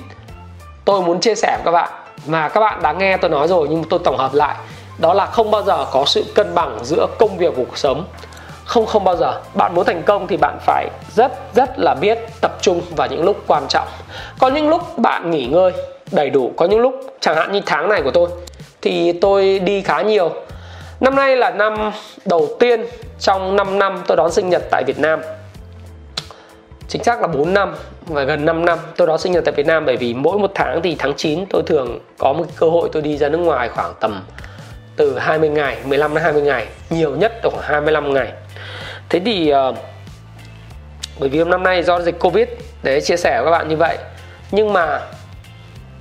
tôi 0.84 1.02
muốn 1.02 1.20
chia 1.20 1.34
sẻ 1.34 1.56
với 1.56 1.64
các 1.64 1.70
bạn 1.70 1.90
mà 2.26 2.48
các 2.48 2.60
bạn 2.60 2.82
đã 2.82 2.92
nghe 2.92 3.16
tôi 3.16 3.30
nói 3.30 3.48
rồi 3.48 3.66
nhưng 3.70 3.84
tôi 3.84 4.00
tổng 4.04 4.18
hợp 4.18 4.34
lại. 4.34 4.56
Đó 4.98 5.14
là 5.14 5.26
không 5.26 5.50
bao 5.50 5.62
giờ 5.62 5.86
có 5.92 6.04
sự 6.06 6.24
cân 6.34 6.54
bằng 6.54 6.78
giữa 6.84 7.06
công 7.18 7.36
việc 7.36 7.56
và 7.56 7.64
cuộc 7.66 7.78
sống 7.78 8.04
không 8.70 8.86
không 8.86 9.04
bao 9.04 9.16
giờ. 9.16 9.40
Bạn 9.54 9.74
muốn 9.74 9.84
thành 9.84 10.02
công 10.02 10.26
thì 10.26 10.36
bạn 10.36 10.58
phải 10.60 10.88
rất 11.14 11.32
rất 11.54 11.70
là 11.76 11.94
biết 12.00 12.18
tập 12.40 12.52
trung 12.60 12.82
vào 12.96 13.08
những 13.08 13.24
lúc 13.24 13.36
quan 13.46 13.62
trọng. 13.68 13.88
Có 14.38 14.48
những 14.48 14.68
lúc 14.68 14.98
bạn 14.98 15.30
nghỉ 15.30 15.46
ngơi 15.46 15.72
đầy 16.12 16.30
đủ, 16.30 16.52
có 16.56 16.66
những 16.66 16.80
lúc, 16.80 16.94
chẳng 17.20 17.36
hạn 17.36 17.52
như 17.52 17.60
tháng 17.66 17.88
này 17.88 18.02
của 18.02 18.10
tôi, 18.10 18.28
thì 18.82 19.12
tôi 19.12 19.58
đi 19.58 19.82
khá 19.82 20.02
nhiều. 20.02 20.30
Năm 21.00 21.14
nay 21.14 21.36
là 21.36 21.50
năm 21.50 21.90
đầu 22.24 22.48
tiên 22.60 22.80
trong 23.20 23.56
5 23.56 23.78
năm 23.78 24.02
tôi 24.06 24.16
đón 24.16 24.32
sinh 24.32 24.48
nhật 24.48 24.62
tại 24.70 24.84
Việt 24.86 24.98
Nam. 24.98 25.20
Chính 26.88 27.04
xác 27.04 27.20
là 27.20 27.26
4 27.26 27.54
năm, 27.54 27.74
và 28.06 28.22
gần 28.22 28.44
5 28.44 28.64
năm 28.64 28.78
tôi 28.96 29.06
đón 29.06 29.18
sinh 29.18 29.32
nhật 29.32 29.44
tại 29.44 29.54
Việt 29.56 29.66
Nam, 29.66 29.86
bởi 29.86 29.96
vì 29.96 30.14
mỗi 30.14 30.38
một 30.38 30.50
tháng 30.54 30.82
thì 30.82 30.96
tháng 30.98 31.14
9 31.16 31.46
tôi 31.46 31.62
thường 31.66 31.98
có 32.18 32.32
một 32.32 32.44
cơ 32.56 32.68
hội 32.68 32.88
tôi 32.92 33.02
đi 33.02 33.16
ra 33.16 33.28
nước 33.28 33.38
ngoài 33.38 33.68
khoảng 33.68 33.94
tầm 34.00 34.22
từ 34.96 35.18
20 35.18 35.48
ngày 35.48 35.76
15 35.84 36.14
đến 36.14 36.24
20 36.24 36.42
ngày, 36.42 36.66
nhiều 36.90 37.16
nhất 37.16 37.32
là 37.44 37.50
khoảng 37.50 37.64
25 37.64 38.14
ngày 38.14 38.32
thế 39.10 39.20
thì 39.24 39.52
uh, 39.70 39.76
bởi 41.20 41.28
vì 41.28 41.44
năm 41.44 41.62
nay 41.62 41.82
do 41.82 42.00
dịch 42.00 42.18
covid 42.20 42.48
để 42.82 43.00
chia 43.00 43.16
sẻ 43.16 43.40
với 43.42 43.44
các 43.44 43.58
bạn 43.58 43.68
như 43.68 43.76
vậy. 43.76 43.98
Nhưng 44.50 44.72
mà 44.72 45.00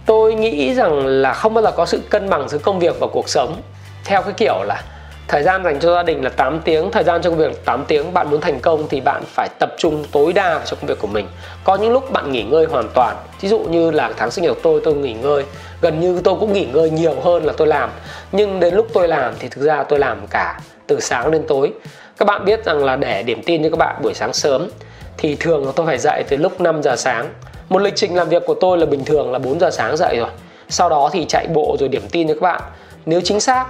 tôi 0.06 0.34
nghĩ 0.34 0.74
rằng 0.74 1.06
là 1.06 1.34
không 1.34 1.54
bao 1.54 1.64
giờ 1.64 1.72
có 1.72 1.86
sự 1.86 2.02
cân 2.10 2.30
bằng 2.30 2.50
giữa 2.50 2.58
công 2.58 2.80
việc 2.80 3.00
và 3.00 3.08
cuộc 3.08 3.30
sống. 3.30 3.62
Theo 4.06 4.22
cái 4.22 4.34
kiểu 4.38 4.64
là 4.64 4.84
thời 5.28 5.44
gian 5.44 5.64
dành 5.64 5.80
cho 5.80 5.96
gia 5.96 6.04
đình 6.04 6.24
là 6.24 6.30
8 6.30 6.60
tiếng 6.60 6.92
thời 6.92 7.04
gian 7.04 7.22
trong 7.22 7.38
việc 7.38 7.48
là 7.48 7.58
8 7.66 7.86
tiếng. 7.88 8.14
Bạn 8.14 8.30
muốn 8.30 8.42
thành 8.42 8.60
công 8.60 8.88
thì 8.90 9.02
bạn 9.02 9.24
phải 9.26 9.50
tập 9.60 9.74
trung 9.78 10.04
tối 10.12 10.34
đa 10.34 10.54
vào 10.54 10.66
công 10.70 10.86
việc 10.88 11.00
của 11.00 11.08
mình. 11.08 11.28
Có 11.64 11.76
những 11.76 11.92
lúc 11.92 12.12
bạn 12.12 12.32
nghỉ 12.32 12.44
ngơi 12.44 12.66
hoàn 12.66 12.90
toàn. 12.94 13.16
Ví 13.42 13.50
dụ 13.50 13.60
như 13.60 13.92
là 13.92 14.12
tháng 14.18 14.32
sinh 14.32 14.44
nhật 14.44 14.58
tôi 14.64 14.82
tôi 14.84 14.94
nghỉ 14.94 15.14
ngơi. 15.14 15.44
Gần 15.82 16.00
như 16.00 16.22
tôi 16.24 16.36
cũng 16.40 16.54
nghỉ 16.54 16.66
ngơi 16.66 16.90
nhiều 16.90 17.16
hơn 17.24 17.46
là 17.46 17.54
tôi 17.58 17.68
làm. 17.68 17.90
Nhưng 18.32 18.60
đến 18.60 18.76
lúc 18.76 18.88
tôi 18.94 19.08
làm 19.08 19.34
thì 19.40 19.48
thực 19.48 19.62
ra 19.62 19.84
tôi 19.84 20.00
làm 20.00 20.28
cả 20.28 20.60
từ 20.88 21.00
sáng 21.00 21.32
đến 21.32 21.44
tối 21.48 21.72
các 22.20 22.26
bạn 22.26 22.46
biết 22.46 22.66
rằng 22.66 22.84
là 22.86 22.96
để 22.96 23.24
điểm 23.24 23.42
tin 23.44 23.64
cho 23.64 23.70
các 23.70 23.78
bạn 23.78 23.96
buổi 24.02 24.14
sáng 24.14 24.34
sớm, 24.34 24.70
thì 25.18 25.36
thường 25.36 25.66
là 25.66 25.72
tôi 25.76 25.86
phải 25.86 25.98
dậy 25.98 26.24
từ 26.30 26.38
lúc 26.38 26.62
5 26.62 26.84
giờ 26.84 26.96
sáng. 26.96 27.30
Một 27.70 27.82
lịch 27.82 27.96
trình 27.96 28.16
làm 28.16 28.30
việc 28.30 28.44
của 28.46 28.54
tôi 28.54 28.78
là 28.78 28.86
bình 28.86 29.06
thường 29.06 29.32
là 29.32 29.40
4 29.40 29.60
giờ 29.60 29.70
sáng 29.72 29.98
dậy 29.98 30.16
rồi. 30.20 30.30
Sau 30.70 30.90
đó 30.90 31.10
thì 31.14 31.26
chạy 31.26 31.48
bộ 31.48 31.76
rồi 31.80 31.90
điểm 31.90 32.08
tin 32.12 32.28
cho 32.28 32.34
các 32.34 32.42
bạn. 32.42 32.62
Nếu 33.06 33.22
chính 33.22 33.40
xác, 33.40 33.66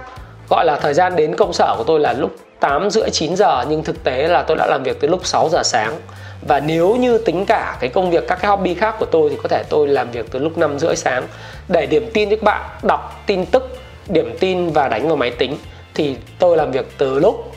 gọi 0.48 0.64
là 0.64 0.76
thời 0.76 0.94
gian 0.94 1.16
đến 1.16 1.36
công 1.36 1.52
sở 1.52 1.74
của 1.78 1.84
tôi 1.84 2.00
là 2.00 2.12
lúc 2.12 2.36
8 2.60 2.90
rưỡi 2.90 3.10
9 3.10 3.36
giờ, 3.36 3.64
nhưng 3.68 3.84
thực 3.84 4.04
tế 4.04 4.28
là 4.28 4.42
tôi 4.42 4.56
đã 4.56 4.66
làm 4.66 4.82
việc 4.82 5.00
từ 5.00 5.08
lúc 5.08 5.26
6 5.26 5.48
giờ 5.48 5.62
sáng. 5.64 6.00
Và 6.48 6.60
nếu 6.60 6.96
như 6.96 7.18
tính 7.18 7.46
cả 7.46 7.76
cái 7.80 7.90
công 7.90 8.10
việc, 8.10 8.28
các 8.28 8.38
cái 8.42 8.50
hobby 8.50 8.74
khác 8.74 8.94
của 8.98 9.06
tôi 9.06 9.30
thì 9.30 9.36
có 9.42 9.48
thể 9.48 9.62
tôi 9.68 9.88
làm 9.88 10.10
việc 10.10 10.26
từ 10.30 10.38
lúc 10.38 10.58
5 10.58 10.78
rưỡi 10.78 10.96
sáng. 10.96 11.26
Để 11.68 11.86
điểm 11.86 12.10
tin 12.14 12.30
cho 12.30 12.36
các 12.36 12.44
bạn, 12.44 12.70
đọc 12.82 13.22
tin 13.26 13.46
tức, 13.46 13.76
điểm 14.08 14.36
tin 14.40 14.70
và 14.70 14.88
đánh 14.88 15.06
vào 15.08 15.16
máy 15.16 15.30
tính, 15.30 15.56
thì 15.94 16.16
tôi 16.38 16.56
làm 16.56 16.72
việc 16.72 16.86
từ 16.98 17.18
lúc 17.18 17.52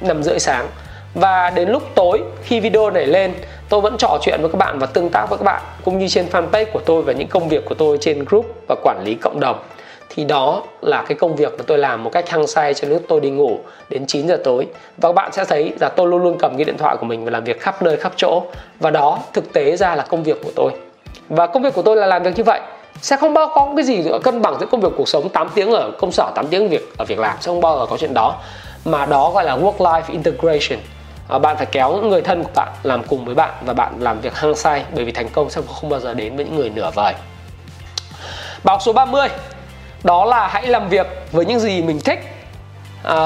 5 0.00 0.22
rưỡi 0.22 0.38
sáng. 0.38 0.66
Và 1.14 1.50
đến 1.50 1.68
lúc 1.68 1.82
tối, 1.94 2.22
khi 2.42 2.60
video 2.60 2.90
này 2.90 3.06
lên, 3.06 3.34
tôi 3.68 3.80
vẫn 3.80 3.96
trò 3.98 4.18
chuyện 4.22 4.40
với 4.40 4.50
các 4.50 4.58
bạn 4.58 4.78
và 4.78 4.86
tương 4.86 5.10
tác 5.10 5.26
với 5.30 5.38
các 5.38 5.44
bạn, 5.44 5.62
cũng 5.84 5.98
như 5.98 6.08
trên 6.08 6.26
fanpage 6.32 6.66
của 6.72 6.80
tôi 6.86 7.02
và 7.02 7.12
những 7.12 7.28
công 7.28 7.48
việc 7.48 7.64
của 7.64 7.74
tôi 7.74 7.98
trên 8.00 8.24
group 8.24 8.46
và 8.68 8.76
quản 8.82 9.02
lý 9.04 9.14
cộng 9.14 9.40
đồng. 9.40 9.62
Thì 10.08 10.24
đó 10.24 10.62
là 10.80 11.04
cái 11.08 11.16
công 11.18 11.36
việc 11.36 11.52
mà 11.58 11.64
tôi 11.66 11.78
làm 11.78 12.04
một 12.04 12.10
cách 12.12 12.28
hăng 12.28 12.46
say 12.46 12.74
cho 12.74 12.88
lúc 12.88 13.02
tôi 13.08 13.20
đi 13.20 13.30
ngủ 13.30 13.58
đến 13.88 14.06
9 14.06 14.28
giờ 14.28 14.38
tối. 14.44 14.66
Và 14.96 15.08
các 15.08 15.12
bạn 15.12 15.32
sẽ 15.32 15.44
thấy 15.44 15.72
là 15.80 15.88
tôi 15.88 16.08
luôn 16.08 16.22
luôn 16.22 16.36
cầm 16.38 16.56
cái 16.56 16.64
điện 16.64 16.76
thoại 16.78 16.96
của 16.96 17.06
mình 17.06 17.24
và 17.24 17.30
làm 17.30 17.44
việc 17.44 17.60
khắp 17.60 17.82
nơi, 17.82 17.96
khắp 17.96 18.12
chỗ. 18.16 18.42
Và 18.80 18.90
đó 18.90 19.18
thực 19.32 19.52
tế 19.52 19.76
ra 19.76 19.94
là 19.94 20.02
công 20.02 20.22
việc 20.22 20.40
của 20.44 20.50
tôi. 20.56 20.72
Và 21.28 21.46
công 21.46 21.62
việc 21.62 21.74
của 21.74 21.82
tôi 21.82 21.96
là 21.96 22.06
làm 22.06 22.22
việc 22.22 22.36
như 22.36 22.44
vậy. 22.44 22.60
Sẽ 23.00 23.16
không 23.16 23.34
bao 23.34 23.46
có 23.54 23.72
cái 23.76 23.84
gì 23.84 24.04
cân 24.22 24.42
bằng 24.42 24.56
giữa 24.60 24.66
công 24.66 24.80
việc 24.80 24.92
cuộc 24.96 25.08
sống 25.08 25.28
8 25.28 25.48
tiếng 25.54 25.70
ở 25.70 25.90
công 25.98 26.12
sở 26.12 26.30
8 26.34 26.46
tiếng 26.46 26.68
việc 26.68 26.92
ở 26.98 27.04
việc 27.04 27.18
làm, 27.18 27.36
sẽ 27.40 27.46
không 27.46 27.60
bao 27.60 27.78
giờ 27.78 27.86
có 27.90 27.96
chuyện 27.96 28.14
đó 28.14 28.36
mà 28.84 29.06
đó 29.06 29.30
gọi 29.30 29.44
là 29.44 29.56
work 29.56 29.76
life 29.76 30.02
integration. 30.08 30.78
À, 31.28 31.38
bạn 31.38 31.56
phải 31.56 31.66
kéo 31.66 31.92
những 31.92 32.08
người 32.08 32.22
thân 32.22 32.44
của 32.44 32.50
bạn 32.54 32.68
làm 32.82 33.04
cùng 33.04 33.24
với 33.24 33.34
bạn 33.34 33.50
và 33.64 33.72
bạn 33.72 33.94
làm 33.98 34.20
việc 34.20 34.34
hăng 34.34 34.54
say 34.54 34.84
bởi 34.94 35.04
vì 35.04 35.12
thành 35.12 35.28
công 35.28 35.50
sẽ 35.50 35.60
không 35.80 35.90
bao 35.90 36.00
giờ 36.00 36.14
đến 36.14 36.36
với 36.36 36.44
những 36.44 36.56
người 36.56 36.70
nửa 36.70 36.90
vời. 36.94 37.14
Bài 38.64 38.76
số 38.80 38.92
30 38.92 39.28
đó 40.04 40.24
là 40.24 40.46
hãy 40.46 40.66
làm 40.66 40.88
việc 40.88 41.06
với 41.32 41.46
những 41.46 41.60
gì 41.60 41.82
mình 41.82 42.00
thích. 42.00 42.20
À, 43.02 43.16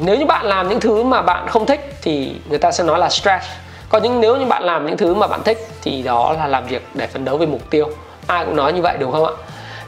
nếu 0.00 0.16
như 0.16 0.26
bạn 0.26 0.46
làm 0.46 0.68
những 0.68 0.80
thứ 0.80 1.02
mà 1.02 1.22
bạn 1.22 1.48
không 1.48 1.66
thích 1.66 1.96
thì 2.02 2.32
người 2.48 2.58
ta 2.58 2.72
sẽ 2.72 2.84
nói 2.84 2.98
là 2.98 3.08
stress. 3.08 3.46
Còn 3.88 4.02
những 4.02 4.20
nếu 4.20 4.36
như 4.36 4.46
bạn 4.46 4.62
làm 4.62 4.86
những 4.86 4.96
thứ 4.96 5.14
mà 5.14 5.26
bạn 5.26 5.42
thích 5.44 5.68
thì 5.82 6.02
đó 6.02 6.34
là 6.38 6.46
làm 6.46 6.66
việc 6.66 6.86
để 6.94 7.06
phấn 7.06 7.24
đấu 7.24 7.36
về 7.36 7.46
mục 7.46 7.70
tiêu. 7.70 7.88
Ai 8.26 8.44
cũng 8.44 8.56
nói 8.56 8.72
như 8.72 8.82
vậy 8.82 8.96
đúng 9.00 9.12
không 9.12 9.24
ạ? 9.24 9.32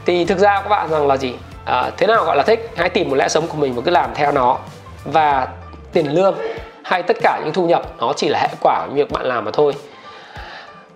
Thì 0.05 0.25
thực 0.25 0.37
ra 0.37 0.61
các 0.61 0.69
bạn 0.69 0.89
rằng 0.89 1.07
là 1.07 1.17
gì? 1.17 1.33
À, 1.65 1.91
thế 1.97 2.07
nào 2.07 2.23
gọi 2.23 2.37
là 2.37 2.43
thích? 2.43 2.71
Hãy 2.75 2.89
tìm 2.89 3.09
một 3.09 3.15
lẽ 3.15 3.27
sống 3.27 3.47
của 3.47 3.57
mình 3.57 3.75
và 3.75 3.81
cứ 3.85 3.91
làm 3.91 4.13
theo 4.15 4.31
nó 4.31 4.57
và 5.05 5.47
tiền 5.93 6.13
lương 6.13 6.35
hay 6.83 7.03
tất 7.03 7.17
cả 7.21 7.39
những 7.43 7.53
thu 7.53 7.67
nhập, 7.67 7.83
nó 7.99 8.13
chỉ 8.15 8.29
là 8.29 8.39
hệ 8.39 8.49
quả 8.61 8.85
của 8.87 8.93
việc 8.93 9.11
bạn 9.11 9.25
làm 9.25 9.45
mà 9.45 9.51
thôi. 9.53 9.73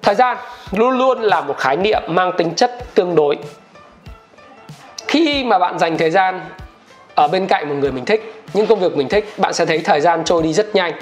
Thời 0.02 0.16
gian 0.16 0.38
luôn 0.72 0.98
luôn 0.98 1.22
là 1.22 1.42
một 1.42 1.58
khái 1.58 1.78
niệm 1.78 2.02
mang 2.08 2.32
tính 2.38 2.56
chất 2.56 2.78
tương 2.96 3.16
đối. 3.16 3.38
Khi 5.08 5.44
mà 5.44 5.60
bạn 5.60 5.80
dành 5.80 5.98
thời 5.98 6.12
gian 6.12 6.42
ở 7.16 7.28
bên 7.28 7.48
cạnh 7.48 7.70
một 7.70 7.76
người 7.80 7.92
mình 7.92 8.06
thích, 8.06 8.44
những 8.54 8.68
công 8.68 8.80
việc 8.80 8.98
mình 8.98 9.10
thích, 9.10 9.34
bạn 9.38 9.54
sẽ 9.54 9.66
thấy 9.66 9.80
thời 9.80 10.02
gian 10.02 10.24
trôi 10.24 10.44
đi 10.44 10.54
rất 10.54 10.76
nhanh. 10.76 10.94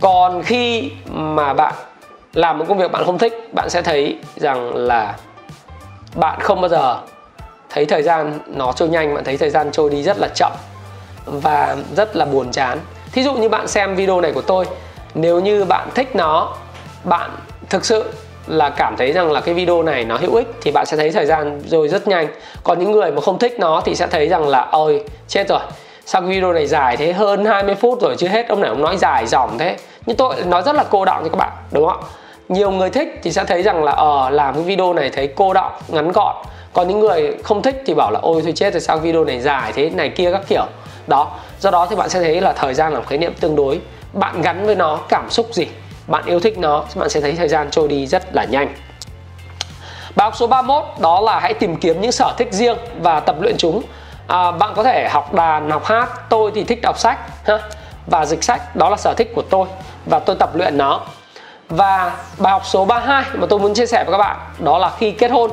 Còn 0.00 0.42
khi 0.42 0.90
mà 1.06 1.54
bạn 1.54 1.74
làm 2.34 2.58
một 2.58 2.64
công 2.68 2.78
việc 2.78 2.92
bạn 2.92 3.04
không 3.06 3.18
thích, 3.18 3.54
bạn 3.54 3.70
sẽ 3.70 3.82
thấy 3.82 4.18
rằng 4.36 4.74
là 4.74 5.16
bạn 6.14 6.40
không 6.40 6.60
bao 6.60 6.68
giờ 6.68 7.00
thấy 7.70 7.86
thời 7.86 8.02
gian 8.02 8.38
nó 8.46 8.72
trôi 8.72 8.88
nhanh, 8.88 9.14
bạn 9.14 9.24
thấy 9.24 9.36
thời 9.36 9.50
gian 9.50 9.70
trôi 9.72 9.90
đi 9.90 10.02
rất 10.02 10.16
là 10.18 10.28
chậm 10.34 10.52
và 11.30 11.76
rất 11.96 12.16
là 12.16 12.24
buồn 12.24 12.52
chán. 12.52 12.78
Thí 13.12 13.22
dụ 13.22 13.34
như 13.34 13.48
bạn 13.48 13.68
xem 13.68 13.94
video 13.94 14.20
này 14.20 14.32
của 14.32 14.42
tôi 14.42 14.64
nếu 15.14 15.40
như 15.40 15.64
bạn 15.64 15.88
thích 15.94 16.16
nó 16.16 16.54
bạn 17.04 17.30
thực 17.68 17.84
sự 17.84 18.04
là 18.46 18.70
cảm 18.70 18.96
thấy 18.96 19.12
rằng 19.12 19.32
là 19.32 19.40
cái 19.40 19.54
video 19.54 19.82
này 19.82 20.04
nó 20.04 20.16
hữu 20.16 20.34
ích 20.34 20.46
thì 20.62 20.70
bạn 20.70 20.86
sẽ 20.86 20.96
thấy 20.96 21.10
thời 21.10 21.26
gian 21.26 21.60
rồi 21.66 21.88
rất 21.88 22.08
nhanh. 22.08 22.28
Còn 22.64 22.78
những 22.78 22.92
người 22.92 23.10
mà 23.10 23.20
không 23.20 23.38
thích 23.38 23.56
nó 23.58 23.80
thì 23.84 23.94
sẽ 23.94 24.06
thấy 24.06 24.28
rằng 24.28 24.48
là 24.48 24.68
ôi 24.70 25.04
chết 25.28 25.48
rồi. 25.48 25.60
Sao 26.06 26.20
cái 26.20 26.30
video 26.30 26.52
này 26.52 26.66
dài 26.66 26.96
thế 26.96 27.12
hơn 27.12 27.44
20 27.44 27.74
phút 27.74 28.00
rồi 28.00 28.14
chưa 28.18 28.28
hết. 28.28 28.48
Ông 28.48 28.60
này 28.60 28.68
ông 28.68 28.82
nói 28.82 28.96
dài 28.96 29.26
dòng 29.26 29.58
thế. 29.58 29.76
Nhưng 30.06 30.16
tôi 30.16 30.34
nói 30.46 30.62
rất 30.62 30.74
là 30.74 30.84
cô 30.90 31.04
đọng 31.04 31.22
cho 31.22 31.28
các 31.28 31.36
bạn 31.36 31.52
đúng 31.72 31.88
không 31.88 32.00
nhiều 32.50 32.70
người 32.70 32.90
thích 32.90 33.20
thì 33.22 33.32
sẽ 33.32 33.44
thấy 33.44 33.62
rằng 33.62 33.84
là 33.84 33.92
ờ 33.92 34.26
uh, 34.26 34.32
làm 34.32 34.54
cái 34.54 34.62
video 34.62 34.92
này 34.92 35.10
thấy 35.10 35.26
cô 35.26 35.52
đọng 35.52 35.72
ngắn 35.88 36.12
gọn. 36.12 36.36
Còn 36.72 36.88
những 36.88 37.00
người 37.00 37.36
không 37.42 37.62
thích 37.62 37.82
thì 37.86 37.94
bảo 37.94 38.10
là 38.10 38.20
ôi 38.22 38.40
thôi 38.42 38.52
chết 38.56 38.72
rồi 38.72 38.80
sao 38.80 38.98
video 38.98 39.24
này 39.24 39.40
dài 39.40 39.72
thế 39.72 39.90
này 39.90 40.08
kia 40.08 40.32
các 40.32 40.42
kiểu 40.48 40.64
đó 41.06 41.30
do 41.60 41.70
đó 41.70 41.86
thì 41.90 41.96
bạn 41.96 42.08
sẽ 42.08 42.20
thấy 42.20 42.40
là 42.40 42.52
thời 42.52 42.74
gian 42.74 42.92
là 42.92 42.98
một 42.98 43.06
khái 43.08 43.18
niệm 43.18 43.34
tương 43.40 43.56
đối. 43.56 43.80
Bạn 44.12 44.42
gắn 44.42 44.66
với 44.66 44.74
nó 44.74 44.98
cảm 45.08 45.30
xúc 45.30 45.46
gì? 45.52 45.66
Bạn 46.06 46.24
yêu 46.26 46.40
thích 46.40 46.58
nó 46.58 46.84
bạn 46.94 47.08
sẽ 47.08 47.20
thấy 47.20 47.32
thời 47.32 47.48
gian 47.48 47.70
trôi 47.70 47.88
đi 47.88 48.06
rất 48.06 48.34
là 48.34 48.44
nhanh. 48.44 48.74
Bài 50.16 50.24
học 50.24 50.36
số 50.36 50.46
31 50.46 50.84
đó 50.98 51.20
là 51.20 51.40
hãy 51.40 51.54
tìm 51.54 51.76
kiếm 51.76 52.00
những 52.00 52.12
sở 52.12 52.34
thích 52.38 52.48
riêng 52.50 52.76
và 53.02 53.20
tập 53.20 53.36
luyện 53.40 53.56
chúng. 53.58 53.82
À, 54.26 54.50
Bạn 54.50 54.72
có 54.76 54.82
thể 54.82 55.08
học 55.08 55.34
đàn, 55.34 55.70
học 55.70 55.84
hát. 55.84 56.08
Tôi 56.28 56.52
thì 56.54 56.64
thích 56.64 56.78
đọc 56.82 56.98
sách 56.98 57.18
ha? 57.44 57.58
Và 58.06 58.26
dịch 58.26 58.44
sách 58.44 58.76
Đó 58.76 58.88
là 58.88 58.96
sở 58.96 59.14
thích 59.14 59.32
của 59.34 59.42
tôi 59.42 59.66
và 60.06 60.18
tôi 60.18 60.36
tập 60.36 60.50
luyện 60.54 60.78
nó. 60.78 61.00
Và 61.68 62.12
bài 62.38 62.52
học 62.52 62.62
số 62.64 62.84
32 62.84 63.24
mà 63.34 63.46
tôi 63.50 63.58
muốn 63.58 63.74
chia 63.74 63.86
sẻ 63.86 64.04
với 64.04 64.12
các 64.12 64.18
bạn 64.18 64.36
Đó 64.58 64.78
là 64.78 64.90
khi 64.98 65.10
kết 65.10 65.30
hôn 65.30 65.50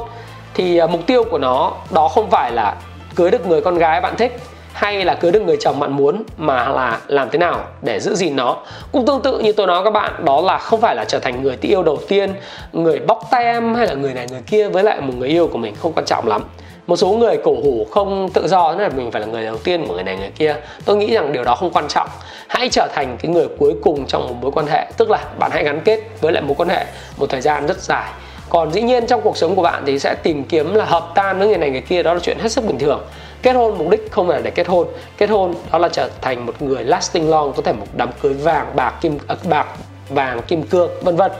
Thì 0.53 0.77
à, 0.77 0.87
mục 0.87 1.01
tiêu 1.07 1.23
của 1.23 1.37
nó 1.37 1.71
đó 1.89 2.07
không 2.07 2.29
phải 2.29 2.51
là 2.51 2.75
cưới 3.15 3.31
được 3.31 3.47
người 3.47 3.61
con 3.61 3.77
gái 3.77 4.01
bạn 4.01 4.15
thích 4.17 4.39
hay 4.77 5.05
là 5.05 5.15
cưới 5.15 5.31
được 5.31 5.41
người 5.41 5.57
chồng 5.59 5.79
bạn 5.79 5.91
muốn 5.91 6.23
mà 6.37 6.67
là 6.67 6.99
làm 7.07 7.29
thế 7.29 7.37
nào 7.37 7.63
để 7.81 7.99
giữ 7.99 8.15
gìn 8.15 8.35
nó. 8.35 8.57
Cũng 8.91 9.05
tương 9.05 9.21
tự 9.21 9.39
như 9.39 9.51
tôi 9.51 9.67
nói 9.67 9.83
các 9.83 9.89
bạn, 9.89 10.25
đó 10.25 10.41
là 10.41 10.57
không 10.57 10.81
phải 10.81 10.95
là 10.95 11.05
trở 11.05 11.19
thành 11.19 11.43
người 11.43 11.57
yêu 11.61 11.83
đầu 11.83 11.97
tiên, 12.07 12.33
người 12.73 12.99
bóc 12.99 13.27
tem 13.31 13.75
hay 13.75 13.87
là 13.87 13.93
người 13.93 14.13
này 14.13 14.27
người 14.29 14.41
kia 14.47 14.69
với 14.69 14.83
lại 14.83 15.01
một 15.01 15.13
người 15.17 15.29
yêu 15.29 15.47
của 15.47 15.57
mình 15.57 15.75
không 15.81 15.93
quan 15.93 16.05
trọng 16.05 16.27
lắm. 16.27 16.43
Một 16.87 16.95
số 16.95 17.07
người 17.07 17.37
cổ 17.43 17.51
hủ 17.51 17.87
không 17.91 18.29
tự 18.33 18.47
do, 18.47 18.71
nên 18.71 18.81
là 18.81 18.89
mình 18.95 19.11
phải 19.11 19.21
là 19.21 19.27
người 19.27 19.45
đầu 19.45 19.57
tiên 19.57 19.87
của 19.87 19.93
người 19.93 20.03
này 20.03 20.17
người 20.17 20.31
kia. 20.37 20.55
Tôi 20.85 20.97
nghĩ 20.97 21.13
rằng 21.13 21.33
điều 21.33 21.43
đó 21.43 21.55
không 21.55 21.71
quan 21.71 21.87
trọng. 21.87 22.09
Hãy 22.47 22.69
trở 22.69 22.87
thành 22.93 23.17
cái 23.21 23.31
người 23.31 23.47
cuối 23.59 23.75
cùng 23.83 24.05
trong 24.05 24.27
một 24.27 24.35
mối 24.41 24.51
quan 24.51 24.67
hệ. 24.67 24.85
Tức 24.97 25.09
là 25.09 25.19
bạn 25.39 25.51
hãy 25.53 25.63
gắn 25.63 25.81
kết 25.81 25.99
với 26.21 26.31
lại 26.31 26.43
mối 26.43 26.55
quan 26.57 26.69
hệ 26.69 26.85
một 27.17 27.29
thời 27.29 27.41
gian 27.41 27.67
rất 27.67 27.81
dài. 27.81 28.09
Còn 28.49 28.71
dĩ 28.71 28.81
nhiên 28.81 29.07
trong 29.07 29.21
cuộc 29.21 29.37
sống 29.37 29.55
của 29.55 29.61
bạn 29.61 29.83
thì 29.85 29.99
sẽ 29.99 30.15
tìm 30.23 30.43
kiếm 30.43 30.73
là 30.73 30.85
hợp 30.85 31.11
tan 31.15 31.39
với 31.39 31.47
người 31.47 31.57
này 31.57 31.69
người 31.69 31.81
kia, 31.81 32.03
đó 32.03 32.13
là 32.13 32.19
chuyện 32.19 32.39
hết 32.39 32.51
sức 32.51 32.65
bình 32.65 32.79
thường 32.79 33.01
kết 33.41 33.53
hôn, 33.53 33.77
mục 33.77 33.89
đích 33.89 34.11
không 34.11 34.27
phải 34.27 34.37
là 34.37 34.41
để 34.41 34.51
kết 34.51 34.67
hôn. 34.67 34.87
Kết 35.17 35.29
hôn 35.29 35.55
đó 35.71 35.79
là 35.79 35.89
trở 35.89 36.09
thành 36.21 36.45
một 36.45 36.61
người 36.61 36.83
lasting 36.83 37.29
long, 37.29 37.53
có 37.53 37.61
thể 37.61 37.73
một 37.73 37.85
đám 37.93 38.09
cưới 38.21 38.33
vàng, 38.33 38.75
bạc, 38.75 38.93
kim 39.01 39.17
à, 39.27 39.35
bạc, 39.49 39.67
vàng, 40.09 40.41
kim 40.41 40.63
cương, 40.63 40.89
vân 41.01 41.15
vân. 41.15 41.31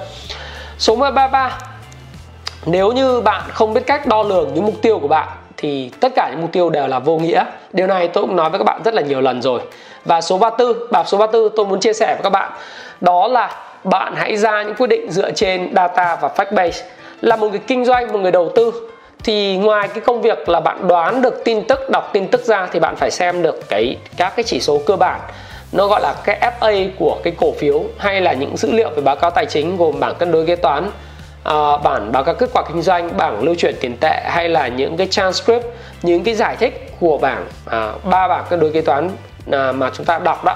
Số 0.78 0.96
33 0.96 1.60
nếu 2.66 2.92
như 2.92 3.22
bạn 3.22 3.42
không 3.50 3.74
biết 3.74 3.82
cách 3.88 4.08
đo 4.08 4.24
lường 4.24 4.54
những 4.54 4.66
mục 4.66 4.76
tiêu 4.82 5.00
của 5.00 5.08
bạn, 5.08 5.28
thì 5.58 5.92
tất 6.00 6.12
cả 6.16 6.30
những 6.32 6.42
mục 6.42 6.52
tiêu 6.52 6.70
đều 6.70 6.88
là 6.88 7.00
vô 7.00 7.18
nghĩa. 7.18 7.46
Điều 7.74 7.88
này 7.88 8.08
tôi 8.08 8.24
cũng 8.24 8.36
nói 8.36 8.50
với 8.50 8.60
các 8.60 8.64
bạn 8.64 8.82
rất 8.84 8.94
là 8.94 9.02
nhiều 9.02 9.22
lần 9.22 9.42
rồi. 9.42 9.62
Và 10.06 10.22
số 10.22 10.38
34 10.38 10.92
bài 10.92 11.04
số 11.08 11.18
34 11.18 11.56
tôi 11.56 11.66
muốn 11.66 11.80
chia 11.80 11.94
sẻ 11.94 12.08
với 12.16 12.24
các 12.24 12.30
bạn, 12.30 12.52
đó 13.02 13.28
là 13.28 13.56
bạn 13.84 14.14
hãy 14.16 14.38
ra 14.38 14.64
những 14.64 14.76
quyết 14.76 14.88
định 14.88 15.12
dựa 15.12 15.32
trên 15.32 15.74
data 15.76 16.18
và 16.22 16.30
fact 16.36 16.54
base. 16.54 16.86
Là 17.22 17.36
một 17.36 17.48
người 17.50 17.60
kinh 17.68 17.86
doanh, 17.86 18.12
một 18.12 18.20
người 18.20 18.32
đầu 18.32 18.52
tư 18.56 18.72
thì 19.24 19.58
ngoài 19.58 19.88
cái 19.88 20.00
công 20.00 20.22
việc 20.22 20.50
là 20.50 20.60
bạn 20.60 20.88
đoán 20.88 21.22
được 21.22 21.42
tin 21.46 21.64
tức 21.68 21.80
đọc 21.90 22.10
tin 22.14 22.28
tức 22.28 22.46
ra 22.46 22.68
thì 22.72 22.80
bạn 22.80 22.96
phải 22.96 23.12
xem 23.12 23.42
được 23.42 23.70
cái 23.70 23.98
các 24.18 24.34
cái 24.36 24.44
chỉ 24.44 24.60
số 24.60 24.82
cơ 24.86 24.96
bản. 24.96 25.20
Nó 25.72 25.88
gọi 25.88 26.02
là 26.02 26.16
cái 26.24 26.52
FA 26.60 26.90
của 27.00 27.18
cái 27.24 27.34
cổ 27.38 27.54
phiếu 27.60 27.84
hay 27.98 28.22
là 28.22 28.34
những 28.34 28.58
dữ 28.58 28.72
liệu 28.72 28.90
về 28.90 29.02
báo 29.02 29.16
cáo 29.16 29.32
tài 29.32 29.46
chính 29.46 29.78
gồm 29.78 30.00
bảng 30.00 30.16
cân 30.16 30.32
đối 30.32 30.46
kế 30.46 30.56
toán 30.56 30.90
à, 31.44 31.74
uh, 31.74 31.84
bản 31.84 32.12
báo 32.12 32.24
cáo 32.24 32.36
kết 32.36 32.50
quả 32.54 32.64
kinh 32.68 32.82
doanh 32.82 33.18
bảng 33.18 33.44
lưu 33.44 33.56
chuyển 33.56 33.76
tiền 33.82 33.98
tệ 33.98 34.22
hay 34.26 34.50
là 34.50 34.68
những 34.68 34.98
cái 34.98 35.08
transcript 35.08 35.66
những 36.02 36.24
cái 36.24 36.36
giải 36.36 36.56
thích 36.56 36.94
của 37.00 37.18
bảng 37.18 37.48
à, 37.66 37.92
ba 38.04 38.24
uh, 38.24 38.30
bảng 38.30 38.46
cân 38.50 38.60
đối 38.60 38.72
kế 38.72 38.82
toán 38.82 39.06
uh, 39.08 39.76
mà 39.76 39.92
chúng 39.94 40.06
ta 40.06 40.20
đọc 40.20 40.46
đó. 40.46 40.56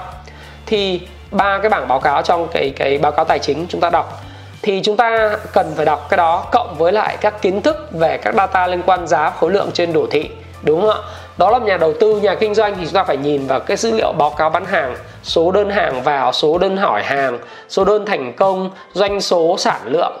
Thì 0.66 1.00
ba 1.30 1.58
cái 1.58 1.70
bảng 1.70 1.88
báo 1.88 2.00
cáo 2.00 2.22
trong 2.22 2.48
cái 2.52 2.72
cái 2.76 2.98
báo 2.98 3.12
cáo 3.12 3.24
tài 3.24 3.38
chính 3.38 3.66
chúng 3.68 3.80
ta 3.80 3.90
đọc 3.90 4.22
thì 4.62 4.80
chúng 4.84 4.96
ta 4.96 5.36
cần 5.52 5.72
phải 5.76 5.84
đọc 5.84 6.06
cái 6.10 6.16
đó 6.16 6.44
cộng 6.52 6.74
với 6.78 6.92
lại 6.92 7.16
các 7.20 7.42
kiến 7.42 7.62
thức 7.62 7.88
về 7.92 8.16
các 8.16 8.34
data 8.34 8.66
liên 8.66 8.82
quan 8.86 9.06
giá 9.06 9.30
khối 9.30 9.50
lượng 9.50 9.70
trên 9.74 9.92
đồ 9.92 10.06
thị, 10.10 10.28
đúng 10.62 10.80
không 10.80 10.90
ạ? 10.90 10.96
Đó 11.36 11.50
là 11.50 11.58
nhà 11.58 11.76
đầu 11.76 11.92
tư, 12.00 12.20
nhà 12.20 12.34
kinh 12.34 12.54
doanh 12.54 12.74
thì 12.78 12.84
chúng 12.84 12.94
ta 12.94 13.04
phải 13.04 13.16
nhìn 13.16 13.46
vào 13.46 13.60
cái 13.60 13.76
dữ 13.76 13.90
liệu 13.94 14.12
báo 14.12 14.30
cáo 14.30 14.50
bán 14.50 14.64
hàng, 14.64 14.96
số 15.22 15.52
đơn 15.52 15.70
hàng 15.70 16.02
vào, 16.02 16.32
số 16.32 16.58
đơn 16.58 16.76
hỏi 16.76 17.02
hàng, 17.02 17.38
số 17.68 17.84
đơn 17.84 18.06
thành 18.06 18.32
công, 18.32 18.70
doanh 18.92 19.20
số, 19.20 19.56
sản 19.58 19.80
lượng 19.84 20.12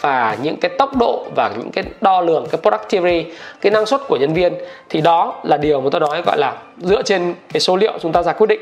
và 0.00 0.36
những 0.42 0.56
cái 0.56 0.70
tốc 0.78 0.96
độ 0.96 1.26
và 1.36 1.50
những 1.58 1.70
cái 1.70 1.84
đo 2.00 2.20
lường, 2.20 2.46
cái 2.46 2.60
productivity, 2.62 3.32
cái 3.60 3.70
năng 3.72 3.86
suất 3.86 4.00
của 4.08 4.16
nhân 4.16 4.34
viên. 4.34 4.54
Thì 4.88 5.00
đó 5.00 5.34
là 5.42 5.56
điều 5.56 5.80
mà 5.80 5.88
tôi 5.92 6.00
nói 6.00 6.22
gọi 6.22 6.38
là 6.38 6.52
dựa 6.78 7.02
trên 7.02 7.34
cái 7.52 7.60
số 7.60 7.76
liệu 7.76 7.92
chúng 8.00 8.12
ta 8.12 8.22
ra 8.22 8.32
quyết 8.32 8.46
định. 8.46 8.60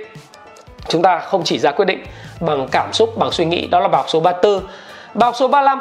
Chúng 0.88 1.02
ta 1.02 1.18
không 1.18 1.42
chỉ 1.44 1.58
ra 1.58 1.70
quyết 1.70 1.84
định 1.84 2.04
bằng 2.40 2.68
cảm 2.70 2.92
xúc, 2.92 3.18
bằng 3.18 3.32
suy 3.32 3.44
nghĩ, 3.44 3.66
đó 3.66 3.80
là 3.80 3.88
bài 3.88 3.96
học 3.96 4.06
số 4.08 4.20
34 4.20 4.60
bài 5.14 5.26
học 5.26 5.34
số 5.36 5.48
35 5.48 5.80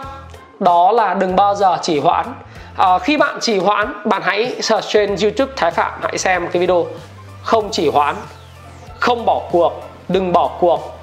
đó 0.60 0.92
là 0.92 1.14
đừng 1.14 1.36
bao 1.36 1.56
giờ 1.56 1.78
chỉ 1.82 2.00
hoãn. 2.00 2.34
À, 2.78 3.00
khi 3.00 3.18
bạn 3.18 3.38
chỉ 3.42 3.60
hoãn 3.60 3.94
bạn 4.06 4.22
hãy 4.26 4.62
search 4.62 4.88
trên 4.88 5.16
youtube 5.22 5.54
thái 5.56 5.72
phạm 5.72 5.92
hãy 6.02 6.18
xem 6.18 6.48
cái 6.52 6.60
video 6.60 6.86
không 7.44 7.70
chỉ 7.72 7.90
hoãn 7.90 8.16
không 9.00 9.26
bỏ 9.26 9.42
cuộc 9.52 9.74
đừng 10.08 10.32
bỏ 10.34 10.50
cuộc. 10.60 11.00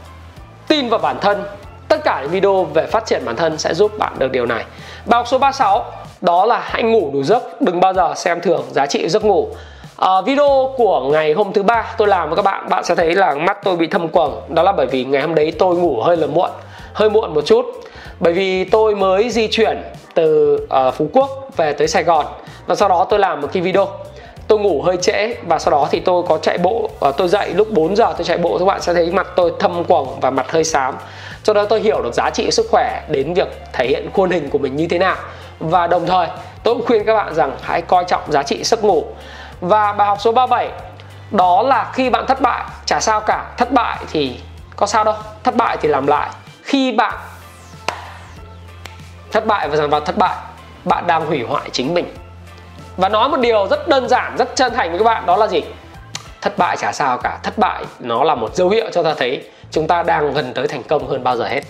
Tin 0.69 0.89
vào 0.89 1.01
bản 1.01 1.17
thân 1.21 1.45
tất 1.89 2.01
cả 2.05 2.21
những 2.23 2.31
video 2.31 2.65
về 2.65 2.87
phát 2.87 3.07
triển 3.07 3.23
bản 3.25 3.37
thân 3.37 3.59
sẽ 3.59 3.75
giúp 3.75 3.99
bạn 3.99 4.13
được 4.19 4.33
điều 4.33 4.47
này. 4.47 4.65
Bài 5.07 5.19
học 5.19 5.29
số 5.29 5.39
36 5.39 5.85
đó 6.21 6.47
là 6.47 6.61
hãy 6.65 6.83
ngủ 6.83 7.11
đủ 7.13 7.23
giấc 7.23 7.63
đừng 7.63 7.81
bao 7.81 7.95
giờ 7.95 8.15
xem 8.17 8.41
thường 8.41 8.65
giá 8.71 8.87
trị 8.87 9.09
giấc 9.09 9.25
ngủ. 9.25 9.49
À, 9.97 10.21
video 10.21 10.75
của 10.77 11.01
ngày 11.01 11.33
hôm 11.33 11.53
thứ 11.53 11.63
ba 11.63 11.95
tôi 11.99 12.09
làm 12.09 12.29
với 12.29 12.37
các 12.37 12.43
bạn 12.43 12.69
bạn 12.69 12.85
sẽ 12.85 12.95
thấy 12.95 13.15
là 13.15 13.35
mắt 13.35 13.59
tôi 13.65 13.77
bị 13.77 13.87
thâm 13.87 14.09
quầng. 14.09 14.43
Đó 14.49 14.63
là 14.63 14.73
bởi 14.73 14.87
vì 14.87 15.05
ngày 15.05 15.23
hôm 15.23 15.35
đấy 15.35 15.53
tôi 15.59 15.77
ngủ 15.77 16.01
hơi 16.03 16.17
là 16.17 16.27
muộn 16.27 16.51
hơi 16.93 17.11
muộn 17.11 17.35
một 17.35 17.47
chút 17.47 17.67
bởi 18.21 18.33
vì 18.33 18.65
tôi 18.65 18.95
mới 18.95 19.31
di 19.31 19.49
chuyển 19.49 19.83
từ 20.15 20.55
uh, 20.89 20.95
phú 20.95 21.11
quốc 21.13 21.31
về 21.57 21.73
tới 21.73 21.89
sài 21.89 22.05
gòn 22.05 22.27
và 22.67 22.75
sau 22.75 22.89
đó 22.89 23.07
tôi 23.11 23.19
làm 23.19 23.41
một 23.41 23.49
cái 23.53 23.63
video. 23.63 23.89
Tôi 24.49 24.59
ngủ 24.59 24.83
hơi 24.83 24.97
trễ 24.97 25.35
và 25.49 25.59
sau 25.59 25.71
đó 25.71 25.89
thì 25.91 26.01
tôi 26.01 26.23
có 26.29 26.39
chạy 26.39 26.59
bộ 26.59 26.91
và 27.01 27.13
tôi 27.13 27.29
dậy 27.29 27.51
lúc 27.55 27.71
4 27.71 27.97
giờ 27.97 28.15
tôi 28.17 28.25
chạy 28.25 28.39
bộ 28.39 28.59
các 28.59 28.65
bạn 28.65 28.81
sẽ 28.81 28.95
thấy 28.95 29.11
mặt 29.11 29.27
tôi 29.37 29.53
thâm 29.59 29.85
quầng 29.85 30.21
và 30.21 30.31
mặt 30.31 30.51
hơi 30.51 30.65
xám. 30.65 30.95
Cho 31.43 31.53
đó 31.53 31.65
tôi 31.65 31.81
hiểu 31.81 32.03
được 32.03 32.15
giá 32.15 32.31
trị 32.31 32.51
sức 32.51 32.67
khỏe 32.71 33.03
đến 33.09 33.35
việc 33.35 33.49
thể 33.73 33.87
hiện 33.87 34.11
khuôn 34.13 34.31
hình 34.31 34.51
của 34.51 34.59
mình 34.59 34.77
như 34.77 34.87
thế 34.89 34.99
nào. 34.99 35.17
Và 35.59 35.87
đồng 35.87 36.07
thời 36.07 36.27
tôi 36.63 36.75
cũng 36.75 36.87
khuyên 36.87 37.05
các 37.05 37.15
bạn 37.15 37.35
rằng 37.35 37.57
hãy 37.63 37.83
coi 37.83 38.05
trọng 38.05 38.33
giá 38.33 38.43
trị 38.43 38.65
giấc 38.65 38.85
ngủ. 38.85 39.05
Và 39.61 39.93
bài 39.93 40.07
học 40.07 40.19
số 40.21 40.33
37 40.33 40.69
đó 41.31 41.63
là 41.63 41.91
khi 41.93 42.11
bạn 42.11 42.27
thất 42.27 42.41
bại 42.41 42.65
chả 42.87 43.01
sao 43.01 43.21
cả 43.21 43.53
thất 43.57 43.73
bại 43.73 43.99
thì 44.13 44.41
có 44.77 44.87
sao 44.87 45.05
đâu 45.05 45.15
thất 45.45 45.57
bại 45.57 45.77
thì 45.81 45.89
làm 45.89 46.07
lại. 46.07 46.31
Khi 46.63 46.93
bạn 46.93 47.15
thất 49.33 49.47
bại 49.47 49.69
và 49.69 49.77
dần 49.77 49.91
vào 49.91 50.01
thất 50.01 50.17
bại, 50.19 50.37
bạn 50.85 51.07
đang 51.07 51.27
hủy 51.27 51.43
hoại 51.49 51.71
chính 51.73 51.95
mình. 51.95 52.15
Và 52.97 53.09
nói 53.09 53.29
một 53.29 53.41
điều 53.41 53.67
rất 53.71 53.89
đơn 53.89 54.09
giản, 54.09 54.37
rất 54.39 54.57
chân 54.57 54.75
thành 54.75 54.91
với 54.91 54.99
các 54.99 55.05
bạn, 55.05 55.27
đó 55.27 55.37
là 55.37 55.47
gì? 55.47 55.63
Thất 56.41 56.59
bại 56.59 56.77
chả 56.77 56.93
sao 56.93 57.19
cả, 57.19 57.39
thất 57.43 57.59
bại 57.59 57.85
nó 58.01 58.25
là 58.25 58.35
một 58.35 58.55
dấu 58.55 58.69
hiệu 58.69 58.87
cho 58.93 59.03
ta 59.03 59.15
thấy 59.19 59.45
chúng 59.71 59.87
ta 59.87 60.03
đang 60.03 60.33
gần 60.33 60.53
tới 60.55 60.69
thành 60.69 60.83
công 60.83 61.09
hơn 61.09 61.25
bao 61.25 61.37
giờ 61.37 61.45
hết. 61.45 61.61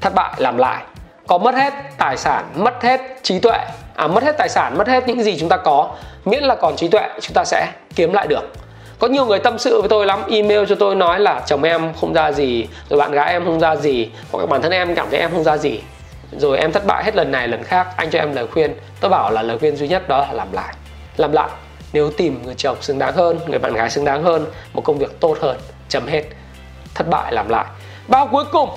Thất 0.00 0.14
bại 0.14 0.34
làm 0.36 0.56
lại, 0.56 0.82
có 1.26 1.38
mất 1.38 1.54
hết 1.54 1.74
tài 1.98 2.16
sản, 2.16 2.44
mất 2.56 2.82
hết 2.82 3.00
trí 3.22 3.38
tuệ 3.38 3.58
à 3.94 4.06
mất 4.06 4.22
hết 4.22 4.38
tài 4.38 4.48
sản, 4.48 4.78
mất 4.78 4.88
hết 4.88 5.08
những 5.08 5.22
gì 5.22 5.38
chúng 5.40 5.48
ta 5.48 5.56
có, 5.56 5.90
miễn 6.24 6.42
là 6.42 6.54
còn 6.54 6.76
trí 6.76 6.88
tuệ, 6.88 7.08
chúng 7.20 7.34
ta 7.34 7.44
sẽ 7.44 7.68
kiếm 7.94 8.12
lại 8.12 8.26
được. 8.26 8.52
Có 8.98 9.08
nhiều 9.08 9.26
người 9.26 9.38
tâm 9.38 9.58
sự 9.58 9.80
với 9.80 9.88
tôi 9.88 10.06
lắm, 10.06 10.22
email 10.30 10.64
cho 10.68 10.74
tôi 10.74 10.94
nói 10.94 11.20
là, 11.20 11.40
chồng 11.46 11.62
em 11.62 11.92
không 12.00 12.12
ra 12.12 12.32
gì, 12.32 12.68
rồi 12.88 12.98
bạn 12.98 13.12
gái 13.12 13.32
em 13.32 13.44
không 13.44 13.60
ra 13.60 13.76
gì, 13.76 14.10
hoặc 14.32 14.48
bản 14.48 14.62
thân 14.62 14.72
em 14.72 14.94
cảm 14.94 15.06
thấy 15.10 15.20
em 15.20 15.30
không 15.30 15.44
ra 15.44 15.56
gì 15.56 15.80
rồi 16.38 16.58
em 16.58 16.72
thất 16.72 16.86
bại 16.86 17.04
hết 17.04 17.16
lần 17.16 17.30
này 17.30 17.48
lần 17.48 17.62
khác, 17.62 17.86
anh 17.96 18.10
cho 18.10 18.18
em 18.18 18.34
lời 18.34 18.46
khuyên. 18.46 18.74
Tôi 19.00 19.10
bảo 19.10 19.30
là 19.30 19.42
lời 19.42 19.58
khuyên 19.58 19.76
duy 19.76 19.88
nhất 19.88 20.08
đó 20.08 20.18
là 20.18 20.32
làm 20.32 20.52
lại. 20.52 20.74
Làm 21.16 21.32
lại. 21.32 21.48
Nếu 21.92 22.10
tìm 22.10 22.42
người 22.44 22.54
chồng 22.54 22.76
xứng 22.80 22.98
đáng 22.98 23.12
hơn, 23.12 23.38
người 23.46 23.58
bạn 23.58 23.74
gái 23.74 23.90
xứng 23.90 24.04
đáng 24.04 24.22
hơn, 24.22 24.46
một 24.72 24.80
công 24.84 24.98
việc 24.98 25.20
tốt 25.20 25.36
hơn, 25.40 25.56
chấm 25.88 26.06
hết. 26.06 26.22
Thất 26.94 27.08
bại, 27.08 27.32
làm 27.32 27.48
lại. 27.48 27.64
Bao 28.08 28.26
cuối 28.26 28.44
cùng 28.52 28.70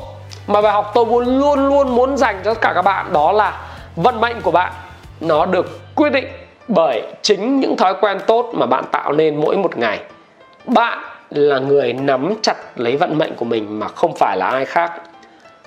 mà 0.48 0.62
bài 0.62 0.72
học 0.72 0.92
tôi 0.94 1.06
muốn 1.06 1.40
luôn 1.40 1.68
luôn 1.68 1.96
muốn 1.96 2.18
dành 2.18 2.42
cho 2.44 2.54
tất 2.54 2.62
cả 2.62 2.72
các 2.76 2.82
bạn 2.82 3.14
đó 3.14 3.32
là 3.32 3.62
vận 3.96 4.22
mệnh 4.22 4.42
của 4.42 4.52
bạn 4.52 4.72
nó 5.20 5.46
được 5.46 5.96
quyết 5.96 6.10
định 6.10 6.28
bởi 6.68 7.02
chính 7.22 7.60
những 7.60 7.78
thói 7.78 7.96
quen 8.02 8.20
tốt 8.28 8.52
mà 8.54 8.66
bạn 8.66 8.84
tạo 8.92 9.12
nên 9.12 9.36
mỗi 9.36 9.58
một 9.58 9.78
ngày. 9.78 10.00
Bạn 10.66 11.00
là 11.30 11.60
người 11.60 11.94
nắm 11.94 12.34
chặt 12.42 12.56
lấy 12.76 12.98
vận 12.98 13.18
mệnh 13.18 13.36
của 13.36 13.46
mình 13.46 13.80
mà 13.80 13.88
không 13.88 14.16
phải 14.16 14.38
là 14.38 14.48
ai 14.48 14.66
khác. 14.66 14.92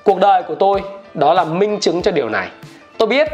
Cuộc 0.04 0.18
đời 0.18 0.42
của 0.42 0.54
tôi 0.54 0.82
đó 1.14 1.34
là 1.34 1.44
minh 1.44 1.80
chứng 1.80 2.02
cho 2.02 2.10
điều 2.10 2.28
này. 2.28 2.48
Tôi 2.98 3.08
biết 3.08 3.28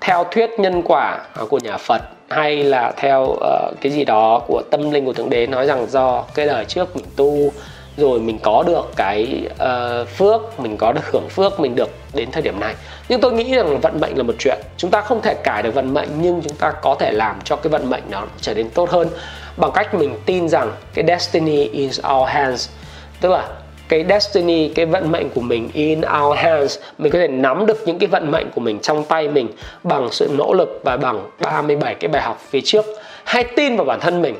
theo 0.00 0.24
thuyết 0.24 0.50
nhân 0.58 0.82
quả 0.82 1.18
à, 1.34 1.42
của 1.48 1.58
nhà 1.58 1.76
phật 1.76 2.02
hay 2.28 2.56
là 2.64 2.92
theo 2.96 3.22
uh, 3.22 3.80
cái 3.80 3.92
gì 3.92 4.04
đó 4.04 4.42
của 4.46 4.62
tâm 4.70 4.90
linh 4.90 5.04
của 5.04 5.12
thượng 5.12 5.30
đế 5.30 5.46
nói 5.46 5.66
rằng 5.66 5.86
do 5.90 6.24
cái 6.34 6.46
đời 6.46 6.64
trước 6.64 6.96
mình 6.96 7.04
tu 7.16 7.52
rồi 7.96 8.20
mình 8.20 8.38
có 8.42 8.62
được 8.66 8.92
cái 8.96 9.48
uh, 9.52 10.08
phước 10.08 10.60
mình 10.60 10.76
có 10.76 10.92
được 10.92 11.12
hưởng 11.12 11.28
phước 11.28 11.60
mình 11.60 11.74
được 11.74 11.90
đến 12.14 12.30
thời 12.30 12.42
điểm 12.42 12.60
này. 12.60 12.74
Nhưng 13.08 13.20
tôi 13.20 13.32
nghĩ 13.32 13.54
rằng 13.54 13.80
vận 13.80 14.00
mệnh 14.00 14.16
là 14.16 14.22
một 14.22 14.34
chuyện. 14.38 14.58
Chúng 14.76 14.90
ta 14.90 15.00
không 15.00 15.22
thể 15.22 15.34
cải 15.34 15.62
được 15.62 15.74
vận 15.74 15.94
mệnh 15.94 16.08
nhưng 16.20 16.42
chúng 16.42 16.56
ta 16.56 16.72
có 16.82 16.96
thể 16.98 17.12
làm 17.12 17.36
cho 17.44 17.56
cái 17.56 17.70
vận 17.70 17.90
mệnh 17.90 18.02
nó 18.10 18.22
trở 18.40 18.54
nên 18.54 18.70
tốt 18.70 18.90
hơn 18.90 19.08
bằng 19.56 19.70
cách 19.74 19.94
mình 19.94 20.18
tin 20.26 20.48
rằng 20.48 20.72
cái 20.94 21.04
destiny 21.08 21.64
is 21.64 22.00
our 22.12 22.28
hands. 22.28 22.68
Tức 23.20 23.28
là 23.28 23.48
cái 23.90 24.04
destiny, 24.08 24.68
cái 24.68 24.86
vận 24.86 25.12
mệnh 25.12 25.30
của 25.30 25.40
mình 25.40 25.70
in 25.72 26.00
our 26.00 26.38
hands. 26.38 26.78
Mình 26.98 27.12
có 27.12 27.18
thể 27.18 27.28
nắm 27.28 27.66
được 27.66 27.82
những 27.86 27.98
cái 27.98 28.06
vận 28.06 28.30
mệnh 28.30 28.50
của 28.54 28.60
mình 28.60 28.78
trong 28.78 29.04
tay 29.04 29.28
mình 29.28 29.48
bằng 29.82 30.08
sự 30.12 30.30
nỗ 30.38 30.52
lực 30.52 30.80
và 30.84 30.96
bằng 30.96 31.30
37 31.40 31.94
cái 31.94 32.08
bài 32.08 32.22
học 32.22 32.40
phía 32.50 32.60
trước. 32.64 32.84
Hãy 33.24 33.44
tin 33.44 33.76
vào 33.76 33.84
bản 33.84 34.00
thân 34.00 34.22
mình, 34.22 34.34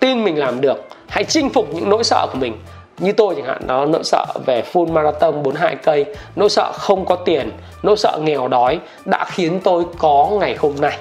tin 0.00 0.24
mình 0.24 0.38
làm 0.38 0.60
được. 0.60 0.88
Hãy 1.08 1.24
chinh 1.24 1.50
phục 1.50 1.74
những 1.74 1.90
nỗi 1.90 2.04
sợ 2.04 2.26
của 2.32 2.38
mình. 2.38 2.58
Như 2.98 3.12
tôi 3.12 3.34
chẳng 3.34 3.46
hạn, 3.46 3.66
đó, 3.66 3.86
nỗi 3.86 4.04
sợ 4.04 4.26
về 4.46 4.62
full 4.72 4.92
marathon 4.92 5.42
42 5.42 5.76
cây. 5.76 6.04
Nỗi 6.36 6.48
sợ 6.50 6.72
không 6.72 7.04
có 7.04 7.16
tiền, 7.16 7.50
nỗi 7.82 7.96
sợ 7.96 8.18
nghèo 8.22 8.48
đói 8.48 8.80
đã 9.04 9.24
khiến 9.24 9.60
tôi 9.64 9.84
có 9.98 10.28
ngày 10.40 10.56
hôm 10.58 10.74
nay. 10.80 10.98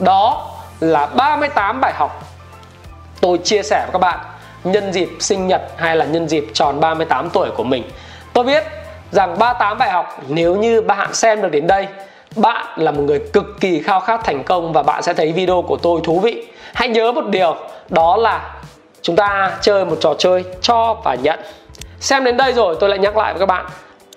Đó 0.00 0.50
là 0.80 1.06
38 1.06 1.80
bài 1.80 1.92
học 1.96 2.24
tôi 3.20 3.38
chia 3.38 3.62
sẻ 3.62 3.80
với 3.86 3.92
các 3.92 3.98
bạn 3.98 4.18
nhân 4.64 4.92
dịp 4.92 5.08
sinh 5.20 5.46
nhật 5.46 5.62
hay 5.76 5.96
là 5.96 6.04
nhân 6.04 6.28
dịp 6.28 6.46
tròn 6.54 6.80
38 6.80 7.30
tuổi 7.30 7.50
của 7.50 7.64
mình. 7.64 7.84
Tôi 8.32 8.44
biết 8.44 8.64
rằng 9.10 9.38
38 9.38 9.78
bài 9.78 9.90
học 9.90 10.20
nếu 10.28 10.56
như 10.56 10.82
bạn 10.82 11.14
xem 11.14 11.42
được 11.42 11.48
đến 11.48 11.66
đây, 11.66 11.86
bạn 12.36 12.66
là 12.76 12.90
một 12.90 13.02
người 13.02 13.20
cực 13.32 13.60
kỳ 13.60 13.82
khao 13.82 14.00
khát 14.00 14.20
thành 14.24 14.44
công 14.44 14.72
và 14.72 14.82
bạn 14.82 15.02
sẽ 15.02 15.14
thấy 15.14 15.32
video 15.32 15.62
của 15.62 15.76
tôi 15.76 16.00
thú 16.04 16.20
vị. 16.20 16.46
Hãy 16.74 16.88
nhớ 16.88 17.12
một 17.12 17.26
điều, 17.28 17.56
đó 17.88 18.16
là 18.16 18.54
chúng 19.02 19.16
ta 19.16 19.52
chơi 19.60 19.84
một 19.84 19.96
trò 20.00 20.14
chơi 20.18 20.44
cho 20.60 20.96
và 21.04 21.14
nhận. 21.14 21.40
Xem 22.00 22.24
đến 22.24 22.36
đây 22.36 22.52
rồi 22.52 22.76
tôi 22.80 22.90
lại 22.90 22.98
nhắc 22.98 23.16
lại 23.16 23.32
với 23.32 23.40
các 23.40 23.46
bạn 23.46 23.66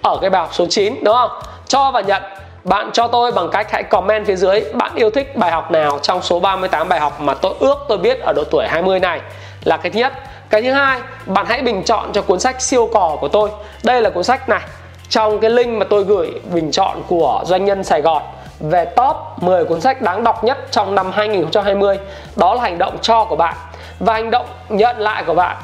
ở 0.01 0.17
cái 0.21 0.29
bài 0.29 0.41
học 0.41 0.49
số 0.53 0.65
9 0.69 1.03
đúng 1.03 1.15
không? 1.15 1.31
Cho 1.67 1.91
và 1.91 2.01
nhận 2.01 2.21
bạn 2.65 2.89
cho 2.93 3.07
tôi 3.07 3.31
bằng 3.31 3.49
cách 3.51 3.71
hãy 3.71 3.83
comment 3.83 4.25
phía 4.25 4.35
dưới 4.35 4.63
bạn 4.73 4.91
yêu 4.95 5.09
thích 5.09 5.35
bài 5.35 5.51
học 5.51 5.71
nào 5.71 5.99
trong 6.01 6.21
số 6.21 6.39
38 6.39 6.89
bài 6.89 6.99
học 6.99 7.21
mà 7.21 7.33
tôi 7.33 7.53
ước 7.59 7.77
tôi 7.87 7.97
biết 7.97 8.19
ở 8.21 8.33
độ 8.35 8.43
tuổi 8.51 8.65
20 8.67 8.99
này 8.99 9.21
là 9.63 9.77
cái 9.77 9.91
thứ 9.91 9.99
nhất 9.99 10.13
cái 10.49 10.61
thứ 10.61 10.71
hai, 10.71 10.99
bạn 11.25 11.45
hãy 11.45 11.61
bình 11.61 11.83
chọn 11.83 12.13
cho 12.13 12.21
cuốn 12.21 12.39
sách 12.39 12.61
siêu 12.61 12.89
cò 12.93 13.17
của 13.21 13.27
tôi. 13.27 13.49
Đây 13.83 14.01
là 14.01 14.09
cuốn 14.09 14.23
sách 14.23 14.49
này. 14.49 14.61
Trong 15.09 15.39
cái 15.39 15.49
link 15.49 15.77
mà 15.77 15.85
tôi 15.89 16.03
gửi 16.03 16.31
bình 16.53 16.71
chọn 16.71 17.01
của 17.07 17.41
doanh 17.45 17.65
nhân 17.65 17.83
Sài 17.83 18.01
Gòn 18.01 18.21
về 18.59 18.85
top 18.85 19.15
10 19.41 19.65
cuốn 19.65 19.81
sách 19.81 20.01
đáng 20.01 20.23
đọc 20.23 20.43
nhất 20.43 20.57
trong 20.71 20.95
năm 20.95 21.11
2020 21.11 21.97
đó 22.35 22.53
là 22.53 22.61
hành 22.61 22.77
động 22.77 22.97
cho 23.01 23.25
của 23.25 23.35
bạn. 23.35 23.53
Và 23.99 24.13
hành 24.13 24.31
động 24.31 24.45
nhận 24.69 24.99
lại 24.99 25.23
của 25.27 25.33
bạn, 25.33 25.57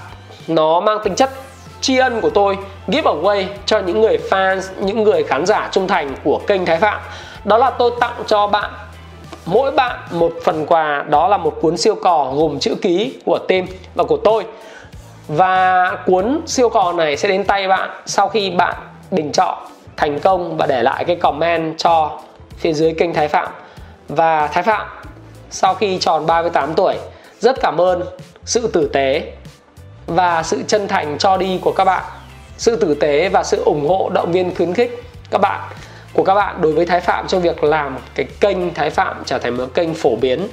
nó 0.48 0.80
mang 0.80 0.98
tính 1.04 1.16
chất 1.16 1.30
tri 1.82 1.98
ân 1.98 2.22
của 2.22 2.30
tôi, 2.30 2.58
give 2.88 3.12
away 3.12 3.46
cho 3.66 3.80
những 3.80 4.02
người 4.02 4.20
fans, 4.30 4.62
những 4.80 5.04
người 5.04 5.24
khán 5.24 5.46
giả 5.46 5.70
trung 5.72 5.88
thành 5.88 6.16
của 6.24 6.42
kênh 6.48 6.66
Thái 6.66 6.78
Phạm. 6.78 7.00
Đó 7.44 7.58
là 7.58 7.70
tôi 7.70 7.92
tặng 8.00 8.24
cho 8.28 8.48
bạn, 8.48 8.72
mỗi 9.46 9.72
bạn 9.72 10.00
một 10.12 10.34
phần 10.44 10.66
quà. 10.66 11.06
Đó 11.10 11.28
là 11.28 11.38
một 11.38 11.54
cuốn 11.62 11.78
siêu 11.78 11.96
cò 11.96 12.32
gồm 12.36 12.60
chữ 12.60 12.76
ký 12.82 13.14
của 13.26 13.38
team 13.38 13.66
và 13.96 14.04
của 14.04 14.18
tôi 14.18 14.46
và 15.32 15.92
cuốn 16.06 16.42
siêu 16.48 16.70
cò 16.70 16.94
này 16.94 17.18
sẽ 17.18 17.28
đến 17.28 17.44
tay 17.44 17.68
bạn 17.68 17.90
sau 18.06 18.30
khi 18.30 18.50
bạn 18.50 18.76
bình 19.12 19.32
chọn, 19.32 19.58
thành 19.98 20.20
công 20.20 20.58
và 20.58 20.66
để 20.66 20.84
lại 20.84 21.06
cái 21.06 21.16
comment 21.16 21.78
cho 21.78 22.20
phía 22.58 22.74
dưới 22.74 22.94
kênh 22.94 23.14
Thái 23.14 23.28
Phạm. 23.28 23.48
Và 24.08 24.48
Thái 24.48 24.64
Phạm, 24.64 24.88
sau 25.50 25.74
khi 25.74 25.98
tròn 26.00 26.26
38 26.26 26.74
tuổi, 26.74 26.96
rất 27.40 27.62
cảm 27.62 27.82
ơn 27.82 28.04
sự 28.46 28.68
tử 28.74 28.90
tế 28.94 29.34
và 30.08 30.44
sự 30.44 30.64
chân 30.68 30.88
thành 30.88 31.18
cho 31.18 31.38
đi 31.38 31.60
của 31.62 31.72
các 31.72 31.86
bạn, 31.86 32.04
sự 32.58 32.76
tử 32.76 32.94
tế 32.94 33.30
và 33.30 33.44
sự 33.44 33.64
ủng 33.66 33.88
hộ, 33.88 34.10
động 34.14 34.32
viên, 34.32 34.56
khuyến 34.56 34.74
khích 34.74 35.04
các 35.32 35.42
bạn, 35.42 35.62
của 36.14 36.24
các 36.24 36.36
bạn 36.36 36.62
đối 36.62 36.72
với 36.72 36.86
Thái 36.86 37.00
Phạm 37.00 37.28
trong 37.28 37.42
việc 37.42 37.64
làm 37.64 37.98
cái 38.16 38.26
kênh 38.40 38.74
Thái 38.74 38.90
Phạm 38.90 39.24
trở 39.26 39.40
thành 39.40 39.58
một 39.58 39.68
kênh 39.74 39.94
phổ 39.94 40.16
biến 40.16 40.48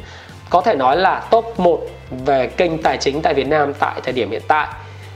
có 0.51 0.61
thể 0.61 0.75
nói 0.75 0.97
là 0.97 1.23
top 1.31 1.61
1 1.61 1.81
về 2.11 2.47
kênh 2.47 2.83
tài 2.83 2.97
chính 2.97 3.23
tại 3.23 3.35
Việt 3.35 3.49
Nam 3.49 3.75
tại 3.75 4.01
thời 4.03 4.13
điểm 4.13 4.31
hiện 4.31 4.43
tại. 4.49 4.67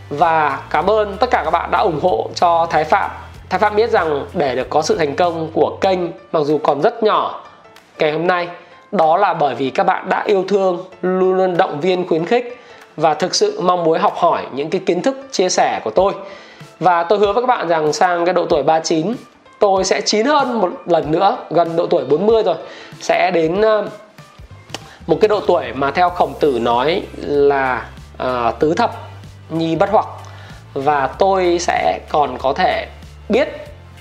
Và 0.09 0.61
cảm 0.71 0.91
ơn 0.91 1.17
tất 1.21 1.31
cả 1.31 1.43
các 1.45 1.51
bạn 1.51 1.71
đã 1.71 1.79
ủng 1.79 2.01
hộ 2.03 2.31
cho 2.35 2.67
Thái 2.71 2.85
Phạm. 2.85 3.11
Thái 3.49 3.59
Phạm 3.59 3.77
biết 3.77 3.91
rằng 3.91 4.27
để 4.35 4.57
được 4.57 4.71
có 4.71 4.83
sự 4.83 4.99
thành 4.99 5.17
công 5.17 5.51
của 5.55 5.79
kênh, 5.81 5.99
mặc 6.33 6.41
dù 6.45 6.59
còn 6.59 6.81
rất 6.83 7.03
nhỏ, 7.03 7.45
ngày 7.99 8.13
hôm 8.13 8.27
nay, 8.27 8.49
đó 8.93 9.17
là 9.17 9.35
bởi 9.35 9.55
vì 9.55 9.71
các 9.71 9.85
bạn 9.85 10.09
đã 10.09 10.23
yêu 10.27 10.45
thương, 10.49 10.85
luôn 11.03 11.35
luôn 11.35 11.57
động 11.57 11.81
viên, 11.81 12.09
khuyến 12.09 12.27
khích 12.27 12.59
và 12.97 13.15
thực 13.15 13.35
sự 13.35 13.61
mong 13.61 13.85
muốn 13.85 14.01
học 14.01 14.15
hỏi 14.17 14.43
những 14.53 14.71
cái 14.71 14.81
kiến 14.87 15.03
thức 15.03 15.17
chia 15.31 15.49
sẻ 15.49 15.81
của 15.85 15.91
tôi. 15.91 16.13
Và 16.81 17.03
tôi 17.03 17.19
hứa 17.19 17.33
với 17.33 17.43
các 17.43 17.47
bạn 17.47 17.69
rằng 17.69 17.93
sang 17.93 18.25
cái 18.25 18.35
độ 18.35 18.47
tuổi 18.47 18.63
39 18.63 19.15
tôi 19.59 19.85
sẽ 19.85 20.01
chín 20.01 20.27
hơn 20.27 20.61
một 20.61 20.71
lần 20.87 21.11
nữa, 21.11 21.37
gần 21.51 21.77
độ 21.77 21.87
tuổi 21.87 22.05
40 22.05 22.43
rồi, 22.43 22.57
sẽ 23.01 23.31
đến 23.35 23.61
một 25.07 25.19
cái 25.21 25.29
độ 25.29 25.41
tuổi 25.47 25.73
mà 25.75 25.91
theo 25.91 26.11
khổng 26.11 26.35
tử 26.41 26.59
nói 26.61 27.03
là 27.17 27.87
à, 28.19 28.53
tứ 28.59 28.75
thập 28.75 29.11
nhi 29.51 29.77
bất 29.77 29.91
hoặc. 29.93 30.07
Và 30.75 31.07
tôi 31.07 31.59
sẽ 31.61 31.99
còn 32.09 32.39
có 32.39 32.53
thể 32.53 32.87
biết 33.29 33.49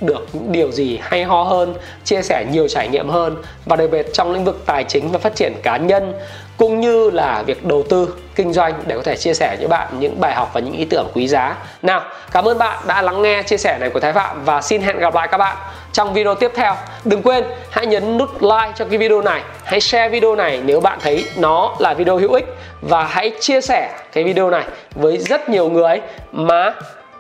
được 0.02 0.28
những 0.34 0.52
điều 0.52 0.72
gì 0.72 1.00
hay 1.02 1.24
ho 1.24 1.44
hơn 1.44 1.74
chia 2.04 2.22
sẻ 2.22 2.46
nhiều 2.52 2.68
trải 2.68 2.88
nghiệm 2.88 3.10
hơn. 3.10 3.38
Và 3.66 3.76
đặc 3.76 3.90
biệt 3.92 4.08
trong 4.14 4.32
lĩnh 4.32 4.46
vực 4.46 4.64
tài 4.66 4.84
chính 4.84 5.12
và 5.12 5.20
phát 5.20 5.36
triển 5.36 5.54
cá 5.64 5.78
nhân 5.78 6.14
cũng 6.58 6.80
như 6.80 7.10
là 7.10 7.44
việc 7.46 7.66
đầu 7.66 7.84
tư 7.90 8.16
kinh 8.36 8.54
doanh 8.54 8.74
để 8.86 8.96
có 8.96 9.02
thể 9.04 9.16
chia 9.16 9.34
sẻ 9.34 9.56
với 9.60 9.68
bạn 9.68 9.88
những 10.00 10.20
bài 10.20 10.36
học 10.36 10.50
và 10.54 10.60
những 10.60 10.74
ý 10.74 10.86
tưởng 10.86 11.08
quý 11.14 11.28
giá. 11.28 11.56
Nào, 11.82 12.02
cảm 12.32 12.48
ơn 12.48 12.58
bạn 12.58 12.80
đã 12.88 13.02
lắng 13.02 13.22
nghe 13.22 13.44
chia 13.44 13.58
sẻ 13.58 13.78
này 13.80 13.90
của 13.90 14.00
thái 14.00 14.14
phạm 14.14 14.46
và 14.46 14.62
xin 14.62 14.82
hẹn 14.82 14.98
gặp 14.98 15.16
lại 15.16 15.28
các 15.28 15.38
bạn 15.38 15.58
trong 15.94 16.14
video 16.14 16.36
tiếp 16.36 16.52
theo. 16.56 16.76
Đừng 17.06 17.22
quên, 17.22 17.44
hãy 17.70 17.86
nhấn 17.86 18.18
nút 18.18 18.30
like 18.42 18.72
cho 18.76 18.86
cái 18.86 18.98
video 18.98 19.22
này, 19.22 19.42
hãy 19.64 19.82
share 19.82 20.10
video 20.10 20.36
này 20.36 20.62
nếu 20.66 20.82
bạn 20.82 21.00
thấy 21.02 21.26
nó 21.38 21.76
là 21.80 21.94
video 21.94 22.18
hữu 22.18 22.34
ích 22.34 22.46
và 22.82 23.04
hãy 23.04 23.32
chia 23.40 23.62
sẻ 23.62 23.90
cái 24.12 24.24
video 24.24 24.50
này 24.50 24.64
với 24.96 25.18
rất 25.18 25.50
nhiều 25.50 25.70
người 25.70 26.02
mà 26.32 26.74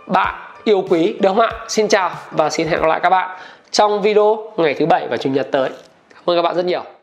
bạn 0.07 0.35
yêu 0.63 0.83
quý, 0.89 1.15
được 1.19 1.29
không 1.29 1.39
ạ? 1.39 1.51
Xin 1.67 1.87
chào 1.87 2.11
và 2.31 2.49
xin 2.49 2.67
hẹn 2.67 2.81
gặp 2.81 2.87
lại 2.87 2.99
các 3.03 3.09
bạn 3.09 3.37
trong 3.71 4.01
video 4.01 4.51
ngày 4.57 4.73
thứ 4.73 4.85
bảy 4.85 5.07
và 5.07 5.17
chủ 5.17 5.29
nhật 5.29 5.47
tới. 5.51 5.69
Cảm 6.13 6.23
ơn 6.25 6.37
các 6.37 6.41
bạn 6.41 6.55
rất 6.55 6.65
nhiều. 6.65 7.00